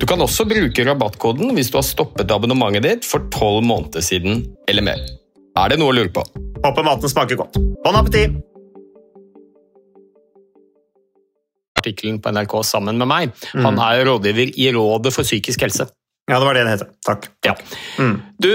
Du 0.00 0.06
kan 0.08 0.20
også 0.24 0.46
bruke 0.48 0.84
rabattkoden 0.86 1.52
hvis 1.56 1.70
du 1.72 1.76
har 1.78 1.84
stoppet 1.86 2.30
abonnementet 2.32 2.86
ditt 2.86 3.08
for 3.08 3.28
tolv 3.34 3.62
måneder 3.66 4.04
siden 4.04 4.46
eller 4.70 4.86
mer. 4.86 5.02
Er 5.60 5.72
det 5.72 5.78
noe 5.82 5.92
å 5.92 5.96
lure 5.96 6.12
på? 6.14 6.24
Håper 6.62 6.86
maten 6.86 7.12
smaker 7.12 7.38
godt. 7.42 7.58
Bon 7.84 7.98
appétit! 7.98 8.38
Artikkelen 11.82 12.20
på 12.22 12.30
NRK 12.32 12.54
sammen 12.64 13.00
med 13.00 13.10
meg. 13.10 13.34
Han 13.58 13.80
er 13.82 14.04
rådgiver 14.06 14.54
i 14.54 14.70
Rådet 14.74 15.12
for 15.12 15.26
psykisk 15.26 15.66
helse. 15.66 15.88
Ja, 16.30 16.38
det 16.38 16.46
var 16.46 16.56
det 16.56 16.64
det 16.68 16.74
het. 16.76 16.84
Takk. 17.04 17.26
Ja. 17.44 17.56
Du, 18.38 18.50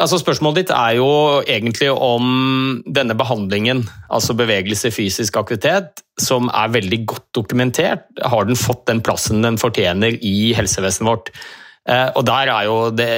altså 0.00 0.18
Spørsmålet 0.20 0.62
ditt 0.62 0.74
er 0.74 0.96
jo 0.98 1.08
egentlig 1.42 1.90
om 1.92 2.82
denne 2.86 3.16
behandlingen, 3.18 3.84
altså 4.12 4.36
bevegelse, 4.38 4.92
fysisk 4.94 5.36
aktivitet, 5.40 6.04
som 6.20 6.48
er 6.52 6.72
veldig 6.72 7.02
godt 7.08 7.28
dokumentert. 7.36 8.06
Har 8.22 8.48
den 8.48 8.58
fått 8.58 8.86
den 8.88 9.02
plassen 9.04 9.44
den 9.44 9.58
fortjener 9.60 10.16
i 10.20 10.52
helsevesenet 10.56 11.08
vårt? 11.08 11.32
Eh, 11.88 12.08
og 12.14 12.24
der 12.28 12.52
er 12.52 12.68
jo 12.68 12.78
det 12.94 13.12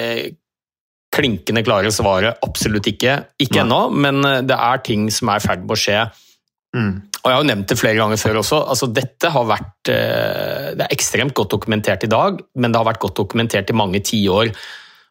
klinkende 1.14 1.62
klare 1.66 1.92
svaret 1.94 2.42
absolutt 2.42 2.88
ikke. 2.90 3.18
Ikke 3.42 3.62
ennå, 3.62 3.87
men 3.94 4.22
eh, 4.26 4.42
det 4.46 4.58
er 4.58 4.84
ting 4.87 5.08
som 5.14 5.30
er 5.30 5.42
i 5.42 5.46
ferd 5.46 5.66
med 5.66 5.76
å 5.76 5.80
skje. 5.80 6.04
Mm. 6.74 6.94
Og 7.24 7.30
jeg 7.30 7.37
har 7.37 7.42
jo 7.42 7.48
nevnt 7.48 7.68
det 7.70 7.78
flere 7.80 7.98
ganger 8.00 8.20
før 8.20 8.40
også. 8.42 8.64
altså 8.74 8.88
Dette 8.90 9.30
har 9.32 9.46
vært 9.48 9.92
eh, 9.92 10.72
det 10.74 10.87
er 10.87 10.96
ekstremt 10.96 11.37
godt 11.37 11.54
dokumentert 11.54 12.06
i 12.06 12.10
dag, 12.10 12.42
men 12.58 12.72
det 12.72 12.80
har 12.80 12.88
vært 12.88 13.04
godt 13.04 13.20
dokumentert 13.22 13.70
i 13.70 13.78
mange 13.78 14.02
tiår. 14.04 14.50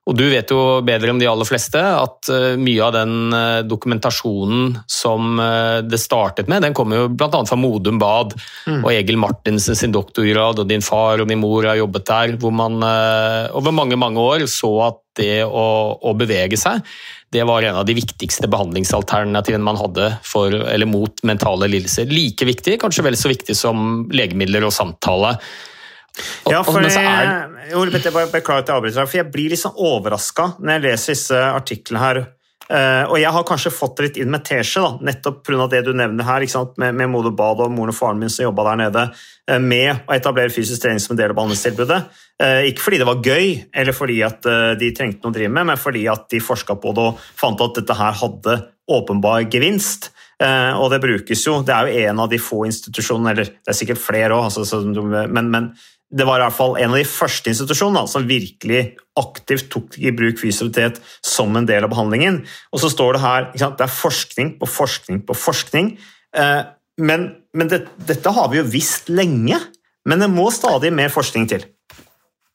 Og 0.04 0.18
du 0.20 0.26
vet 0.28 0.50
jo 0.52 0.82
bedre 0.84 1.14
enn 1.14 1.20
de 1.22 1.28
aller 1.32 1.48
fleste 1.48 1.80
at 1.80 2.28
eh, 2.32 2.58
mye 2.60 2.82
av 2.84 2.92
den 2.96 3.36
eh, 3.38 3.62
dokumentasjonen 3.64 4.74
som 4.90 5.40
eh, 5.40 5.80
det 5.88 6.00
startet 6.02 6.52
med, 6.52 6.66
den 6.66 6.76
kommer 6.76 7.00
jo 7.00 7.14
bl.a. 7.14 7.30
fra 7.32 7.60
Modum 7.60 8.02
Bad 8.02 8.36
og 8.74 8.90
Egil 8.92 9.20
Martinsen 9.22 9.80
sin 9.80 9.96
doktorgrad, 9.96 10.60
og 10.60 10.68
din 10.68 10.84
far 10.84 11.24
og 11.24 11.32
din 11.32 11.40
mor 11.40 11.70
har 11.70 11.80
jobbet 11.80 12.08
der, 12.10 12.36
hvor 12.42 12.52
man 12.56 12.84
over 12.84 13.72
mange, 13.76 13.96
mange 14.00 14.20
år 14.20 14.46
så 14.52 14.70
at 14.90 15.00
det 15.20 15.44
å, 15.46 15.66
å 16.04 16.14
bevege 16.18 16.58
seg, 16.60 16.82
det 17.34 17.46
var 17.48 17.66
en 17.66 17.80
av 17.80 17.86
de 17.88 17.96
viktigste 17.98 18.50
behandlingsalternativene 18.52 19.66
man 19.66 19.80
hadde 19.80 20.10
for, 20.26 20.52
eller 20.52 20.90
mot 20.90 21.24
mentale 21.26 21.70
lidelser. 21.72 22.10
Like 22.12 22.48
viktig, 22.50 22.80
kanskje 22.82 23.06
vel 23.08 23.18
så 23.20 23.32
viktig 23.32 23.56
som 23.58 24.08
legemidler 24.14 24.68
og 24.68 24.76
samtale. 24.76 25.38
Ja, 26.50 26.62
for 26.62 26.84
jeg, 26.84 27.90
Petter, 27.90 28.14
bare 28.14 28.30
beklager 28.30 28.62
at 28.62 28.70
jeg 28.70 28.78
avbryter 28.78 29.00
deg, 29.02 29.10
for 29.10 29.18
jeg 29.22 29.32
blir 29.34 29.54
litt 29.54 29.64
sånn 29.64 29.78
overraska 29.82 30.54
når 30.60 30.76
jeg 30.76 30.84
leser 30.86 31.16
disse 31.18 31.44
artiklene 31.50 32.04
her. 32.04 32.24
Eh, 32.72 33.04
og 33.12 33.18
jeg 33.20 33.32
har 33.36 33.44
kanskje 33.46 33.74
fått 33.76 33.98
det 33.98 34.06
litt 34.06 34.20
inn 34.24 34.32
med 34.32 34.46
teskje, 34.48 34.82
da, 34.86 35.10
nettopp 35.10 35.42
pga. 35.46 35.68
det 35.70 35.82
du 35.86 35.92
nevner 35.98 36.26
her, 36.26 36.46
med, 36.80 36.96
med 36.96 37.12
Moder 37.12 37.34
Bad 37.36 37.60
og 37.62 37.74
moren 37.74 37.92
og 37.92 37.98
faren 37.98 38.22
min 38.22 38.32
som 38.32 38.48
jobba 38.48 38.70
der 38.70 38.80
nede, 38.86 39.04
eh, 39.50 39.60
med 39.60 40.08
å 40.08 40.16
etablere 40.16 40.54
fysisk 40.54 40.86
trening 40.86 41.04
som 41.04 41.14
en 41.14 41.20
del 41.20 41.34
av 41.34 41.38
behandlingstilbudet. 41.42 42.00
Eh, 42.42 42.72
ikke 42.72 42.86
fordi 42.86 43.02
det 43.02 43.10
var 43.10 43.22
gøy, 43.22 43.48
eller 43.82 43.98
fordi 43.98 44.22
at 44.26 44.50
de 44.80 44.92
trengte 44.96 45.26
noe 45.26 45.34
å 45.34 45.38
drive 45.38 45.54
med, 45.54 45.70
men 45.70 45.82
fordi 45.82 46.08
at 46.12 46.30
de 46.32 46.42
forska 46.44 46.80
på 46.80 46.96
det 46.96 47.08
og 47.12 47.30
fant 47.40 47.62
at 47.62 47.82
dette 47.82 48.00
her 48.00 48.20
hadde 48.24 48.60
åpenbar 48.94 49.46
gevinst. 49.52 50.12
Og 50.44 50.90
det 50.92 50.98
brukes 51.00 51.40
jo, 51.46 51.62
det 51.64 51.72
er 51.72 51.88
jo 51.88 52.08
en 52.10 52.20
av 52.20 52.28
de 52.28 52.40
få 52.42 52.66
institusjonene, 52.68 53.32
eller 53.32 53.48
det 53.48 53.72
er 53.72 53.78
sikkert 53.78 54.02
flere 54.02 54.36
òg, 54.36 54.50
altså, 54.50 54.82
men, 54.84 55.48
men 55.54 55.70
det 56.14 56.28
var 56.30 56.42
i 56.42 56.46
hvert 56.46 56.58
fall 56.58 56.78
en 56.78 56.94
av 56.94 57.00
de 57.00 57.08
første 57.10 57.50
institusjonene 57.50 58.10
som 58.10 58.28
virkelig 58.30 58.84
aktivt 59.20 59.70
tok 59.74 59.98
i 59.98 60.14
bruk 60.16 60.38
fysioterapi 60.42 61.02
som 61.26 61.54
en 61.58 61.68
del 61.70 61.86
av 61.86 61.92
behandlingen. 61.94 62.44
Og 62.74 62.82
så 62.84 62.92
står 62.94 63.18
det 63.18 63.24
her 63.26 63.48
sant, 63.58 63.80
det 63.80 63.88
er 63.88 63.96
forskning 63.98 64.56
på 64.62 64.70
forskning 64.70 65.24
på 65.28 65.38
forskning. 65.38 65.96
Eh, 66.38 66.62
men 67.02 67.32
men 67.54 67.70
det, 67.70 67.86
dette 68.08 68.34
har 68.34 68.50
vi 68.50 68.60
jo 68.60 68.66
visst 68.66 69.12
lenge, 69.14 69.60
men 70.10 70.24
det 70.24 70.32
må 70.32 70.50
stadig 70.54 70.90
mer 70.94 71.14
forskning 71.14 71.46
til. 71.52 71.68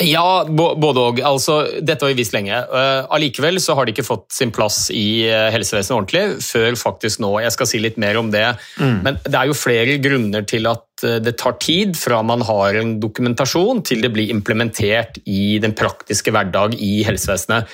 Ja, 0.03 0.45
både 0.47 1.03
og. 1.03 1.21
Altså, 1.27 1.57
dette 1.83 2.05
har 2.05 2.13
vi 2.13 2.21
visst 2.21 2.35
lenge. 2.35 2.55
Uh, 2.71 3.07
allikevel 3.15 3.59
så 3.63 3.75
har 3.75 3.87
de 3.87 3.95
ikke 3.95 4.07
fått 4.07 4.29
sin 4.35 4.53
plass 4.55 4.93
i 4.95 5.27
eh, 5.27 5.49
helsevesenet 5.51 5.97
ordentlig 5.97 6.45
før 6.47 6.79
faktisk 6.79 7.23
nå. 7.25 7.33
Jeg 7.43 7.55
skal 7.57 7.71
si 7.71 7.81
litt 7.83 7.99
mer 7.99 8.19
om 8.21 8.31
det. 8.31 8.45
Men 8.79 9.19
det 9.25 9.35
er 9.35 9.51
jo 9.51 9.59
flere 9.59 9.99
grunner 10.03 10.47
til 10.47 10.71
at 10.71 10.85
eh, 11.07 11.19
det 11.23 11.37
tar 11.41 11.59
tid 11.63 11.97
fra 11.99 12.21
man 12.27 12.43
har 12.47 12.79
en 12.81 12.97
dokumentasjon 13.03 13.83
til 13.87 14.03
det 14.05 14.13
blir 14.15 14.33
implementert 14.35 15.21
i 15.27 15.59
den 15.63 15.75
praktiske 15.79 16.33
hverdag 16.35 16.77
i 16.79 17.03
helsevesenet. 17.07 17.69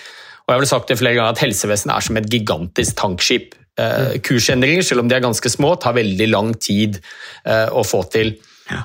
Og 0.45 0.53
jeg 0.53 0.57
har 0.57 0.63
vel 0.63 0.71
sagt 0.71 0.91
det 0.93 0.99
flere 1.01 1.17
ganger 1.17 1.33
at 1.33 1.41
Helsevesenet 1.41 1.95
er 1.95 2.05
som 2.05 2.19
et 2.21 2.27
gigantisk 2.29 2.99
tankskip. 3.01 3.55
Eh, 3.81 4.19
kursendringer, 4.25 4.85
selv 4.85 5.01
om 5.01 5.09
de 5.09 5.17
er 5.17 5.25
ganske 5.25 5.51
små, 5.51 5.73
tar 5.81 5.97
veldig 5.97 6.29
lang 6.29 6.53
tid 6.61 7.01
eh, 7.01 7.71
å 7.73 7.85
få 7.87 8.05
til. 8.13 8.37
Ja. 8.65 8.81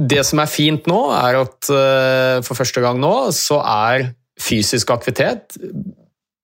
det 0.00 0.22
som 0.24 0.40
er 0.40 0.48
fint 0.48 0.86
nå, 0.88 0.96
er 1.12 1.36
at 1.36 1.68
for 2.46 2.56
første 2.56 2.80
gang 2.80 2.96
nå 2.96 3.10
så 3.36 3.58
er 3.60 4.06
fysisk 4.40 4.88
aktivitet 4.94 5.52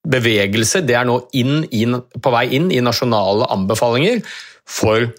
bevegelse 0.09 0.83
det 0.87 0.97
er 0.97 1.09
nå 1.09 1.19
inn 1.37 1.65
inn, 1.71 1.99
på 2.01 2.33
vei 2.33 2.47
inn 2.57 2.71
i 2.73 2.81
nasjonale 2.85 3.49
anbefalinger 3.53 4.23
for 4.69 5.11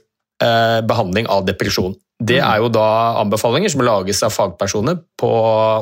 behandling 0.42 1.30
av 1.30 1.46
depresjon. 1.46 1.94
Det 2.22 2.38
er 2.42 2.62
jo 2.62 2.70
da 2.74 2.88
anbefalinger 3.22 3.72
som 3.74 3.84
lages 3.86 4.22
av 4.26 4.34
fagpersoner 4.34 5.00
på 5.20 5.32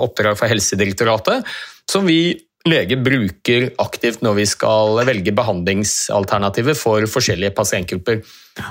oppdrag 0.06 0.38
fra 0.40 0.50
Helsedirektoratet, 0.52 1.48
som 1.90 2.08
vi 2.08 2.38
leger 2.68 3.00
bruker 3.04 3.70
aktivt 3.80 4.22
når 4.26 4.36
vi 4.42 4.46
skal 4.50 5.00
velge 5.08 5.34
behandlingsalternativer 5.36 6.76
for 6.78 7.08
forskjellige 7.12 7.56
pasientgrupper. 7.56 8.22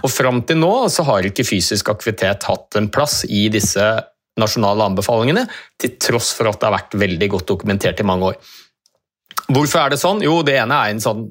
Og 0.02 0.12
Fram 0.12 0.42
til 0.48 0.60
nå 0.60 0.72
så 0.92 1.04
har 1.08 1.28
ikke 1.28 1.46
fysisk 1.48 1.90
aktivitet 1.92 2.46
hatt 2.48 2.78
en 2.78 2.90
plass 2.92 3.22
i 3.24 3.46
disse 3.52 3.84
nasjonale 4.38 4.86
anbefalingene, 4.92 5.48
til 5.80 5.96
tross 5.98 6.30
for 6.36 6.50
at 6.50 6.60
det 6.60 6.68
har 6.68 6.76
vært 6.76 6.98
veldig 7.00 7.28
godt 7.32 7.48
dokumentert 7.50 8.00
i 8.00 8.06
mange 8.06 8.32
år. 8.32 8.38
Hvorfor 9.48 9.80
er 9.80 9.94
det 9.94 10.00
sånn? 10.00 10.20
Jo, 10.22 10.40
det 10.46 10.58
ene 10.60 10.76
er 10.76 10.92
en 10.92 11.02
sånn 11.02 11.24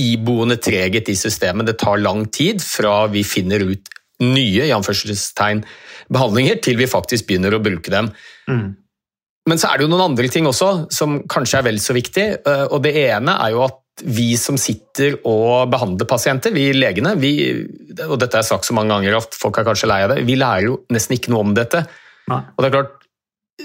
iboende 0.00 0.56
treghet 0.62 1.10
i 1.12 1.16
systemet. 1.18 1.68
Det 1.68 1.78
tar 1.80 2.00
lang 2.00 2.26
tid 2.32 2.62
fra 2.64 3.06
vi 3.12 3.24
finner 3.26 3.64
ut 3.72 3.90
nye 4.22 4.68
i 4.68 4.72
anførselstegn, 4.74 5.64
behandlinger, 6.12 6.60
til 6.62 6.78
vi 6.78 6.90
faktisk 6.90 7.26
begynner 7.28 7.56
å 7.56 7.62
bruke 7.62 7.92
dem. 7.92 8.12
Mm. 8.48 8.72
Men 9.50 9.58
så 9.58 9.72
er 9.72 9.78
det 9.78 9.88
jo 9.88 9.90
noen 9.90 10.12
andre 10.12 10.28
ting 10.30 10.46
også 10.46 10.70
som 10.94 11.22
kanskje 11.30 11.58
er 11.58 11.66
vel 11.66 11.80
så 11.82 11.96
viktig. 11.96 12.26
eh, 12.46 12.66
og 12.70 12.82
Det 12.84 12.94
ene 13.08 13.34
er 13.42 13.56
jo 13.56 13.64
at 13.66 13.80
vi 14.02 14.32
som 14.40 14.56
sitter 14.56 15.18
og 15.28 15.68
behandler 15.70 16.08
pasienter, 16.08 16.54
vi 16.54 16.70
legene, 16.72 17.12
vi, 17.20 17.32
og 18.06 18.16
dette 18.22 18.38
er 18.38 18.46
sagt 18.46 18.64
så 18.64 18.74
mange 18.76 18.94
ganger 18.94 19.18
at 19.18 19.36
folk 19.36 19.58
er 19.58 19.66
kanskje 19.66 19.90
lei 19.90 20.00
av 20.06 20.14
det, 20.14 20.22
vi 20.24 20.38
lærer 20.38 20.70
jo 20.70 20.78
nesten 20.94 21.18
ikke 21.18 21.34
noe 21.34 21.44
om 21.44 21.52
dette. 21.56 21.84
Nei. 22.30 22.40
Og 22.54 22.62
det 22.62 22.70
er 22.70 22.76
klart, 22.78 23.01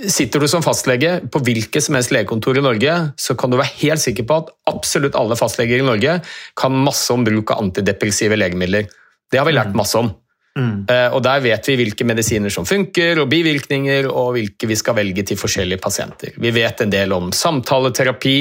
Sitter 0.05 0.43
du 0.43 0.47
som 0.51 0.61
fastlege 0.61 1.17
på 1.31 1.41
hvilket 1.41 1.83
som 1.83 1.95
helst 1.97 2.11
legekontor 2.13 2.59
i 2.59 2.63
Norge, 2.63 2.93
så 3.17 3.35
kan 3.39 3.49
du 3.49 3.57
være 3.57 3.73
helt 3.81 4.03
sikker 4.03 4.27
på 4.29 4.37
at 4.43 4.53
absolutt 4.69 5.17
alle 5.17 5.37
fastleger 5.39 5.81
i 5.81 5.87
Norge 5.87 6.19
kan 6.59 6.75
masse 6.85 7.09
om 7.13 7.25
bruk 7.25 7.51
av 7.53 7.63
antidepressive 7.63 8.37
legemidler. 8.37 8.87
Det 9.31 9.41
har 9.41 9.47
vi 9.47 9.55
lært 9.57 9.75
masse 9.77 9.97
om. 9.99 10.11
Mm. 10.57 10.85
Eh, 10.89 11.09
Og 11.13 11.21
Der 11.23 11.41
vet 11.41 11.67
vi 11.67 11.75
hvilke 11.77 12.05
medisiner 12.05 12.49
som 12.53 12.65
funker, 12.65 13.19
og 13.21 13.29
bivirkninger, 13.29 14.09
og 14.09 14.33
hvilke 14.37 14.69
vi 14.69 14.75
skal 14.75 14.95
velge 14.95 15.23
til 15.23 15.37
forskjellige 15.37 15.81
pasienter. 15.81 16.33
Vi 16.37 16.51
vet 16.51 16.81
en 16.81 16.93
del 16.93 17.13
om 17.13 17.31
samtaleterapi. 17.31 18.37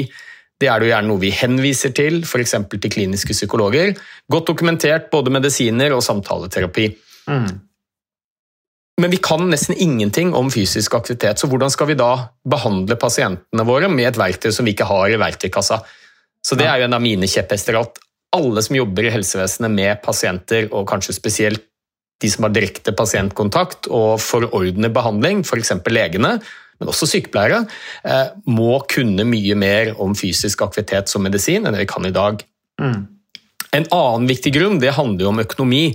Det 0.57 0.67
er 0.67 0.81
jo 0.81 0.89
gjerne 0.89 1.07
noe 1.07 1.21
vi 1.21 1.29
henviser 1.29 1.93
til, 1.93 2.23
f.eks. 2.25 2.55
til 2.73 2.89
kliniske 2.89 3.33
psykologer. 3.33 3.93
Godt 4.29 4.47
dokumentert 4.47 5.11
både 5.11 5.33
medisiner 5.33 5.93
og 5.93 6.01
samtaleterapi. 6.01 6.89
Mm. 7.29 7.66
Men 9.01 9.13
vi 9.13 9.19
kan 9.21 9.43
nesten 9.49 9.77
ingenting 9.77 10.33
om 10.33 10.49
fysisk 10.51 10.95
aktivitet, 10.97 11.37
så 11.37 11.47
hvordan 11.49 11.69
skal 11.69 11.91
vi 11.91 11.99
da 11.99 12.11
behandle 12.49 12.97
pasientene 12.97 13.65
våre 13.67 13.91
med 13.93 14.09
et 14.09 14.17
verktøy 14.17 14.49
som 14.55 14.65
vi 14.65 14.73
ikke 14.73 14.89
har 14.89 15.11
i 15.13 15.19
verktøykassa? 15.21 15.83
Så 16.41 16.57
det 16.57 16.65
er 16.65 16.81
jo 16.81 16.87
en 16.87 16.97
av 16.97 17.03
mine 17.03 17.29
kjepphester 17.29 17.77
at 17.77 17.99
alle 18.35 18.61
som 18.65 18.77
jobber 18.77 19.05
i 19.07 19.11
helsevesenet 19.13 19.73
med 19.73 20.01
pasienter, 20.03 20.69
og 20.73 20.87
kanskje 20.89 21.15
spesielt 21.15 21.63
de 22.21 22.29
som 22.33 22.47
har 22.47 22.55
direkte 22.55 22.93
pasientkontakt 22.97 23.89
og 23.93 24.17
forordner 24.23 24.89
behandling, 24.93 25.43
f.eks. 25.45 25.75
legene, 25.93 26.37
men 26.77 26.89
også 26.89 27.09
sykepleiere, 27.09 27.63
eh, 28.05 28.33
må 28.49 28.79
kunne 28.89 29.25
mye 29.29 29.57
mer 29.57 29.93
om 30.01 30.15
fysisk 30.17 30.63
aktivitet 30.65 31.09
som 31.09 31.25
medisin 31.25 31.65
enn 31.65 31.77
det 31.77 31.85
vi 31.85 31.89
kan 31.89 32.05
i 32.05 32.13
dag. 32.13 32.41
Mm. 32.81 32.99
En 33.77 33.87
annen 33.93 34.27
viktig 34.29 34.53
grunn 34.55 34.81
det 34.81 34.95
handler 34.97 35.27
jo 35.27 35.31
om 35.33 35.41
økonomi. 35.43 35.85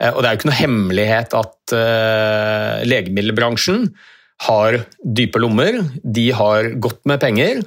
Eh, 0.00 0.12
Og 0.14 0.22
Det 0.22 0.28
er 0.28 0.32
jo 0.34 0.40
ikke 0.40 0.50
noe 0.50 0.60
hemmelighet 0.62 1.36
at 1.38 1.76
eh, 1.76 2.80
legemiddelbransjen 2.88 3.90
har 4.40 4.78
dype 5.04 5.36
lommer, 5.36 5.82
de 6.00 6.30
har 6.32 6.70
godt 6.80 7.02
med 7.04 7.20
penger, 7.20 7.58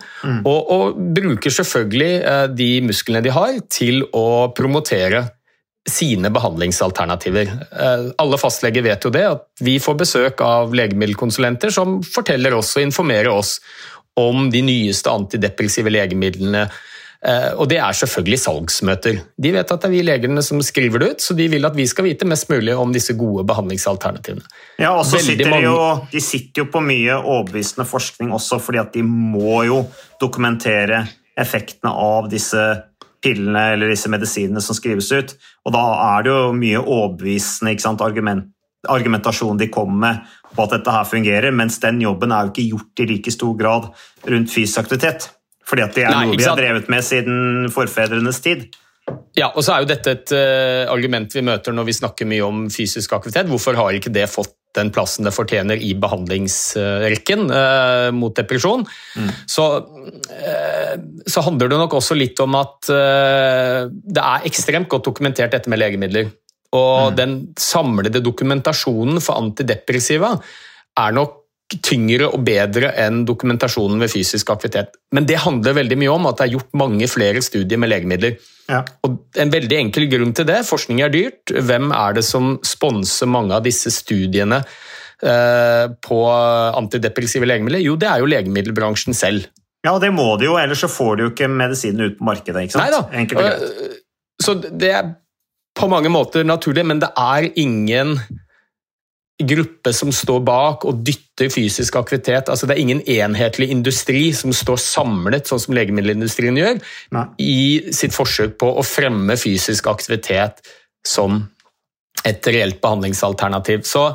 og, 0.41 0.71
og 0.73 0.97
bruker 1.13 1.53
selvfølgelig 1.53 2.13
eh, 2.25 2.47
de 2.49 2.69
musklene 2.81 3.21
de 3.21 3.29
har 3.35 3.59
til 3.69 4.01
å 4.09 4.49
promotere 4.57 5.27
sine 5.85 6.31
behandlingsalternativer. 6.33 7.51
Eh, 7.69 8.07
Alle 8.17 8.39
fastleger 8.41 8.81
vet 8.87 9.05
jo 9.05 9.11
det, 9.13 9.25
at 9.35 9.45
vi 9.61 9.77
får 9.83 9.99
besøk 10.01 10.41
av 10.41 10.73
legemiddelkonsulenter 10.73 11.69
som 11.75 11.99
forteller 12.01 12.55
oss 12.57 12.73
og 12.77 12.87
informerer 12.87 13.29
oss 13.29 13.59
om 14.17 14.49
de 14.53 14.61
nyeste 14.65 15.09
antidepressive 15.13 15.93
legemidlene. 15.93 16.67
Eh, 17.23 17.53
Og 17.55 17.69
det 17.71 17.77
er 17.79 17.95
selvfølgelig 17.95 18.39
salgsmøter. 18.41 19.19
De 19.39 19.51
vet 19.55 19.71
at 19.71 19.81
det 19.81 19.87
er 19.87 19.93
vi 19.93 20.03
legene 20.03 20.43
som 20.43 20.59
skriver 20.65 20.99
det 20.99 21.09
ut, 21.13 21.23
så 21.23 21.35
de 21.37 21.47
vil 21.47 21.65
at 21.65 21.75
vi 21.75 21.85
skal 21.87 22.07
vite 22.09 22.27
mest 22.27 22.49
mulig 22.51 22.75
om 22.75 22.91
disse 22.91 23.15
gode 23.15 23.45
behandlingsalternativene. 23.47 24.43
Ja, 24.81 24.91
og 24.97 25.05
så 25.07 25.21
sitter 25.23 25.47
de, 25.53 25.61
jo, 25.63 25.77
de 26.11 26.21
sitter 26.23 26.65
jo 26.65 26.71
på 26.73 26.81
mye 26.83 27.15
overbevisende 27.21 27.87
forskning 27.87 28.33
også, 28.35 28.59
fordi 28.59 28.81
at 28.81 28.91
de 28.95 29.05
må 29.07 29.61
jo 29.69 29.85
dokumentere 30.19 31.05
effektene 31.39 31.93
av 31.95 32.27
disse 32.31 32.63
pillene 33.23 33.69
eller 33.73 33.93
disse 33.93 34.11
medisinene 34.11 34.61
som 34.61 34.75
skrives 34.75 35.07
ut. 35.15 35.31
Og 35.63 35.73
da 35.75 35.83
er 36.17 36.25
det 36.25 36.33
jo 36.33 36.49
mye 36.57 36.81
overbevisende 36.81 37.77
sant, 37.79 38.03
argument, 38.03 38.49
argumentasjon 38.91 39.61
de 39.61 39.69
kommer 39.71 40.01
med 40.01 40.35
på 40.53 40.65
at 40.65 40.75
dette 40.75 40.91
her 40.91 41.07
fungerer, 41.07 41.55
mens 41.55 41.79
den 41.81 42.03
jobben 42.03 42.35
er 42.35 42.43
jo 42.43 42.51
ikke 42.51 42.67
gjort 42.73 42.99
i 42.99 43.07
like 43.13 43.31
stor 43.31 43.55
grad 43.57 43.87
rundt 44.27 44.51
fysisk 44.51 44.83
aktivitet. 44.83 45.29
Fordi 45.67 45.85
at 45.85 45.95
det 45.95 46.07
er 46.07 46.15
Nei, 46.15 46.25
noe 46.29 46.39
vi 46.39 46.47
har 46.47 46.59
drevet 46.59 46.89
med 46.91 47.05
siden 47.05 47.69
forfedrenes 47.73 48.41
tid. 48.43 48.65
Ja, 49.35 49.49
og 49.49 49.63
så 49.65 49.73
er 49.73 49.83
jo 49.83 49.89
dette 49.89 50.11
et 50.13 50.33
uh, 50.35 50.89
argument 50.93 51.33
vi 51.33 51.43
møter 51.43 51.75
når 51.75 51.87
vi 51.89 51.95
snakker 51.97 52.27
mye 52.29 52.43
om 52.45 52.67
fysisk 52.71 53.15
aktivitet. 53.17 53.49
Hvorfor 53.51 53.75
har 53.79 53.95
ikke 53.97 54.13
det 54.13 54.29
fått 54.31 54.53
den 54.77 54.89
plassen 54.93 55.25
det 55.27 55.33
fortjener 55.35 55.81
i 55.81 55.91
behandlingsrekken 56.01 57.43
uh, 57.49 58.09
mot 58.15 58.33
depresjon? 58.37 58.85
Så, 59.49 59.65
uh, 59.83 60.93
så 61.25 61.45
handler 61.45 61.73
det 61.73 61.81
nok 61.81 61.97
også 61.99 62.17
litt 62.17 62.39
om 62.43 62.57
at 62.61 62.89
det 62.89 64.23
er 64.23 64.47
ekstremt 64.47 64.89
godt 64.91 65.09
dokumentert 65.09 65.53
dette 65.55 65.71
med 65.71 65.81
legemidler. 65.81 66.31
Og 66.73 67.13
den 67.17 67.37
samlede 67.59 68.21
dokumentasjonen 68.25 69.21
for 69.21 69.37
antidepressiva 69.37 70.33
er 70.97 71.13
nok 71.13 71.42
tyngre 71.81 72.27
og 72.29 72.43
bedre 72.45 72.91
enn 72.99 73.23
dokumentasjonen 73.25 74.01
ved 74.03 74.11
fysisk 74.11 74.49
aktivitet. 74.53 74.93
Men 75.15 75.25
det 75.29 75.39
handler 75.43 75.77
veldig 75.77 75.97
mye 76.01 76.11
om 76.13 76.27
at 76.29 76.37
det 76.39 76.45
er 76.47 76.53
gjort 76.57 76.73
mange 76.77 77.07
flere 77.11 77.41
studier 77.45 77.79
med 77.81 77.89
legemidler. 77.93 78.37
Ja. 78.69 78.83
Og 79.03 79.17
En 79.39 79.51
veldig 79.51 79.77
enkel 79.79 80.07
grunn 80.11 80.33
til 80.35 80.45
det, 80.47 80.61
forskning 80.67 81.01
er 81.03 81.09
dyrt. 81.13 81.51
Hvem 81.51 81.91
er 81.95 82.13
det 82.19 82.23
som 82.27 82.59
sponser 82.63 83.27
mange 83.31 83.55
av 83.57 83.63
disse 83.65 83.91
studiene 83.91 84.61
eh, 85.23 85.87
på 86.03 86.19
antidepressive 86.29 87.49
legemidler? 87.49 87.83
Jo, 87.83 87.97
det 87.99 88.09
er 88.11 88.21
jo 88.23 88.29
legemiddelbransjen 88.31 89.17
selv. 89.17 89.49
Ja, 89.83 89.95
og 89.97 90.01
det 90.01 90.13
må 90.15 90.29
de 90.39 90.47
jo, 90.47 90.55
ellers 90.59 90.79
så 90.85 90.87
får 90.87 91.17
de 91.17 91.25
jo 91.25 91.33
ikke 91.33 91.49
medisinen 91.51 92.07
ut 92.07 92.19
på 92.21 92.29
markedet. 92.29 92.67
ikke 92.67 92.77
sant? 92.77 92.85
Nei 92.85 92.93
da. 92.93 93.03
Enkelt 93.23 93.41
og 93.41 93.49
greit. 93.49 93.67
Eh, 93.89 93.99
Så 94.43 94.55
det 94.61 94.89
er 94.91 95.11
på 95.77 95.87
mange 95.89 96.09
måter 96.09 96.43
naturlig, 96.45 96.85
men 96.85 96.99
det 97.01 97.09
er 97.17 97.49
ingen 97.59 98.17
gruppe 99.41 99.93
som 99.93 100.11
står 100.13 100.43
bak 100.45 100.85
og 100.85 101.01
dytter 101.05 101.49
fysisk 101.51 101.95
aktivitet. 101.97 102.49
Altså 102.49 102.67
Det 102.67 102.75
er 102.75 102.83
ingen 102.83 103.01
enhetlig 103.09 103.71
industri 103.73 104.27
som 104.33 104.53
står 104.53 104.77
samlet, 104.77 105.49
sånn 105.49 105.61
som 105.63 105.73
legemiddelindustrien 105.73 106.57
gjør, 106.59 106.79
Nei. 107.15 107.25
i 107.41 107.93
sitt 107.95 108.13
forsøk 108.13 108.59
på 108.61 108.69
å 108.77 108.85
fremme 108.85 109.37
fysisk 109.39 109.89
aktivitet 109.91 110.61
som 111.07 111.47
et 112.23 112.47
reelt 112.47 112.79
behandlingsalternativ. 112.79 113.81
Så, 113.89 114.05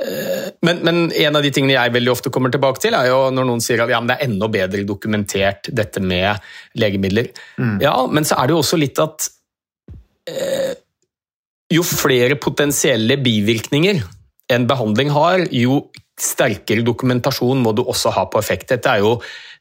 eh, 0.00 0.46
men, 0.62 0.80
men 0.86 1.02
en 1.10 1.36
av 1.36 1.42
de 1.42 1.50
tingene 1.52 1.74
jeg 1.74 1.92
veldig 1.98 2.14
ofte 2.14 2.32
kommer 2.32 2.54
tilbake 2.54 2.80
til, 2.80 2.94
er 2.96 3.10
jo 3.10 3.18
når 3.34 3.48
noen 3.50 3.60
sier 3.60 3.82
at 3.82 3.92
ja, 3.92 4.00
men 4.00 4.08
det 4.08 4.20
er 4.20 4.30
enda 4.30 4.48
bedre 4.52 4.86
dokumentert 4.88 5.68
dette 5.68 6.00
med 6.00 6.38
legemidler. 6.78 7.34
Ja, 7.82 7.98
men 8.08 8.24
så 8.24 8.38
er 8.38 8.48
det 8.48 8.56
jo 8.56 8.62
også 8.62 8.80
litt 8.80 9.02
at 9.02 9.28
eh, 10.30 10.72
jo 11.72 11.84
flere 11.84 12.38
potensielle 12.40 13.18
bivirkninger 13.20 14.00
en 14.54 14.68
behandling 14.70 15.12
har, 15.14 15.46
jo 15.50 15.82
sterkere 16.20 16.84
dokumentasjon 16.86 17.60
må 17.62 17.72
du 17.74 17.82
også 17.82 18.12
ha 18.14 18.26
på 18.30 18.40
effekt. 18.40 18.68
Dette 18.72 18.90
er 18.90 19.02
jo 19.02 19.14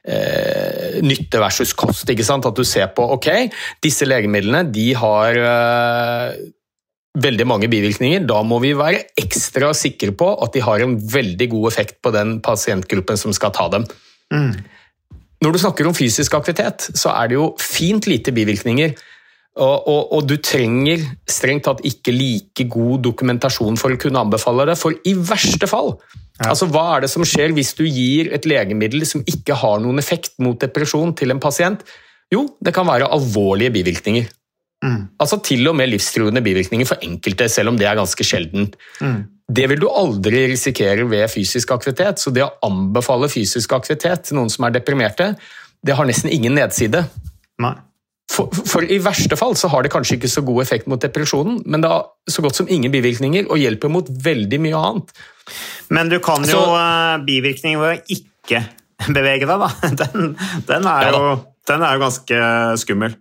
eh, 0.03 0.99
nytte 1.05 1.41
versus 1.41 1.73
kost. 1.77 2.09
ikke 2.09 2.25
sant? 2.27 2.47
At 2.47 2.57
du 2.57 2.65
ser 2.67 2.91
på 2.95 3.05
ok, 3.15 3.29
disse 3.83 4.07
legemidlene 4.07 4.65
de 4.73 4.89
har 4.99 5.39
eh, 5.41 6.41
veldig 7.21 7.47
mange 7.49 7.71
bivirkninger. 7.71 8.27
Da 8.29 8.41
må 8.47 8.61
vi 8.63 8.75
være 8.77 9.05
ekstra 9.19 9.71
sikre 9.77 10.13
på 10.15 10.33
at 10.43 10.53
de 10.55 10.63
har 10.65 10.83
en 10.83 10.97
veldig 10.99 11.49
god 11.55 11.71
effekt 11.71 11.99
på 12.03 12.13
den 12.15 12.39
pasientgruppen 12.43 13.19
som 13.19 13.35
skal 13.35 13.55
ta 13.55 13.67
dem. 13.73 13.87
Når 15.41 15.55
du 15.55 15.57
snakker 15.57 15.87
om 15.89 15.95
fysisk 15.97 16.35
aktivitet, 16.37 16.91
så 16.93 17.15
er 17.17 17.31
det 17.31 17.39
jo 17.39 17.47
fint 17.59 18.05
lite 18.07 18.31
bivirkninger. 18.35 18.93
Og, 19.59 19.87
og, 19.91 20.01
og 20.15 20.27
du 20.29 20.37
trenger 20.39 21.01
strengt 21.27 21.65
tatt 21.67 21.81
ikke 21.83 22.13
like 22.15 22.65
god 22.71 23.01
dokumentasjon 23.03 23.75
for 23.79 23.91
å 23.91 23.99
kunne 23.99 24.21
anbefale 24.23 24.69
det, 24.69 24.77
for 24.79 24.95
i 24.95 25.15
verste 25.17 25.67
fall 25.67 25.97
Altså, 26.41 26.65
Hva 26.71 26.95
er 26.95 27.03
det 27.03 27.11
som 27.11 27.25
skjer 27.27 27.51
hvis 27.53 27.75
du 27.77 27.83
gir 27.85 28.31
et 28.33 28.47
legemiddel 28.49 29.03
som 29.05 29.21
ikke 29.29 29.53
har 29.61 29.81
noen 29.83 30.01
effekt 30.01 30.39
mot 30.41 30.57
depresjon 30.57 31.13
til 31.17 31.33
en 31.33 31.41
pasient? 31.43 31.83
Jo, 32.33 32.47
det 32.63 32.73
kan 32.73 32.87
være 32.87 33.11
alvorlige 33.13 33.75
bivirkninger. 33.75 34.29
Altså 35.21 35.37
Til 35.45 35.67
og 35.69 35.75
med 35.77 35.91
livstruende 35.91 36.41
bivirkninger 36.41 36.87
for 36.89 37.03
enkelte, 37.05 37.45
selv 37.51 37.69
om 37.69 37.77
det 37.77 37.85
er 37.85 37.99
ganske 37.99 38.25
sjeldent. 38.25 38.73
Det 39.51 39.67
vil 39.69 39.81
du 39.83 39.89
aldri 39.91 40.47
risikere 40.53 41.05
ved 41.11 41.27
fysisk 41.29 41.75
aktivitet, 41.75 42.23
så 42.23 42.33
det 42.33 42.45
å 42.45 42.53
anbefale 42.65 43.29
fysisk 43.29 43.75
aktivitet 43.77 44.29
til 44.29 44.39
noen 44.39 44.49
som 44.49 44.65
er 44.65 44.73
deprimerte, 44.79 45.33
det 45.85 45.97
har 45.97 46.07
nesten 46.07 46.31
ingen 46.33 46.55
nedside. 46.57 47.03
Nei. 47.61 47.75
For, 48.31 48.47
for 48.67 48.85
i 48.87 48.99
verste 49.03 49.35
fall 49.39 49.57
så 49.59 49.67
har 49.73 49.83
det 49.83 49.91
kanskje 49.91 50.15
ikke 50.17 50.29
så 50.31 50.43
god 50.47 50.61
effekt 50.63 50.87
mot 50.87 51.01
depresjonen, 51.03 51.57
men 51.65 51.83
det 51.83 51.89
har 51.91 52.05
så 52.31 52.43
godt 52.45 52.61
som 52.61 52.69
ingen 52.71 52.93
bivirkninger 52.93 53.49
og 53.51 53.59
hjelper 53.59 53.91
mot 53.91 54.07
veldig 54.07 54.59
mye 54.63 54.77
annet. 54.79 55.11
Men 55.91 56.11
du 56.11 56.19
kan 56.23 56.45
jo 56.47 56.55
Så- 56.55 56.77
uh, 56.77 57.17
bivirkninger 57.27 57.81
ved 57.81 57.97
å 57.97 58.15
ikke 58.15 58.63
bevege 59.11 59.49
deg, 59.49 59.65
da. 59.65 59.69
Den, 60.03 60.31
den, 60.69 60.87
er, 60.87 61.11
jo, 61.11 61.35
den 61.67 61.83
er 61.83 61.97
jo 61.97 62.03
ganske 62.05 62.41
skummel. 62.85 63.17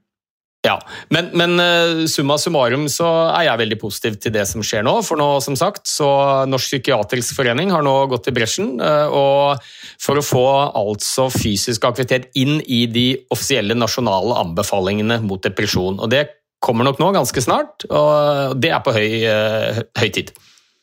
Ja, 0.60 0.76
Men, 1.08 1.30
men 1.32 1.60
eh, 1.60 2.06
summa 2.06 2.36
summarum 2.38 2.84
så 2.92 3.06
er 3.30 3.46
jeg 3.46 3.60
veldig 3.62 3.78
positiv 3.80 4.18
til 4.20 4.34
det 4.34 4.42
som 4.48 4.60
skjer 4.64 4.84
nå. 4.84 4.92
For 5.06 5.16
nå, 5.16 5.28
som 5.40 5.56
sagt, 5.56 5.86
så 5.88 6.08
Norsk 6.50 6.74
psykiatrisk 6.74 7.38
forening 7.38 7.72
har 7.72 7.84
nå 7.86 7.94
gått 8.12 8.28
i 8.28 8.34
bresjen. 8.36 8.74
eh, 8.84 9.08
og 9.08 9.64
For 10.00 10.20
å 10.20 10.24
få 10.24 10.44
altså 10.76 11.30
fysisk 11.32 11.88
aktivitet 11.88 12.28
inn 12.36 12.60
i 12.68 12.84
de 12.92 13.06
offisielle 13.32 13.76
nasjonale 13.78 14.36
anbefalingene 14.42 15.22
mot 15.24 15.40
depresjon. 15.40 15.96
Og 15.96 16.12
Det 16.12 16.26
kommer 16.60 16.84
nok 16.84 17.00
nå 17.00 17.08
ganske 17.16 17.40
snart, 17.40 17.86
og 17.88 18.58
det 18.60 18.68
er 18.68 18.82
på 18.84 18.92
høy, 18.92 19.24
eh, 19.24 19.80
høy 19.96 20.10
tid. 20.12 20.34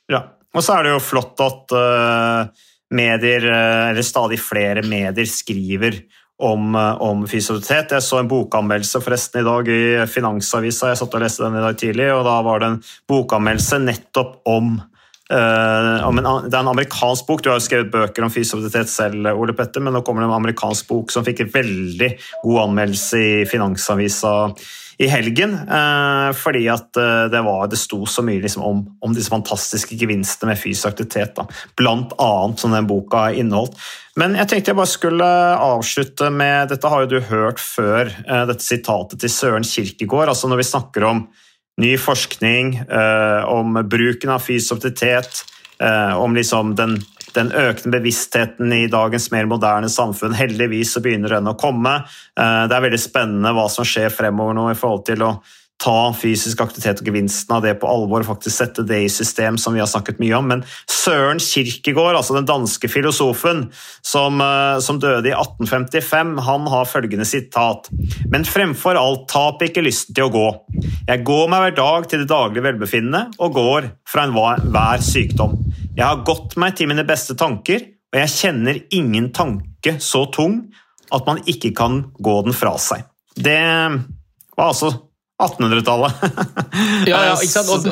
Ja. 0.09 0.23
Og 0.57 0.63
så 0.65 0.73
er 0.73 0.87
det 0.87 0.95
jo 0.95 1.03
flott 1.05 1.37
at 1.43 1.73
medier, 2.89 3.43
eller 3.91 4.01
stadig 4.01 4.39
flere 4.41 4.81
medier, 4.81 5.27
skriver 5.29 5.99
om, 6.37 6.75
eh, 6.75 7.01
om 7.01 7.25
fysioterapeut. 7.27 7.97
Jeg 7.97 8.05
så 8.05 8.19
en 8.19 8.29
bokanmeldelse 8.29 9.01
forresten 9.01 9.41
i 9.41 9.47
dag 9.47 9.67
i 9.67 9.81
Finansavisa. 10.09 10.91
Jeg 10.91 11.01
satt 11.01 11.17
og 11.17 11.23
leste 11.23 11.43
den 11.43 11.57
i 11.57 11.65
dag 11.65 11.79
tidlig, 11.79 12.11
og 12.13 12.23
da 12.27 12.37
var 12.45 12.59
det 12.59 12.69
en 12.71 12.83
bokanmeldelse 13.09 13.81
nettopp 13.85 14.39
om 14.45 14.77
Uh, 15.27 16.07
en, 16.07 16.21
det 16.47 16.55
er 16.55 16.61
en 16.61 16.69
amerikansk 16.71 17.27
bok. 17.27 17.41
Du 17.43 17.49
har 17.49 17.57
jo 17.59 17.65
skrevet 17.65 17.89
bøker 17.91 18.23
om 18.23 18.31
fysioterapeut 18.31 18.87
selv, 18.87 19.27
Ole 19.35 19.51
Petter, 19.51 19.83
men 19.83 19.91
nå 19.91 19.99
kommer 19.99 20.23
det 20.23 20.29
en 20.29 20.37
amerikansk 20.37 20.87
bok 20.87 21.11
som 21.11 21.25
fikk 21.27 21.41
en 21.43 21.51
veldig 21.51 22.09
god 22.45 22.61
anmeldelse 22.61 23.19
i 23.19 23.33
Finansavisa 23.43 24.37
i 24.97 25.07
helgen. 25.07 25.53
Eh, 25.53 26.29
fordi 26.37 26.65
at 26.73 26.97
eh, 26.97 27.25
det, 27.31 27.41
var, 27.45 27.67
det 27.69 27.79
sto 27.79 28.01
så 28.09 28.23
mye 28.25 28.41
liksom, 28.41 28.63
om, 28.65 28.83
om 29.05 29.13
disse 29.13 29.31
fantastiske 29.33 29.97
gevinstene 29.99 30.51
med 30.51 30.61
fysisk 30.61 30.89
aktivitet. 30.91 31.35
Da. 31.37 31.45
Blant 31.77 32.15
annet 32.21 32.61
som 32.63 32.73
den 32.73 32.89
boka 32.89 33.27
inneholdt. 33.31 33.77
Men 34.17 34.33
jeg 34.39 34.49
tenkte 34.49 34.73
jeg 34.73 34.79
bare 34.79 34.89
skulle 34.89 35.27
avslutte 35.61 36.31
med 36.33 36.71
Dette 36.71 36.89
har 36.89 37.03
jo 37.03 37.11
du 37.11 37.19
hørt 37.29 37.61
før, 37.61 38.09
eh, 38.09 38.45
dette 38.49 38.65
sitatet 38.65 39.21
til 39.21 39.33
Søren 39.33 39.67
Kirkegård. 39.67 40.31
altså 40.33 40.49
Når 40.49 40.63
vi 40.63 40.71
snakker 40.71 41.07
om 41.11 41.27
ny 41.77 41.91
forskning, 42.01 42.71
om 43.53 43.75
bruken 43.85 44.31
av 44.33 44.41
fysisk 44.41 44.79
aktivitet, 44.79 45.43
om 46.17 46.33
liksom 46.33 46.71
den 46.73 46.95
den 47.37 47.51
økende 47.53 47.93
bevisstheten 47.99 48.73
i 48.73 48.87
dagens 48.91 49.29
mer 49.33 49.47
moderne 49.49 49.89
samfunn. 49.91 50.35
Heldigvis 50.37 50.95
så 50.95 51.03
begynner 51.05 51.37
den 51.37 51.51
å 51.51 51.57
komme. 51.59 51.99
Eh, 52.37 52.63
Det 52.67 52.75
er 52.75 52.85
veldig 52.89 53.01
spennende 53.01 53.53
hva 53.55 53.69
som 53.69 53.85
skjer 53.87 54.09
fremover 54.13 54.57
nå 54.57 54.71
i 54.71 54.77
forhold 54.77 55.05
til 55.05 55.23
å 55.23 55.31
ta 55.81 56.11
fysisk 56.17 56.61
aktivitet 56.63 57.01
og 57.01 57.09
gevinsten 57.09 57.53
av 57.53 57.61
det 57.65 57.75
på 57.81 57.89
alvor 57.89 58.23
og 58.23 58.29
faktisk 58.31 58.55
sette 58.55 58.85
det 58.87 58.97
i 59.05 59.11
system, 59.11 59.59
som 59.61 59.75
vi 59.75 59.81
har 59.81 59.89
snakket 59.89 60.19
mye 60.21 60.33
om. 60.37 60.47
Men 60.49 60.63
Søren 60.89 61.41
Kirkegård, 61.41 62.17
altså 62.17 62.35
den 62.37 62.47
danske 62.49 62.89
filosofen 62.89 63.67
som, 64.01 64.41
eh, 64.41 64.79
som 64.83 64.99
døde 64.99 65.29
i 65.29 65.35
1855, 65.35 66.37
han 66.47 66.67
har 66.67 66.89
følgende 66.89 67.25
sitat. 67.25 67.89
Men 68.29 68.43
fremfor 68.43 68.97
alt, 68.97 69.27
tap 69.29 69.61
ikke 69.61 69.85
lysten 69.85 70.15
til 70.15 70.25
å 70.27 70.33
gå. 70.33 70.47
Jeg 71.07 71.23
går 71.23 71.47
meg 71.49 71.61
hver 71.61 71.75
dag 71.75 72.09
til 72.09 72.19
det 72.19 72.29
daglige 72.29 72.63
velbefinnende 72.63 73.33
og 73.39 73.53
går 73.53 73.91
fra 74.07 74.25
enhver 74.25 75.01
sykdom. 75.01 75.57
Jeg 75.95 76.05
har 76.05 76.25
gått 76.25 76.57
meg 76.57 76.75
til 76.75 76.87
mine 76.87 77.05
beste 77.05 77.35
tanker, 77.37 77.81
og 78.13 78.19
jeg 78.19 78.33
kjenner 78.33 78.81
ingen 78.91 79.31
tanke 79.31 79.99
så 79.99 80.25
tung 80.31 80.71
at 81.13 81.25
man 81.25 81.39
ikke 81.45 81.73
kan 81.75 82.11
gå 82.19 82.41
den 82.43 82.53
fra 82.53 82.77
seg. 82.81 83.05
Det 83.37 83.61
var 84.57 84.71
altså 84.73 85.06
1800-tallet. 85.43 86.13
Ja, 87.09 87.19
ja, 87.29 87.33
ikke 87.37 87.53
sant? 87.53 87.69
Og, 87.71 87.85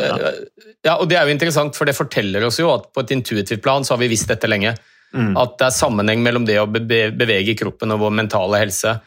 ja, 0.85 0.95
og 0.97 1.07
det 1.09 1.17
er 1.17 1.27
jo 1.27 1.33
interessant, 1.33 1.77
for 1.77 1.87
det 1.87 1.95
forteller 1.97 2.43
oss 2.47 2.59
jo 2.59 2.67
at 2.73 2.89
på 2.93 3.03
et 3.05 3.13
intuitivt 3.15 3.63
plan 3.63 3.85
så 3.85 3.95
har 3.95 4.01
vi 4.01 4.09
visst 4.11 4.29
dette 4.29 4.49
lenge. 4.49 4.75
At 5.15 5.53
det 5.61 5.69
er 5.69 5.75
sammenheng 5.77 6.19
mellom 6.25 6.43
det 6.47 6.57
å 6.59 6.65
bevege 6.67 7.53
kroppen 7.55 7.93
og 7.95 8.01
vår 8.01 8.17
mentale 8.17 8.59
helse. 8.59 8.97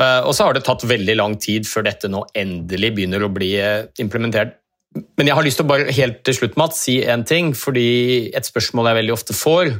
Eh, 0.00 0.20
Og 0.24 0.32
så 0.34 0.46
har 0.46 0.56
det 0.56 0.64
tatt 0.64 0.84
veldig 0.88 1.16
lang 1.18 1.36
tid 1.42 1.68
før 1.68 1.84
dette 1.88 2.08
nå 2.08 2.22
endelig 2.36 2.94
begynner 2.96 3.26
å 3.26 3.32
bli 3.32 3.50
eh, 3.60 3.84
implementert. 4.00 4.56
Men 5.18 5.28
jeg 5.28 5.36
har 5.36 5.44
lyst 5.44 5.60
til 5.60 5.66
å 5.66 5.68
bare 5.74 5.92
helt 5.92 6.22
til 6.24 6.38
slutt, 6.38 6.56
Mats, 6.56 6.80
si 6.86 7.02
en 7.04 7.24
ting, 7.28 7.52
fordi 7.52 8.30
et 8.32 8.48
spørsmål 8.48 8.88
jeg 8.88 8.98
veldig 9.02 9.12
ofte 9.12 9.36
får, 9.36 9.74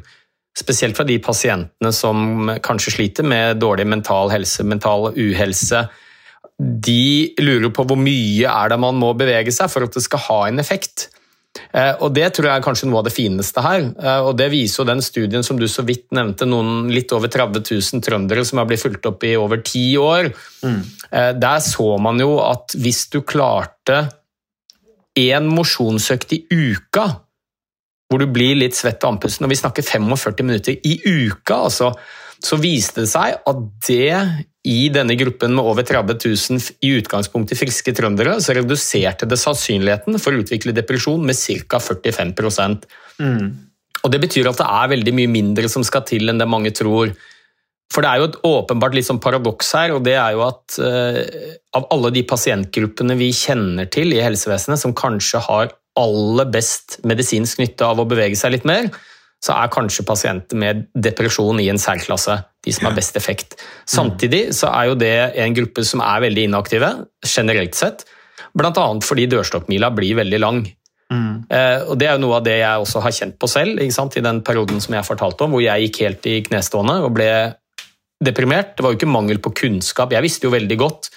spesielt 0.56 0.96
fra 0.96 1.06
de 1.08 1.16
pasientene 1.24 1.92
som 1.92 2.50
kanskje 2.64 2.92
sliter 2.98 3.24
med 3.24 3.60
dårlig 3.60 3.86
mental 3.88 4.32
helse, 4.32 4.64
mental 4.64 5.10
uhelse, 5.16 5.86
de 6.58 7.34
lurer 7.42 7.72
på 7.74 7.84
hvor 7.84 7.98
mye 8.00 8.48
er 8.48 8.72
det 8.72 8.78
man 8.80 8.96
må 8.96 9.12
bevege 9.18 9.52
seg 9.52 9.68
for 9.72 9.84
at 9.84 9.96
det 9.96 10.02
skal 10.06 10.22
ha 10.28 10.38
en 10.48 10.62
effekt. 10.62 11.10
Eh, 11.72 11.94
Og 12.00 12.14
Det 12.14 12.30
tror 12.34 12.48
jeg 12.48 12.56
er 12.60 12.64
kanskje 12.64 12.88
noe 12.88 13.02
av 13.02 13.08
det 13.08 13.14
fineste 13.16 13.62
her. 13.64 13.84
Eh, 13.92 14.20
og 14.24 14.36
Det 14.36 14.48
viser 14.52 14.82
jo 14.82 14.88
den 14.88 15.02
studien 15.04 15.44
som 15.44 15.58
du 15.60 15.66
så 15.68 15.84
vidt 15.84 16.08
nevnte, 16.16 16.48
noen 16.48 16.88
litt 16.92 17.12
over 17.12 17.28
30 17.28 17.60
000 17.60 18.04
trøndere 18.04 18.44
som 18.44 18.58
har 18.58 18.68
blitt 18.68 18.82
fulgt 18.84 19.06
opp 19.06 19.24
i 19.24 19.36
over 19.36 19.60
ti 19.60 19.96
år. 20.00 20.32
Mm. 20.64 20.82
Der 21.40 21.60
så 21.60 22.00
man 22.02 22.18
jo 22.20 22.38
at 22.42 22.74
hvis 22.76 23.06
du 23.12 23.20
klarte 23.22 24.08
én 25.16 25.48
mosjonsøkt 25.48 26.32
i 26.36 26.42
uka, 26.50 27.06
hvor 28.08 28.20
du 28.22 28.26
blir 28.30 28.56
litt 28.58 28.76
svett 28.76 29.02
og 29.04 29.14
andpusten, 29.16 29.46
og 29.46 29.50
vi 29.50 29.58
snakker 29.58 29.82
45 29.86 30.44
minutter 30.44 30.76
i 30.84 30.98
uka, 31.04 31.62
altså, 31.68 31.94
så 32.42 32.58
viste 32.60 33.04
det 33.04 33.10
seg 33.10 33.38
at 33.48 33.62
det 33.86 34.12
i 34.66 34.88
denne 34.92 35.14
gruppen 35.18 35.54
med 35.54 35.68
over 35.68 35.86
30 35.86 36.18
000 36.18 36.64
i 36.84 36.96
utgangspunktet 36.98 37.58
friske 37.58 37.94
trøndere, 37.94 38.34
så 38.42 38.56
reduserte 38.56 39.28
det 39.30 39.38
sannsynligheten 39.38 40.18
for 40.22 40.34
å 40.34 40.42
utvikle 40.42 40.74
depresjon 40.74 41.22
med 41.26 41.38
ca. 41.68 41.78
45% 41.78 42.86
Og 44.02 44.12
Det 44.12 44.20
betyr 44.22 44.50
at 44.50 44.58
det 44.60 44.66
er 44.66 44.92
veldig 44.92 45.14
mye 45.18 45.30
mindre 45.30 45.70
som 45.72 45.86
skal 45.86 46.04
til 46.06 46.28
enn 46.28 46.38
det 46.38 46.50
mange 46.50 46.74
tror. 46.74 47.14
For 47.92 48.02
det 48.02 48.10
er 48.10 48.20
jo 48.20 48.28
et 48.28 48.38
åpenbart 48.46 48.94
litt 48.94 49.06
sånn 49.06 49.22
paradoks 49.22 49.72
her, 49.78 49.94
og 49.94 50.04
det 50.06 50.16
er 50.18 50.34
jo 50.34 50.44
at 50.46 50.78
uh, 50.82 51.18
av 51.78 51.86
alle 51.94 52.10
de 52.14 52.22
pasientgruppene 52.26 53.16
vi 53.18 53.30
kjenner 53.34 53.86
til 53.90 54.14
i 54.14 54.22
helsevesenet 54.22 54.82
som 54.82 54.94
kanskje 54.94 55.42
har 55.46 55.74
aller 55.96 56.50
best 56.52 56.98
medisinsk 57.08 57.62
nytte 57.62 57.86
av 57.86 58.02
å 58.02 58.08
bevege 58.08 58.36
seg 58.38 58.56
litt 58.56 58.66
mer, 58.68 58.90
så 59.46 59.54
er 59.54 59.72
kanskje 59.72 60.04
pasienter 60.06 60.58
med 60.58 60.86
depresjon 60.92 61.60
i 61.62 61.68
en 61.70 61.78
særklasse 61.80 62.40
de 62.66 62.74
som 62.74 62.88
har 62.88 62.96
best 62.96 63.18
effekt. 63.18 63.54
Samtidig 63.86 64.48
så 64.56 64.72
er 64.72 64.90
jo 64.90 64.96
det 64.98 65.14
en 65.42 65.54
gruppe 65.54 65.84
som 65.86 66.02
er 66.02 66.24
veldig 66.26 66.48
inaktive, 66.48 66.90
generelt 67.22 67.78
sett, 67.78 68.02
bl.a. 68.56 68.72
fordi 69.04 69.28
dørstokkmila 69.30 69.92
blir 69.94 70.18
veldig 70.18 70.42
lang. 70.42 70.64
Eh, 71.14 71.84
og 71.86 71.94
Det 71.98 72.08
er 72.08 72.16
jo 72.16 72.24
noe 72.24 72.40
av 72.40 72.46
det 72.46 72.56
jeg 72.58 72.82
også 72.82 73.02
har 73.04 73.14
kjent 73.14 73.38
på 73.38 73.50
selv 73.50 73.78
i 73.82 74.24
den 74.24 74.42
perioden 74.42 74.82
som 74.82 74.96
jeg 74.96 75.06
fortalte 75.06 75.46
om, 75.46 75.54
hvor 75.54 75.62
jeg 75.62 75.86
gikk 75.86 76.02
helt 76.02 76.26
i 76.26 76.40
knestående 76.48 76.98
og 77.04 77.14
ble 77.14 77.30
deprimert. 78.18 78.74
Det 78.74 78.84
var 78.84 78.92
jo 78.92 78.98
ikke 78.98 79.12
mangel 79.12 79.38
på 79.38 79.54
kunnskap. 79.54 80.12
Jeg 80.12 80.24
visste 80.24 80.48
jo 80.48 80.54
veldig 80.54 80.78
godt 80.80 81.10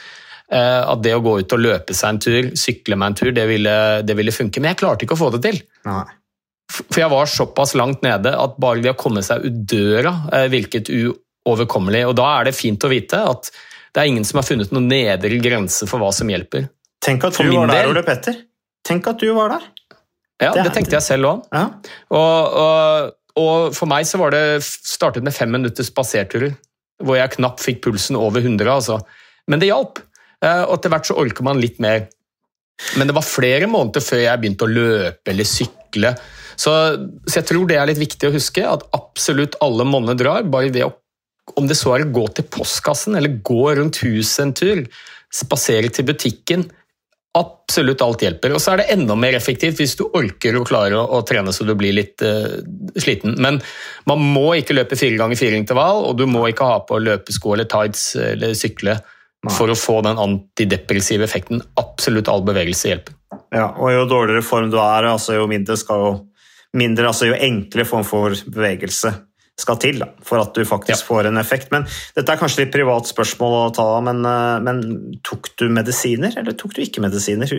eh, 0.51 0.83
at 0.83 1.01
det 1.01 1.15
å 1.17 1.23
gå 1.25 1.39
ut 1.41 1.57
og 1.57 1.63
løpe 1.65 1.97
seg 1.97 2.13
en 2.13 2.21
tur, 2.21 2.51
sykle 2.59 2.99
meg 2.99 3.13
en 3.13 3.19
tur, 3.23 3.33
det 3.33 3.47
ville, 3.49 3.75
det 4.05 4.17
ville 4.19 4.35
funke. 4.35 4.61
Men 4.61 4.73
jeg 4.73 4.83
klarte 4.83 5.07
ikke 5.07 5.17
å 5.17 5.23
få 5.23 5.33
det 5.37 5.43
til. 5.47 5.61
Nei. 5.89 6.05
For 6.87 7.01
jeg 7.01 7.11
var 7.11 7.29
såpass 7.29 7.73
langt 7.77 8.03
nede 8.05 8.31
at 8.39 8.55
bare 8.61 8.81
det 8.83 8.93
å 8.93 8.97
komme 8.99 9.21
seg 9.25 9.43
ut 9.45 9.57
døra 9.69 10.13
eh, 10.35 10.47
virket 10.51 10.89
uoverkommelig. 10.91 12.05
Og 12.09 12.15
da 12.19 12.27
er 12.39 12.49
det 12.49 12.55
fint 12.57 12.83
å 12.87 12.91
vite 12.91 13.19
at 13.31 13.49
det 13.95 14.03
er 14.03 14.09
ingen 14.11 14.25
som 14.27 14.39
har 14.39 14.45
funnet 14.47 14.71
noen 14.75 14.87
nedre 14.91 15.39
grense 15.41 15.87
for 15.89 16.01
hva 16.01 16.11
som 16.15 16.29
hjelper. 16.29 16.67
Tenk 17.03 17.23
at 17.29 17.37
du 17.39 17.49
var 17.51 17.67
der, 17.71 17.81
del- 17.83 17.93
Ole 17.95 18.03
Petter. 18.05 18.35
Tenk 18.85 19.07
at 19.11 19.19
du 19.21 19.29
var 19.35 19.55
der. 19.57 19.65
Ja, 20.39 20.53
Det 20.55 20.67
det 20.69 20.73
tenkte 20.77 20.95
jeg 20.95 21.03
selv 21.03 21.27
òg. 21.27 21.47
Ja. 21.51 21.65
Og, 22.15 22.59
og, 22.63 23.09
og 23.41 23.73
for 23.75 23.91
meg 23.91 24.05
så 24.07 24.19
var 24.21 24.31
det 24.35 24.43
startet 24.63 25.25
med 25.25 25.35
fem 25.35 25.51
minutters 25.51 25.89
spaserturer, 25.91 26.53
hvor 27.03 27.17
jeg 27.19 27.33
knapt 27.35 27.63
fikk 27.65 27.81
pulsen 27.87 28.15
over 28.19 28.39
100. 28.45 28.69
Altså. 28.71 29.01
Men 29.47 29.59
det 29.63 29.71
hjalp, 29.73 30.05
Eh, 30.39 30.61
og 30.63 30.77
etter 30.77 30.91
hvert 30.93 31.03
så 31.09 31.17
orker 31.19 31.43
man 31.43 31.57
litt 31.59 31.81
mer. 31.83 32.05
Men 32.95 33.09
det 33.09 33.15
var 33.17 33.25
flere 33.27 33.67
måneder 33.67 33.99
før 33.99 34.21
jeg 34.23 34.39
begynte 34.39 34.63
å 34.63 34.69
løpe 34.71 35.33
eller 35.33 35.43
sykle. 35.43 36.13
Så, 36.59 36.73
så 37.23 37.39
jeg 37.39 37.47
tror 37.47 37.69
det 37.69 37.77
er 37.79 37.87
litt 37.87 38.01
viktig 38.01 38.27
å 38.27 38.33
huske, 38.35 38.65
at 38.67 38.83
absolutt 38.95 39.55
alle 39.63 39.85
monner 39.87 40.17
drar. 40.19 40.43
bare 40.43 40.73
ved 40.73 40.89
å 40.89 40.95
om 41.57 41.65
det 41.65 41.79
så 41.79 41.95
er 41.95 42.03
å 42.05 42.11
gå 42.13 42.27
til 42.37 42.45
postkassen 42.53 43.15
eller 43.17 43.39
gå 43.41 43.63
rundt 43.79 44.03
huset 44.03 44.43
en 44.43 44.51
tur, 44.53 44.83
spasere 45.33 45.89
til 45.89 46.05
butikken 46.05 46.67
Absolutt 47.37 48.01
alt 48.01 48.23
hjelper. 48.25 48.55
Og 48.57 48.61
så 48.61 48.71
er 48.73 48.81
det 48.81 48.87
enda 48.95 49.13
mer 49.19 49.35
effektivt 49.37 49.77
hvis 49.77 49.93
du 49.99 50.07
orker 50.17 50.55
å 50.57 50.63
klare 50.65 50.97
å, 50.97 51.03
å 51.13 51.19
trene 51.27 51.53
så 51.53 51.65
du 51.67 51.75
blir 51.77 51.93
litt 51.93 52.23
uh, 52.25 52.57
sliten. 52.97 53.35
Men 53.37 53.59
man 54.09 54.23
må 54.33 54.55
ikke 54.57 54.73
løpe 54.73 54.97
fire 54.97 55.19
ganger 55.19 55.37
fire 55.37 55.59
intervall, 55.59 56.07
og 56.09 56.17
du 56.17 56.25
må 56.25 56.47
ikke 56.49 56.65
ha 56.65 56.79
på 56.89 56.97
løpesko 57.05 57.53
eller 57.53 57.69
tights 57.69 58.15
eller 58.17 58.57
sykle 58.57 58.97
for 59.53 59.69
å 59.69 59.77
få 59.77 59.99
den 60.07 60.17
antidepressive 60.19 61.29
effekten. 61.29 61.61
Absolutt 61.79 62.31
all 62.33 62.41
bevegelse 62.49 62.89
hjelper. 62.89 63.15
Ja, 63.53 63.69
og 63.77 63.93
jo 63.93 64.09
dårligere 64.09 64.41
form 64.45 64.73
du 64.73 64.79
er, 64.81 65.11
altså 65.13 65.37
jo 65.37 65.45
mindre 65.49 65.77
skal 65.77 66.01
jo 66.01 66.11
mindre, 66.77 67.09
altså 67.09 67.31
jo 67.31 67.39
enklere 67.39 67.87
form 67.87 68.05
for 68.07 68.35
bevegelse 68.49 69.13
skal 69.59 69.79
til 69.81 69.99
da, 70.01 70.09
for 70.25 70.41
at 70.41 70.55
du 70.55 70.63
faktisk 70.67 71.09
får 71.09 71.29
en 71.29 71.39
effekt. 71.41 71.71
Men 71.73 71.85
Dette 72.15 72.31
er 72.31 72.39
kanskje 72.39 72.63
litt 72.63 72.73
privat 72.75 73.09
spørsmål 73.09 73.57
å 73.59 73.73
ta, 73.75 73.89
men, 74.05 74.23
eh, 74.23 74.61
men 74.63 74.79
tok 75.25 75.51
du 75.59 75.67
medisiner, 75.73 76.37
eller 76.39 76.55
tok 76.55 76.77
du 76.77 76.81
ikke 76.85 77.03
medisiner? 77.03 77.51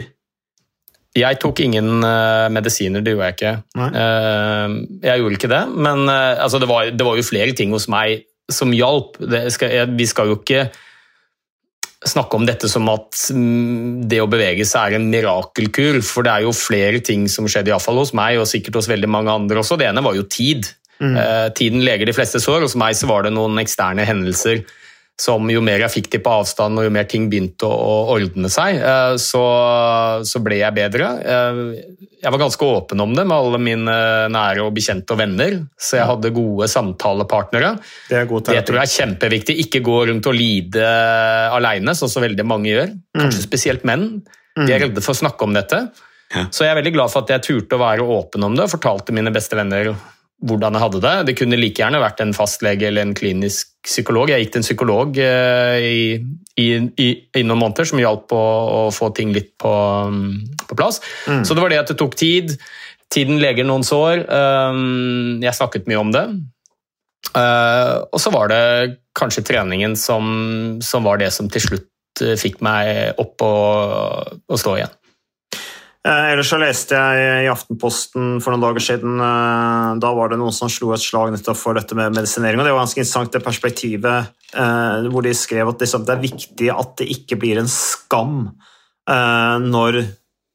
Jeg 1.19 1.41
tok 1.43 1.59
ingen 1.65 2.05
uh, 2.07 2.47
medisiner, 2.55 3.03
det 3.03 3.17
gjorde 3.17 3.29
jeg 3.29 3.35
ikke. 3.35 3.55
Uh, 3.75 4.77
jeg 5.03 5.19
gjorde 5.19 5.39
ikke 5.41 5.51
det, 5.51 5.63
men 5.75 6.05
uh, 6.07 6.39
altså, 6.39 6.61
det, 6.63 6.69
var, 6.71 6.87
det, 6.95 7.07
var, 7.07 7.17
jo 7.19 7.27
flere 7.27 7.57
ting 7.59 7.75
hos 7.75 7.89
meg 7.91 8.29
som 8.51 8.71
hjalp. 8.71 9.19
Skal, 9.51 9.75
jeg, 9.75 9.91
vi 9.99 10.07
skal 10.07 10.31
jo 10.31 10.39
ikke 10.39 10.69
snakke 12.07 12.39
om 12.39 12.47
dette 12.49 12.69
som 12.71 12.89
at 12.89 13.17
mm, 13.35 14.09
det 14.09 14.23
å 14.23 14.29
bevege 14.31 14.65
seg 14.69 14.95
er 14.95 15.01
en 15.01 15.09
mirakelkur, 15.13 16.01
for 16.07 16.25
det 16.25 16.33
er 16.33 16.47
jo 16.47 16.57
flere 16.57 17.03
ting 17.05 17.27
som 17.29 17.49
skjedde, 17.51 17.73
iallfall 17.73 18.01
hos 18.01 18.15
meg 18.17 18.41
og 18.41 18.49
sikkert 18.49 18.81
hos 18.81 18.89
veldig 18.89 19.11
mange 19.11 19.33
andre 19.33 19.61
også. 19.61 19.77
Det 19.81 19.91
ene 19.91 20.05
var 20.05 20.17
jo 20.17 20.25
tid. 20.25 20.71
Mm. 21.01 21.17
Uh, 21.17 21.49
tiden 21.57 21.85
leger 21.85 22.09
de 22.09 22.17
fleste 22.17 22.41
sår. 22.41 22.65
Hos 22.65 22.77
meg 22.81 22.97
så 22.97 23.09
var 23.11 23.25
det 23.27 23.35
noen 23.37 23.61
eksterne 23.61 24.07
hendelser 24.09 24.65
som 25.21 25.51
jo 25.53 25.61
mer 25.65 25.83
jeg 25.85 25.93
fikk 25.93 26.11
de 26.15 26.21
på 26.25 26.33
avstand 26.41 26.81
og 26.81 26.87
jo 26.87 26.93
mer 26.95 27.09
ting 27.11 27.29
begynte 27.31 27.69
å, 27.69 27.97
ordne 28.15 28.51
seg, 28.53 28.81
uh, 28.81 29.15
så, 29.21 29.43
så, 30.27 30.43
ble 30.45 30.61
jeg 30.63 30.77
bedre. 30.77 31.11
Uh, 31.21 32.09
jeg 32.21 32.33
var 32.35 32.43
ganske 32.43 32.67
åpen 32.67 33.01
om 33.05 33.15
det 33.17 33.25
med 33.29 33.37
alle 33.37 33.61
mine 33.63 33.97
nære 34.33 34.65
og 34.65 34.75
bekjente 34.77 35.15
og 35.15 35.21
venner, 35.21 35.57
så 35.81 36.01
jeg 36.01 36.09
hadde 36.11 36.35
gode 36.37 36.69
samtalepartnere. 36.73 37.73
Det, 38.11 38.27
god 38.29 38.51
det 38.51 38.61
tror 38.69 38.81
jeg 38.81 38.89
er 38.91 38.97
kjempeviktig. 38.97 39.57
Ikke 39.65 39.81
gå 39.85 40.03
rundt 40.11 40.29
og 40.29 40.37
lide 40.37 40.85
alene, 41.55 41.97
sånn 41.97 42.13
som 42.13 42.25
veldig 42.25 42.47
mange 42.49 42.73
gjør. 42.73 42.93
Kanskje 43.17 43.41
mm. 43.41 43.47
spesielt 43.49 43.89
menn. 43.89 44.07
De 44.59 44.67
er 44.67 44.77
mm. 44.77 44.85
redde 44.85 45.05
for 45.05 45.17
å 45.17 45.21
snakke 45.23 45.49
om 45.49 45.57
dette. 45.57 45.81
Ja. 46.31 46.45
Så 46.53 46.67
jeg 46.67 46.75
er 46.75 46.79
veldig 46.79 46.95
glad 46.95 47.13
for 47.13 47.25
at 47.25 47.33
jeg 47.33 47.47
turte 47.47 47.77
å 47.79 47.83
være 47.83 48.07
åpen 48.07 48.45
om 48.47 48.55
det 48.55 48.69
og 48.69 48.75
fortalte 48.77 49.15
mine 49.17 49.33
beste 49.35 49.57
venner 49.59 49.95
hvordan 50.41 50.77
jeg 50.77 50.83
hadde 50.85 51.01
det. 51.05 51.15
Det 51.29 51.37
kunne 51.39 51.59
like 51.59 51.83
gjerne 51.83 52.01
vært 52.01 52.23
en 52.25 52.33
fastlege 52.37 52.89
eller 52.89 53.07
en 53.07 53.17
klinisk 53.17 53.73
psykolog. 53.87 54.31
Jeg 54.33 54.45
gikk 54.45 54.55
til 54.55 54.63
en 54.63 54.67
psykolog 54.67 55.19
eh, 55.21 55.81
i, 55.81 56.05
i, 56.61 56.69
i, 56.81 57.09
i 57.41 57.43
noen 57.45 57.61
måneder 57.61 57.89
som 57.89 58.01
hjalp 58.01 58.33
å, 58.37 58.45
å 58.77 58.81
få 58.95 59.11
ting 59.17 59.35
litt 59.37 59.53
på, 59.61 59.73
på 60.65 60.79
plass. 60.79 61.01
Mm. 61.29 61.45
Så 61.45 61.57
det 61.57 61.65
var 61.65 61.73
det 61.73 61.83
at 61.83 61.93
det 61.93 61.99
tok 62.01 62.17
tid. 62.21 62.57
Tiden 63.13 63.41
leger 63.43 63.67
noen 63.67 63.85
sår. 63.87 64.25
Um, 64.31 65.41
jeg 65.43 65.57
snakket 65.59 65.89
mye 65.91 66.01
om 66.01 66.15
det. 66.15 66.25
Uh, 67.35 68.07
og 68.09 68.19
så 68.23 68.33
var 68.33 68.51
det 68.51 68.63
kanskje 69.19 69.45
treningen 69.47 69.97
som, 69.99 70.79
som, 70.83 71.05
var 71.05 71.21
det 71.21 71.29
som 71.35 71.51
til 71.53 71.63
slutt 71.67 72.25
uh, 72.25 72.37
fikk 72.41 72.63
meg 72.65 73.19
opp 73.21 73.45
og, 73.45 74.39
og 74.49 74.63
stå 74.63 74.79
igjen. 74.79 74.97
Eh, 76.01 76.27
ellers 76.33 76.49
så 76.49 76.57
leste 76.57 76.97
jeg 76.97 77.43
i 77.45 77.49
Aftenposten 77.53 78.39
for 78.41 78.55
noen 78.55 78.63
dager 78.65 78.81
siden 78.81 79.19
eh, 79.21 79.89
Da 80.01 80.13
var 80.17 80.31
det 80.33 80.39
noen 80.41 80.55
som 80.57 80.71
slo 80.73 80.95
et 80.95 81.03
slag 81.05 81.29
nettopp 81.35 81.59
for 81.61 81.77
dette 81.77 81.97
med 81.99 82.15
medisinering. 82.17 82.57
og 82.57 82.65
Det 82.65 82.73
var 82.73 82.87
ganske 82.87 83.03
interessant 83.03 83.35
det 83.35 83.43
perspektivet 83.45 84.31
eh, 84.57 85.11
hvor 85.13 85.27
de 85.27 85.35
skrev 85.37 85.69
at 85.69 85.83
det 85.83 86.15
er 86.15 86.23
viktig 86.23 86.71
at 86.73 86.95
det 87.03 87.11
ikke 87.17 87.37
blir 87.43 87.61
en 87.61 87.71
skam 87.71 88.43
når 89.11 89.97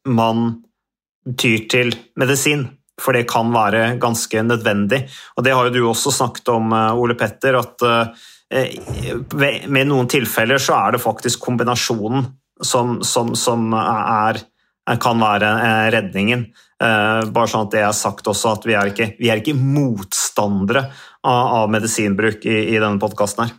man 0.08 0.44
tyr 1.36 1.66
til 1.68 1.90
medisin. 2.16 2.62
For 3.02 3.12
det 3.12 3.26
kan 3.28 3.50
være 3.52 3.98
ganske 4.00 4.44
nødvendig. 4.46 5.02
Og 5.36 5.44
Det 5.44 5.52
har 5.52 5.68
jo 5.68 5.74
du 5.74 5.82
også 5.90 6.14
snakket 6.16 6.54
om, 6.54 6.72
Ole 6.72 7.18
Petter, 7.20 7.58
at 7.60 7.84
med 9.68 9.90
noen 9.90 10.08
tilfeller 10.08 10.62
så 10.62 10.78
er 10.78 10.96
det 10.96 11.04
faktisk 11.04 11.44
kombinasjonen 11.44 12.30
som, 12.64 13.02
som, 13.04 13.34
som 13.36 13.76
er 13.76 14.40
kan 15.02 15.20
være 15.22 15.50
eh, 15.66 15.90
redningen. 15.96 16.46
Eh, 16.84 17.26
bare 17.34 17.50
sånn 17.50 17.68
at 17.68 17.74
det 17.74 17.84
er 17.86 17.94
sagt 17.98 18.28
også, 18.30 18.56
at 18.60 18.66
vi 18.68 18.78
er 18.78 18.92
ikke, 18.92 19.14
vi 19.18 19.32
er 19.32 19.42
ikke 19.42 19.58
motstandere 19.58 20.88
av, 21.26 21.46
av 21.64 21.70
medisinbruk 21.74 22.46
i, 22.46 22.58
i 22.76 22.82
denne 22.82 23.02
podkasten 23.02 23.48
her. 23.48 23.56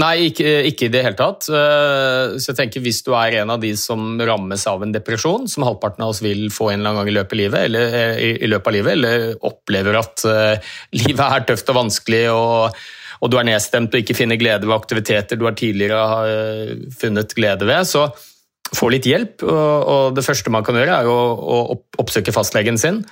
Nei, 0.00 0.26
ikke, 0.26 0.48
ikke, 0.66 0.88
i 0.88 0.90
det 0.90 1.04
hele 1.04 1.18
tatt. 1.18 1.46
Eh, 1.46 2.34
så 2.40 2.50
jeg 2.50 2.58
tenker 2.58 2.82
Hvis 2.82 3.04
du 3.06 3.12
er 3.14 3.36
en 3.42 3.52
av 3.54 3.60
de 3.62 3.74
som 3.78 4.16
rammes 4.18 4.66
av 4.66 4.82
en 4.82 4.94
depresjon, 4.94 5.46
som 5.50 5.68
halvparten 5.68 6.02
av 6.02 6.14
oss 6.14 6.24
vil 6.24 6.48
få 6.50 6.72
en 6.72 6.80
eller 6.80 6.90
annen 6.90 7.04
gang 7.04 7.12
i 7.12 7.16
løpet 7.20 7.36
av 7.36 7.42
livet, 7.44 7.68
eller, 7.68 8.18
i, 8.24 8.50
løpet 8.50 8.72
av 8.72 8.78
livet, 8.80 8.96
eller 8.96 9.46
opplever 9.52 10.00
at 10.00 10.28
livet 11.04 11.24
er 11.28 11.48
tøft 11.50 11.70
og 11.70 11.82
vanskelig, 11.84 12.26
og, 12.32 12.84
og, 13.20 13.30
du 13.30 13.38
er 13.38 13.52
nedstemt 13.52 13.94
og 13.94 14.02
ikke 14.02 14.16
finner 14.18 14.40
glede 14.40 14.66
ved 14.66 14.74
aktiviteter 14.74 15.38
du 15.38 15.46
har 15.46 15.58
tidligere 15.58 16.88
funnet 16.98 17.36
glede 17.38 17.68
ved, 17.68 17.86
så, 17.86 18.08
få 18.76 18.90
litt 18.92 19.06
hjelp. 19.08 19.42
og 19.46 20.14
Det 20.16 20.24
første 20.26 20.52
man 20.52 20.66
kan 20.66 20.78
gjøre, 20.78 21.00
er 21.00 21.10
å 21.10 21.78
oppsøke 22.02 22.34
fastlegen 22.34 22.78
sin. 22.80 23.02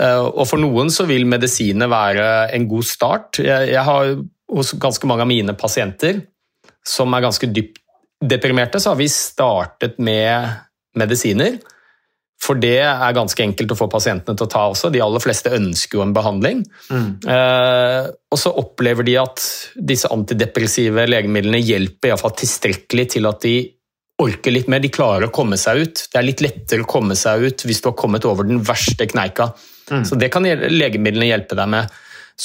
Eh, 0.00 0.22
og 0.22 0.44
For 0.48 0.60
noen 0.60 0.92
så 0.92 1.06
vil 1.08 1.26
medisiner 1.28 1.90
være 1.90 2.26
en 2.56 2.68
god 2.68 2.88
start. 2.88 3.40
Jeg 3.42 3.84
har 3.88 4.16
hos 4.52 4.74
ganske 4.78 5.08
mange 5.10 5.24
av 5.24 5.30
mine 5.30 5.56
pasienter 5.58 6.22
som 6.86 7.14
er 7.16 7.24
ganske 7.24 7.48
dypt 7.50 7.82
deprimerte, 8.22 8.80
så 8.80 8.94
har 8.94 9.00
vi 9.00 9.08
startet 9.12 9.98
med 10.00 10.46
medisiner. 10.96 11.58
For 12.46 12.58
det 12.60 12.78
er 12.84 13.16
ganske 13.16 13.42
enkelt 13.42 13.72
å 13.72 13.78
få 13.78 13.88
pasientene 13.90 14.36
til 14.36 14.46
å 14.46 14.50
ta 14.52 14.66
også. 14.70 14.90
De 14.92 15.00
aller 15.02 15.22
fleste 15.24 15.52
ønsker 15.56 15.98
jo 15.98 16.04
en 16.04 16.14
behandling. 16.16 16.62
Mm. 16.92 17.08
Eh, 17.32 18.08
og 18.32 18.40
så 18.40 18.52
opplever 18.60 19.06
de 19.08 19.16
at 19.20 19.42
disse 19.88 20.10
antidepressive 20.12 21.06
legemidlene 21.08 21.62
hjelper 21.64 22.12
i 22.12 22.18
fall 22.20 22.36
tilstrekkelig 22.36 23.06
til 23.16 23.28
at 23.30 23.40
de 23.44 23.56
orker 24.22 24.54
litt 24.54 24.68
mer, 24.72 24.80
de 24.80 24.88
klarer 24.92 25.28
å 25.28 25.34
komme 25.34 25.58
seg 25.60 25.82
ut. 25.82 26.04
Det 26.12 26.20
er 26.20 26.24
litt 26.26 26.42
lettere 26.44 26.84
å 26.84 26.88
komme 26.88 27.16
seg 27.18 27.44
ut 27.44 27.66
hvis 27.68 27.82
du 27.84 27.90
har 27.90 27.98
kommet 27.98 28.24
over 28.28 28.48
den 28.48 28.62
verste 28.64 29.08
kneika. 29.08 29.50
Mm. 29.90 30.04
Så 30.08 30.18
Det 30.18 30.30
kan 30.32 30.46
legemidlene 30.46 31.28
hjelpe 31.28 31.58
deg 31.58 31.68
med. 31.72 31.92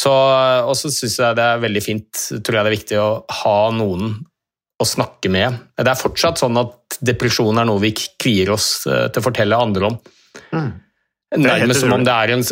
Og 0.08 0.76
så 0.78 0.92
syns 0.92 1.18
jeg 1.20 1.38
det 1.40 1.46
er 1.46 1.64
veldig 1.64 1.84
fint, 1.84 2.26
tror 2.44 2.58
jeg 2.58 2.66
det 2.66 2.72
er 2.72 2.78
viktig 2.78 3.00
å 3.00 3.10
ha 3.44 3.56
noen 3.76 4.20
å 4.82 4.88
snakke 4.88 5.30
med. 5.32 5.60
Det 5.78 5.88
er 5.88 6.00
fortsatt 6.00 6.42
sånn 6.42 6.58
at 6.60 7.00
depresjon 7.06 7.60
er 7.62 7.68
noe 7.70 7.82
vi 7.84 7.94
kvier 7.94 8.52
oss 8.56 8.88
eh, 8.90 9.08
til 9.14 9.22
å 9.22 9.26
fortelle 9.26 9.60
andre 9.62 9.92
om. 9.92 9.98
Mm. 10.56 10.70
Nærmest 11.42 11.84
som 11.84 11.96
om 11.96 12.06
det 12.06 12.14
er 12.14 12.36
en 12.36 12.46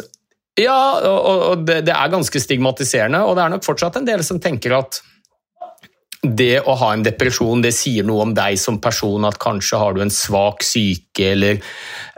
Ja, 0.59 0.78
og 1.09 1.65
det 1.67 1.93
er 1.93 2.11
ganske 2.11 2.41
stigmatiserende, 2.41 3.22
og 3.24 3.38
det 3.38 3.43
er 3.43 3.53
nok 3.53 3.65
fortsatt 3.65 3.99
en 3.99 4.07
del 4.07 4.24
som 4.28 4.41
tenker 4.43 4.76
at 4.78 5.01
det 6.24 6.59
å 6.67 6.76
ha 6.76 6.89
en 6.93 7.03
depresjon 7.05 7.61
det 7.63 7.72
sier 7.76 8.03
noe 8.07 8.26
om 8.26 8.34
deg 8.36 8.59
som 8.59 8.80
person, 8.84 9.24
at 9.28 9.39
kanskje 9.39 9.80
har 9.80 9.95
du 9.95 10.03
en 10.03 10.11
svak 10.11 10.65
syke 10.67 11.32
eller 11.32 11.61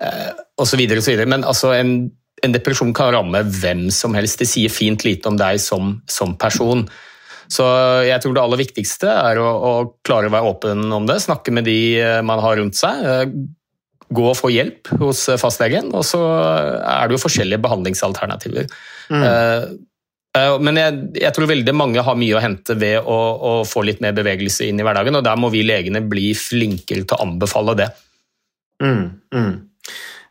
eh, 0.02 0.32
osv. 0.62 0.82
Men 1.30 1.46
altså, 1.46 1.76
en, 1.78 2.10
en, 2.42 2.56
depresjon 2.56 2.94
kan 2.98 3.14
ramme 3.14 3.44
hvem 3.62 3.90
som 3.94 4.18
helst. 4.18 4.42
Det 4.42 4.50
sier 4.50 4.74
fint 4.74 5.06
lite 5.06 5.30
om 5.30 5.38
deg 5.38 5.62
som, 5.62 6.00
som 6.10 6.34
person. 6.42 6.88
Så 7.52 7.66
jeg 8.08 8.24
tror 8.24 8.34
det 8.34 8.42
aller 8.42 8.62
viktigste 8.64 9.12
er 9.12 9.42
å, 9.42 9.48
å, 9.52 9.72
klare 10.08 10.32
å 10.32 10.34
være 10.34 10.54
åpen 10.56 10.86
om 10.96 11.06
det, 11.10 11.20
snakke 11.22 11.54
med 11.54 11.68
de 11.70 11.80
eh, 12.02 12.22
man 12.26 12.42
har 12.42 12.58
rundt 12.58 12.80
seg. 12.80 13.06
Eh, 13.06 13.28
gå 14.12 14.26
og 14.28 14.36
få 14.36 14.50
hjelp 14.52 14.90
hos 15.00 15.28
fastlegen, 15.40 15.94
og 15.96 16.02
så 16.04 16.20
er 16.26 17.08
det 17.08 17.16
jo 17.16 17.22
forskjellige 17.22 17.62
behandlingsalternativer. 17.64 18.66
Mm. 19.14 19.24
Eh, 19.24 19.32
Eh, 19.62 19.70
men 20.64 20.80
jeg, 20.80 21.00
jeg, 21.20 21.34
tror 21.36 21.50
veldig 21.50 21.74
mange 21.76 22.04
har 22.08 22.16
mye 22.16 22.38
å 22.38 22.44
hente 22.44 22.78
ved 22.80 23.02
å, 23.04 23.18
å, 23.36 23.52
få 23.68 23.84
litt 23.84 24.00
mer 24.04 24.16
bevegelse 24.16 24.70
inn 24.70 24.80
i 24.80 24.86
hverdagen, 24.86 25.18
og 25.20 25.26
der 25.28 25.40
må 25.40 25.50
vi 25.52 25.66
legene 25.68 26.00
bli 26.08 26.30
flinkere 26.38 27.04
til 27.04 27.18
å 27.18 27.26
anbefale 27.26 27.76
det. 27.82 27.90
Mm, 28.82 29.04
mm. 29.36 29.52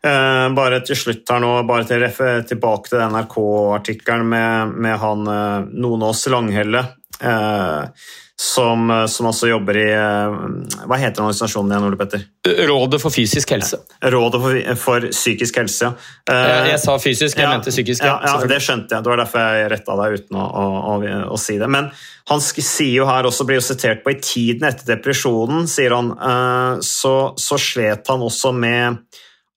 Eh, 0.01 0.47
bare 0.57 0.79
til 0.81 0.97
slutt 0.97 1.29
her 1.29 1.43
nå, 1.43 1.51
bare 1.69 1.85
til, 1.85 2.07
tilbake 2.49 2.89
til 2.89 3.03
NRK-artikkelen 3.13 4.25
med, 4.33 4.73
med, 4.73 4.97
han 5.03 5.29
eh, 5.29 5.69
Nonås 5.85 6.25
Langhelle. 6.33 6.81
Eh, 7.21 8.07
som, 8.41 8.89
eh, 8.91 9.05
som 9.05 9.27
også 9.29 9.51
jobber 9.51 9.77
i 9.77 9.87
eh, 9.93 10.35
Hva 10.89 10.97
heter 10.97 11.21
organisasjonen 11.21 11.75
igjen, 11.75 11.83
Ole 11.91 11.97
Petter? 11.99 12.23
Rådet 12.71 12.97
for 13.03 13.13
fysisk 13.13 13.51
helse. 13.53 13.77
Rådet 14.01 14.39
for, 14.41 14.61
for 14.81 15.05
psykisk 15.13 15.59
helse, 15.61 15.85
ja. 15.85 15.91
Jeg, 16.31 16.71
jeg 16.71 16.79
sa 16.81 16.95
fysisk, 17.03 17.37
jeg 17.37 17.45
ja, 17.45 17.51
mente 17.53 17.73
psykisk. 17.73 18.01
Ja, 18.07 18.15
ja, 18.25 18.39
det 18.49 18.57
skjønte 18.65 18.95
jeg. 18.97 19.05
Det 19.05 19.11
var 19.11 19.19
derfor 19.21 19.45
jeg 19.45 19.67
retta 19.75 19.97
deg 19.99 20.15
uten 20.17 20.39
å, 20.41 20.45
å, 20.47 20.63
å, 20.89 20.95
å, 21.35 21.37
si 21.37 21.59
det. 21.61 21.69
Men 21.69 21.91
han 22.31 22.41
sier 22.41 22.95
jo 22.95 23.05
her 23.09 23.29
også, 23.29 23.45
blir 23.45 23.59
jo 23.59 23.65
sitert 23.67 24.01
på 24.01 24.15
i 24.15 24.17
tiden 24.23 24.65
etter 24.71 24.89
depresjonen, 24.95 25.67
sier 25.69 25.93
han, 25.93 26.09
eh, 26.17 26.81
så, 26.85 27.15
så 27.37 27.59
slet 27.61 28.09
han 28.09 28.23
også 28.25 28.53
med 28.57 29.03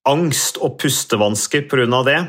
angst 0.05 0.59
og 0.61 0.75
pustevansker 0.83 1.65
pga. 1.71 2.03
det. 2.05 2.19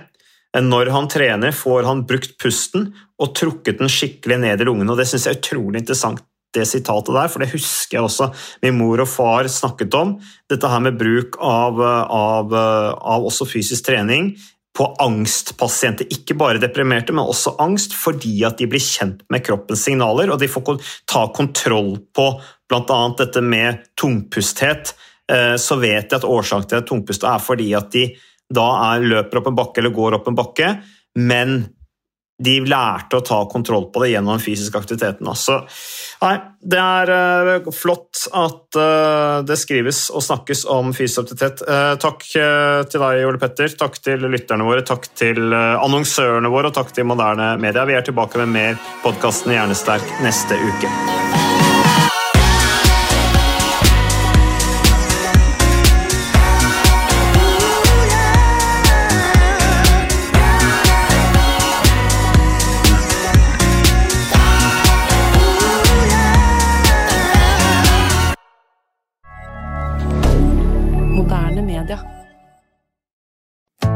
Når 0.56 0.88
han 0.94 1.10
trener, 1.12 1.52
får 1.52 1.84
han 1.84 2.00
brukt 2.08 2.38
pusten 2.40 2.88
og 3.20 3.34
trukket 3.36 3.82
den 3.82 3.92
skikkelig 3.92 4.40
ned 4.40 4.64
i 4.64 4.68
lungene. 4.70 4.88
og 4.94 4.96
Det 4.96 5.04
syns 5.10 5.28
jeg 5.28 5.36
er 5.36 5.42
utrolig 5.42 5.84
interessant 5.84 6.24
det 6.54 6.66
sitatet 6.68 7.14
der, 7.14 7.30
for 7.32 7.42
det 7.42 7.52
husker 7.52 7.98
jeg 7.98 8.06
også 8.06 8.30
min 8.62 8.78
mor 8.78 9.02
og 9.02 9.10
far 9.10 9.48
snakket 9.50 9.94
om. 9.98 10.16
Dette 10.50 10.70
her 10.70 10.84
med 10.84 10.98
bruk 11.00 11.38
av, 11.42 11.80
av, 11.82 12.54
av 12.56 13.26
også 13.26 13.48
fysisk 13.50 13.88
trening 13.90 14.34
på 14.76 14.86
angstpasienter. 15.00 16.08
Ikke 16.12 16.36
bare 16.36 16.60
deprimerte, 16.60 17.14
men 17.16 17.24
også 17.24 17.54
angst, 17.62 17.96
fordi 17.96 18.38
at 18.44 18.58
de 18.60 18.68
blir 18.70 18.82
kjent 18.82 19.24
med 19.32 19.44
kroppens 19.46 19.86
signaler, 19.88 20.32
og 20.32 20.40
de 20.42 20.50
får 20.52 20.76
ta 21.08 21.26
kontroll 21.36 21.96
på 22.16 22.28
bl.a. 22.68 23.00
dette 23.18 23.42
med 23.44 23.86
tungpusthet. 24.00 24.92
Eh, 25.32 25.54
så 25.60 25.78
vet 25.80 26.10
de 26.10 26.18
at 26.18 26.28
årsaken 26.28 26.68
til 26.70 26.84
tungpust 26.86 27.24
er 27.26 27.40
fordi 27.42 27.72
at 27.78 27.88
de 27.94 28.10
da 28.52 28.66
er, 28.92 29.06
løper 29.06 29.40
opp 29.40 29.48
en 29.50 29.58
bakke 29.58 29.82
eller 29.82 29.94
går 29.94 30.20
opp 30.20 30.28
en 30.30 30.38
bakke, 30.38 30.68
men 31.18 31.56
de 32.36 32.58
lærte 32.68 33.16
å 33.16 33.24
ta 33.24 33.38
kontroll 33.48 33.88
på 33.92 34.02
det 34.02 34.10
gjennom 34.12 34.36
den 34.36 34.44
fysiske 34.44 34.76
aktiviteten. 34.76 35.28
Så 35.38 35.56
nei, 36.20 36.34
det 36.60 36.82
er 36.82 37.12
uh, 37.64 37.70
flott 37.72 38.26
at 38.36 38.76
uh, 38.76 39.40
det 39.46 39.56
skrives 39.60 40.06
og 40.12 40.24
snakkes 40.26 40.66
om 40.72 40.92
fysisk 40.96 41.24
aktivitet. 41.24 41.64
Uh, 41.64 41.94
takk 42.02 42.26
til 42.26 43.06
deg, 43.06 43.24
Ole 43.24 43.40
Petter. 43.40 43.72
Takk 43.80 43.98
til 44.04 44.28
lytterne 44.28 44.68
våre. 44.68 44.84
Takk 44.86 45.08
til 45.16 45.48
annonsørene 45.56 46.52
våre, 46.52 46.70
og 46.70 46.76
takk 46.76 46.92
til 46.96 47.08
moderne 47.08 47.54
media. 47.62 47.88
Vi 47.88 47.96
er 47.96 48.06
tilbake 48.06 48.44
med 48.44 48.54
mer 48.56 48.80
podkasten 49.04 49.56
Hjernesterk 49.56 50.16
neste 50.26 50.60
uke. 50.60 51.45